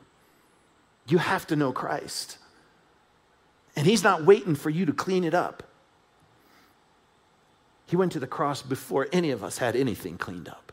You 1.07 1.19
have 1.19 1.45
to 1.47 1.55
know 1.55 1.71
Christ. 1.71 2.39
And 3.75 3.85
He's 3.85 4.03
not 4.03 4.25
waiting 4.25 4.55
for 4.55 4.71
you 4.71 4.87
to 4.87 4.93
clean 4.93 5.23
it 5.23 5.35
up. 5.35 5.61
He 7.85 7.95
went 7.95 8.11
to 8.13 8.19
the 8.19 8.27
cross 8.27 8.63
before 8.63 9.07
any 9.11 9.29
of 9.29 9.43
us 9.43 9.59
had 9.59 9.75
anything 9.75 10.17
cleaned 10.17 10.47
up. 10.47 10.71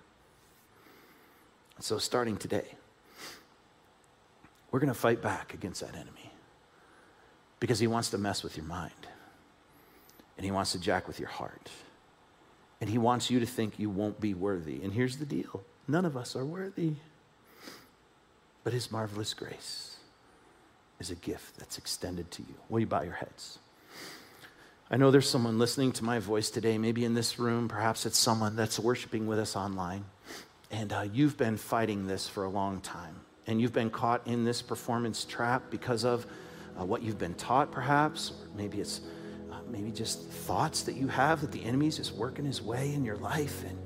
So, 1.79 1.99
starting 1.99 2.39
today, 2.39 2.76
we're 4.77 4.81
going 4.81 4.93
to 4.93 5.01
fight 5.01 5.23
back 5.23 5.55
against 5.55 5.81
that 5.81 5.95
enemy 5.95 6.31
because 7.61 7.79
he 7.79 7.87
wants 7.87 8.11
to 8.11 8.19
mess 8.19 8.43
with 8.43 8.59
your 8.59 8.67
mind 8.67 8.93
and 10.37 10.45
he 10.45 10.51
wants 10.51 10.73
to 10.73 10.79
jack 10.79 11.09
with 11.09 11.19
your 11.19 11.31
heart. 11.31 11.71
And 12.83 12.91
he 12.91 12.99
wants 12.99 13.31
you 13.31 13.41
to 13.41 13.47
think 13.47 13.79
you 13.79 13.89
won't 13.89 14.21
be 14.21 14.35
worthy. 14.35 14.83
And 14.83 14.93
here's 14.93 15.17
the 15.17 15.25
deal 15.25 15.65
none 15.89 16.05
of 16.05 16.15
us 16.15 16.37
are 16.37 16.45
worthy. 16.45 16.93
But 18.65 18.75
his 18.75 18.93
marvelous 18.93 19.33
grace 19.33 19.97
is 21.01 21.11
a 21.11 21.15
gift 21.15 21.57
that's 21.57 21.79
extended 21.79 22.31
to 22.33 22.43
you. 22.43 22.57
Will 22.69 22.81
you 22.81 22.87
bow 22.87 23.01
your 23.01 23.15
heads? 23.15 23.59
I 24.91 24.99
know 24.99 25.11
there's 25.11 25.27
someone 25.27 25.59
listening 25.59 25.93
to 25.93 26.05
my 26.05 26.19
voice 26.19 26.51
today, 26.51 26.77
maybe 26.77 27.03
in 27.07 27.15
this 27.15 27.39
room, 27.39 27.67
perhaps 27.67 28.05
it's 28.05 28.19
someone 28.19 28.57
that's 28.57 28.79
worshiping 28.79 29.27
with 29.27 29.39
us 29.39 29.57
online, 29.57 30.05
and 30.71 30.93
uh, 30.93 31.07
you've 31.11 31.39
been 31.39 31.57
fighting 31.57 32.07
this 32.07 32.29
for 32.29 32.45
a 32.45 32.51
long 32.51 32.83
time 32.83 33.17
and 33.47 33.61
you've 33.61 33.73
been 33.73 33.91
caught 33.91 34.27
in 34.27 34.45
this 34.45 34.63
performance 34.63 35.25
trap 35.25 35.71
because 35.71 36.05
of 36.05 36.27
uh, 36.79 36.85
what 36.85 37.03
you've 37.03 37.19
been 37.19 37.35
taught, 37.35 37.71
perhaps, 37.71 38.31
or 38.31 38.57
maybe 38.57 38.81
it's 38.81 39.01
uh, 39.51 39.57
maybe 39.71 39.91
just 39.91 40.29
thoughts 40.29 40.83
that 40.83 40.97
you 40.97 41.09
have 41.09 41.41
that 41.41 41.53
the 41.53 41.65
enemy's 41.65 41.97
just 41.97 42.13
working 42.15 42.45
his 42.45 42.61
way 42.61 42.93
in 42.93 43.05
your 43.05 43.17
life, 43.17 43.65
and 43.65 43.79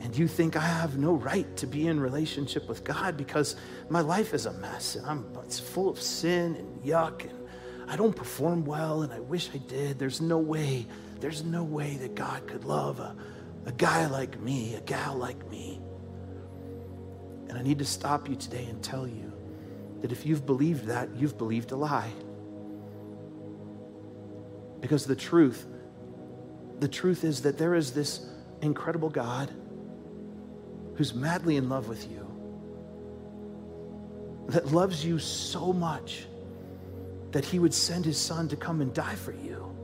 and 0.00 0.16
you 0.16 0.26
think 0.26 0.56
I 0.56 0.60
have 0.60 0.96
no 0.96 1.12
right 1.12 1.54
to 1.58 1.66
be 1.66 1.86
in 1.86 2.00
relationship 2.00 2.68
with 2.68 2.84
God 2.84 3.16
because 3.16 3.56
my 3.90 4.00
life 4.00 4.32
is 4.32 4.46
a 4.46 4.52
mess 4.54 4.96
and 4.96 5.06
I'm 5.06 5.26
it's 5.44 5.60
full 5.60 5.90
of 5.90 6.00
sin 6.00 6.56
and 6.56 6.82
yuck 6.82 7.28
and 7.28 7.38
I 7.86 7.96
don't 7.96 8.14
perform 8.14 8.64
well 8.64 9.02
and 9.02 9.12
I 9.12 9.20
wish 9.20 9.50
I 9.54 9.58
did. 9.58 9.98
There's 9.98 10.20
no 10.20 10.38
way, 10.38 10.86
there's 11.20 11.44
no 11.44 11.64
way 11.64 11.96
that 11.96 12.14
God 12.14 12.46
could 12.46 12.64
love 12.64 12.98
a, 12.98 13.14
a 13.66 13.72
guy 13.72 14.06
like 14.06 14.40
me, 14.40 14.74
a 14.74 14.80
gal 14.80 15.16
like 15.16 15.50
me. 15.50 15.79
And 17.50 17.58
I 17.58 17.62
need 17.62 17.80
to 17.80 17.84
stop 17.84 18.28
you 18.28 18.36
today 18.36 18.64
and 18.66 18.80
tell 18.80 19.08
you 19.08 19.32
that 20.02 20.12
if 20.12 20.24
you've 20.24 20.46
believed 20.46 20.86
that, 20.86 21.08
you've 21.16 21.36
believed 21.36 21.72
a 21.72 21.76
lie. 21.76 22.12
Because 24.80 25.04
the 25.04 25.16
truth, 25.16 25.66
the 26.78 26.86
truth 26.86 27.24
is 27.24 27.42
that 27.42 27.58
there 27.58 27.74
is 27.74 27.90
this 27.90 28.24
incredible 28.62 29.10
God 29.10 29.52
who's 30.94 31.12
madly 31.12 31.56
in 31.56 31.68
love 31.68 31.88
with 31.88 32.08
you, 32.08 32.24
that 34.46 34.68
loves 34.68 35.04
you 35.04 35.18
so 35.18 35.72
much 35.72 36.26
that 37.32 37.44
he 37.44 37.58
would 37.58 37.74
send 37.74 38.04
his 38.04 38.16
son 38.16 38.46
to 38.46 38.56
come 38.56 38.80
and 38.80 38.94
die 38.94 39.16
for 39.16 39.32
you. 39.32 39.74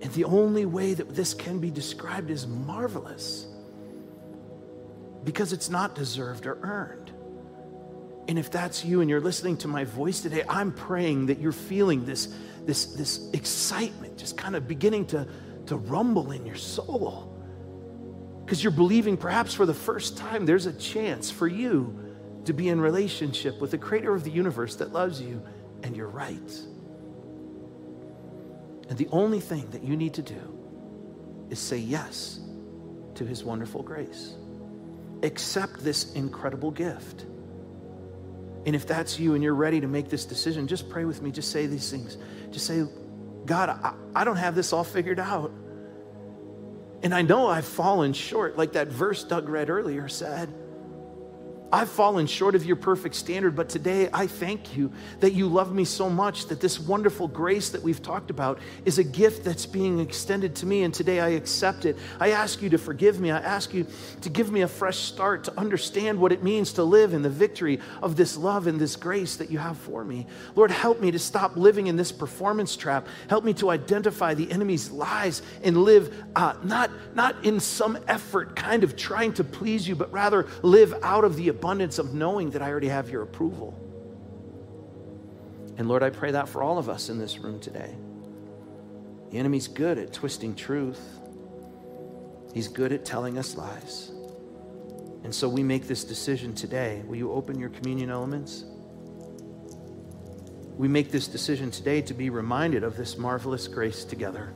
And 0.00 0.10
the 0.14 0.24
only 0.24 0.64
way 0.64 0.94
that 0.94 1.14
this 1.14 1.34
can 1.34 1.58
be 1.58 1.70
described 1.70 2.30
is 2.30 2.46
marvelous 2.46 3.49
because 5.24 5.52
it's 5.52 5.68
not 5.68 5.94
deserved 5.94 6.46
or 6.46 6.58
earned. 6.62 7.10
And 8.28 8.38
if 8.38 8.50
that's 8.50 8.84
you 8.84 9.00
and 9.00 9.10
you're 9.10 9.20
listening 9.20 9.56
to 9.58 9.68
my 9.68 9.84
voice 9.84 10.20
today, 10.20 10.44
I'm 10.48 10.72
praying 10.72 11.26
that 11.26 11.40
you're 11.40 11.52
feeling 11.52 12.04
this, 12.04 12.32
this, 12.64 12.86
this 12.86 13.28
excitement 13.32 14.16
just 14.16 14.36
kind 14.36 14.54
of 14.54 14.68
beginning 14.68 15.06
to, 15.06 15.26
to 15.66 15.76
rumble 15.76 16.30
in 16.30 16.46
your 16.46 16.56
soul. 16.56 17.36
Because 18.44 18.62
you're 18.62 18.72
believing 18.72 19.16
perhaps 19.16 19.54
for 19.54 19.66
the 19.66 19.74
first 19.74 20.16
time 20.16 20.46
there's 20.46 20.66
a 20.66 20.72
chance 20.72 21.30
for 21.30 21.48
you 21.48 21.98
to 22.44 22.52
be 22.52 22.68
in 22.68 22.80
relationship 22.80 23.60
with 23.60 23.72
the 23.72 23.78
creator 23.78 24.14
of 24.14 24.24
the 24.24 24.30
universe 24.30 24.76
that 24.76 24.92
loves 24.92 25.20
you, 25.20 25.42
and 25.82 25.96
you're 25.96 26.08
right. 26.08 26.60
And 28.88 28.98
the 28.98 29.08
only 29.12 29.40
thing 29.40 29.68
that 29.70 29.82
you 29.82 29.96
need 29.96 30.14
to 30.14 30.22
do 30.22 30.58
is 31.50 31.58
say 31.58 31.78
yes 31.78 32.40
to 33.14 33.24
his 33.24 33.44
wonderful 33.44 33.82
grace 33.82 34.34
accept 35.22 35.84
this 35.84 36.12
incredible 36.14 36.70
gift. 36.70 37.26
And 38.66 38.76
if 38.76 38.86
that's 38.86 39.18
you 39.18 39.34
and 39.34 39.42
you're 39.42 39.54
ready 39.54 39.80
to 39.80 39.86
make 39.86 40.08
this 40.08 40.24
decision, 40.24 40.66
just 40.66 40.90
pray 40.90 41.04
with 41.04 41.22
me. 41.22 41.30
Just 41.30 41.50
say 41.50 41.66
these 41.66 41.90
things. 41.90 42.18
Just 42.50 42.66
say, 42.66 42.84
God, 43.46 43.70
I, 43.70 43.94
I 44.14 44.24
don't 44.24 44.36
have 44.36 44.54
this 44.54 44.72
all 44.72 44.84
figured 44.84 45.18
out. 45.18 45.50
And 47.02 47.14
I 47.14 47.22
know 47.22 47.46
I've 47.48 47.64
fallen 47.64 48.12
short, 48.12 48.58
like 48.58 48.72
that 48.72 48.88
verse 48.88 49.24
Doug 49.24 49.48
read 49.48 49.70
earlier 49.70 50.08
said. 50.08 50.52
I've 51.72 51.88
fallen 51.88 52.26
short 52.26 52.54
of 52.56 52.64
your 52.64 52.76
perfect 52.76 53.14
standard, 53.14 53.54
but 53.54 53.68
today 53.68 54.08
I 54.12 54.26
thank 54.26 54.76
you 54.76 54.92
that 55.20 55.34
you 55.34 55.46
love 55.46 55.72
me 55.72 55.84
so 55.84 56.10
much 56.10 56.46
that 56.46 56.60
this 56.60 56.80
wonderful 56.80 57.28
grace 57.28 57.68
that 57.70 57.82
we've 57.82 58.02
talked 58.02 58.30
about 58.30 58.58
is 58.84 58.98
a 58.98 59.04
gift 59.04 59.44
that's 59.44 59.66
being 59.66 60.00
extended 60.00 60.56
to 60.56 60.66
me, 60.66 60.82
and 60.82 60.92
today 60.92 61.20
I 61.20 61.30
accept 61.30 61.84
it. 61.84 61.96
I 62.18 62.30
ask 62.30 62.60
you 62.60 62.70
to 62.70 62.78
forgive 62.78 63.20
me. 63.20 63.30
I 63.30 63.38
ask 63.38 63.72
you 63.72 63.86
to 64.22 64.28
give 64.28 64.50
me 64.50 64.62
a 64.62 64.68
fresh 64.68 64.98
start 64.98 65.44
to 65.44 65.58
understand 65.58 66.18
what 66.18 66.32
it 66.32 66.42
means 66.42 66.72
to 66.72 66.82
live 66.82 67.14
in 67.14 67.22
the 67.22 67.30
victory 67.30 67.78
of 68.02 68.16
this 68.16 68.36
love 68.36 68.66
and 68.66 68.80
this 68.80 68.96
grace 68.96 69.36
that 69.36 69.50
you 69.50 69.58
have 69.58 69.78
for 69.78 70.04
me. 70.04 70.26
Lord, 70.56 70.72
help 70.72 71.00
me 71.00 71.12
to 71.12 71.18
stop 71.20 71.56
living 71.56 71.86
in 71.86 71.96
this 71.96 72.10
performance 72.10 72.74
trap. 72.74 73.06
Help 73.28 73.44
me 73.44 73.54
to 73.54 73.70
identify 73.70 74.34
the 74.34 74.50
enemy's 74.50 74.90
lies 74.90 75.42
and 75.62 75.76
live 75.76 76.12
uh, 76.34 76.54
not, 76.64 76.90
not 77.14 77.44
in 77.44 77.60
some 77.60 77.96
effort, 78.08 78.56
kind 78.56 78.82
of 78.82 78.96
trying 78.96 79.32
to 79.34 79.44
please 79.44 79.86
you, 79.86 79.94
but 79.94 80.10
rather 80.12 80.48
live 80.62 80.94
out 81.02 81.22
of 81.22 81.36
the 81.36 81.48
abundance 81.60 81.98
of 81.98 82.14
knowing 82.14 82.48
that 82.52 82.62
I 82.62 82.70
already 82.70 82.88
have 82.88 83.10
your 83.10 83.20
approval. 83.20 83.78
And 85.76 85.86
Lord, 85.88 86.02
I 86.02 86.08
pray 86.08 86.30
that 86.30 86.48
for 86.48 86.62
all 86.62 86.78
of 86.78 86.88
us 86.88 87.10
in 87.10 87.18
this 87.18 87.38
room 87.38 87.60
today. 87.60 87.94
The 89.30 89.36
enemy's 89.36 89.68
good 89.68 89.98
at 89.98 90.10
twisting 90.10 90.54
truth, 90.54 91.20
he's 92.54 92.66
good 92.66 92.92
at 92.92 93.04
telling 93.04 93.36
us 93.36 93.56
lies. 93.56 94.10
And 95.22 95.34
so 95.34 95.50
we 95.50 95.62
make 95.62 95.86
this 95.86 96.02
decision 96.02 96.54
today. 96.54 97.02
Will 97.06 97.16
you 97.16 97.30
open 97.30 97.60
your 97.60 97.68
communion 97.68 98.08
elements? 98.08 98.64
We 100.78 100.88
make 100.88 101.10
this 101.10 101.28
decision 101.28 101.70
today 101.70 102.00
to 102.00 102.14
be 102.14 102.30
reminded 102.30 102.84
of 102.84 102.96
this 102.96 103.18
marvelous 103.18 103.68
grace 103.68 104.02
together. 104.02 104.54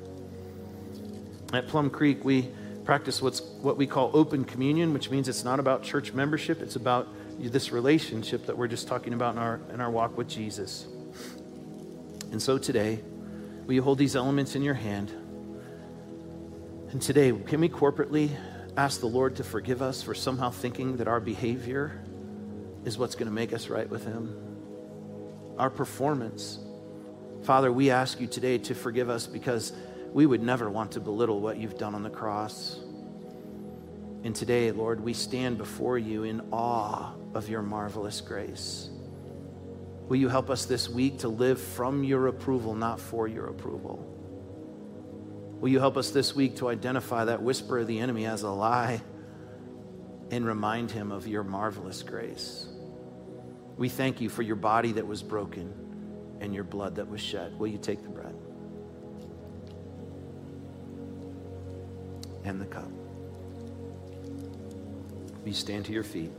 At 1.52 1.68
Plum 1.68 1.90
Creek, 1.90 2.24
we 2.24 2.48
practice 2.85 3.22
what's 3.22 3.41
what 3.41 3.76
we 3.76 3.87
call 3.87 4.11
open 4.12 4.45
communion, 4.45 4.93
which 4.93 5.11
means 5.11 5.28
it's 5.28 5.45
not 5.45 5.59
about 5.59 5.82
church 5.82 6.12
membership, 6.12 6.61
it's 6.61 6.76
about 6.76 7.09
this 7.39 7.72
relationship 7.72 8.47
that 8.47 8.57
we're 8.57 8.68
just 8.68 8.87
talking 8.87 9.14
about 9.14 9.35
in 9.35 9.39
our 9.39 9.61
in 9.72 9.80
our 9.80 9.91
walk 9.91 10.16
with 10.16 10.28
Jesus. 10.28 10.87
And 12.30 12.43
so 12.43 12.59
today, 12.59 13.01
will 13.66 13.74
you 13.74 13.82
hold 13.82 13.99
these 13.99 14.16
elements 14.16 14.55
in 14.55 14.62
your 14.62 14.74
hand? 14.74 15.11
And 16.91 17.01
today, 17.01 17.32
can 17.32 17.61
we 17.61 17.68
corporately 17.68 18.30
ask 18.76 19.01
the 19.01 19.07
Lord 19.07 19.37
to 19.37 19.45
forgive 19.45 19.82
us 19.82 20.03
for 20.03 20.14
somehow 20.14 20.51
thinking 20.51 20.97
that 20.99 21.09
our 21.09 21.20
behavior 21.20 22.01
is 22.85 22.99
what's 22.99 23.14
going 23.14 23.26
to 23.26 23.32
make 23.32 23.53
us 23.53 23.68
right 23.68 23.89
with 23.89 24.05
Him? 24.05 24.37
Our 25.59 25.70
performance. 25.70 26.59
Father, 27.43 27.72
we 27.72 27.91
ask 27.91 28.20
you 28.20 28.26
today 28.26 28.59
to 28.59 28.74
forgive 28.74 29.11
us 29.11 29.26
because 29.26 29.72
we 30.14 30.26
would 30.26 30.42
never 30.42 30.70
want 30.70 30.92
to 30.92 31.00
belittle 31.00 31.40
what 31.40 31.58
you've 31.58 31.76
done 31.76 31.92
on 31.92 32.04
the 32.04 32.08
cross. 32.08 32.78
And 34.22 34.34
today, 34.34 34.70
Lord, 34.70 35.00
we 35.00 35.12
stand 35.12 35.58
before 35.58 35.98
you 35.98 36.22
in 36.22 36.40
awe 36.52 37.12
of 37.34 37.48
your 37.48 37.62
marvelous 37.62 38.20
grace. 38.20 38.88
Will 40.08 40.16
you 40.16 40.28
help 40.28 40.50
us 40.50 40.66
this 40.66 40.88
week 40.88 41.18
to 41.18 41.28
live 41.28 41.60
from 41.60 42.04
your 42.04 42.28
approval, 42.28 42.76
not 42.76 43.00
for 43.00 43.26
your 43.26 43.48
approval? 43.48 44.08
Will 45.60 45.70
you 45.70 45.80
help 45.80 45.96
us 45.96 46.10
this 46.10 46.32
week 46.32 46.56
to 46.58 46.68
identify 46.68 47.24
that 47.24 47.42
whisper 47.42 47.80
of 47.80 47.88
the 47.88 47.98
enemy 47.98 48.24
as 48.26 48.42
a 48.42 48.50
lie 48.50 49.02
and 50.30 50.46
remind 50.46 50.92
him 50.92 51.10
of 51.10 51.26
your 51.26 51.42
marvelous 51.42 52.04
grace? 52.04 52.68
We 53.76 53.88
thank 53.88 54.20
you 54.20 54.28
for 54.28 54.42
your 54.42 54.56
body 54.56 54.92
that 54.92 55.06
was 55.08 55.24
broken 55.24 55.74
and 56.40 56.54
your 56.54 56.64
blood 56.64 56.94
that 56.96 57.08
was 57.08 57.20
shed. 57.20 57.58
Will 57.58 57.66
you 57.66 57.78
take 57.78 58.04
the 58.04 58.10
bread? 58.10 58.36
And 62.45 62.61
the 62.61 62.66
cup. 62.66 62.90
You 65.45 65.53
stand 65.53 65.86
to 65.86 65.92
your 65.92 66.05
feet. 66.05 66.30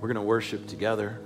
We're 0.00 0.08
going 0.08 0.16
to 0.16 0.22
worship 0.22 0.66
together. 0.66 1.20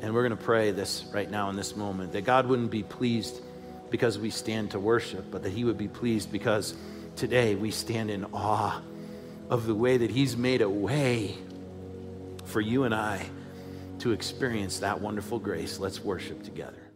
And 0.00 0.14
we're 0.14 0.26
going 0.26 0.38
to 0.38 0.44
pray 0.44 0.70
this 0.70 1.04
right 1.12 1.30
now 1.30 1.50
in 1.50 1.56
this 1.56 1.76
moment 1.76 2.12
that 2.12 2.22
God 2.22 2.46
wouldn't 2.46 2.70
be 2.70 2.82
pleased 2.82 3.42
because 3.90 4.18
we 4.18 4.30
stand 4.30 4.70
to 4.70 4.80
worship, 4.80 5.30
but 5.30 5.42
that 5.42 5.50
He 5.50 5.64
would 5.64 5.78
be 5.78 5.88
pleased 5.88 6.30
because 6.30 6.74
today 7.16 7.54
we 7.54 7.70
stand 7.70 8.10
in 8.10 8.24
awe 8.32 8.80
of 9.50 9.66
the 9.66 9.74
way 9.74 9.96
that 9.96 10.10
He's 10.10 10.36
made 10.36 10.62
a 10.62 10.70
way 10.70 11.36
for 12.44 12.60
you 12.60 12.84
and 12.84 12.94
I 12.94 13.26
to 13.98 14.12
experience 14.12 14.78
that 14.78 15.00
wonderful 15.00 15.38
grace. 15.38 15.78
Let's 15.78 16.02
worship 16.02 16.44
together. 16.44 16.87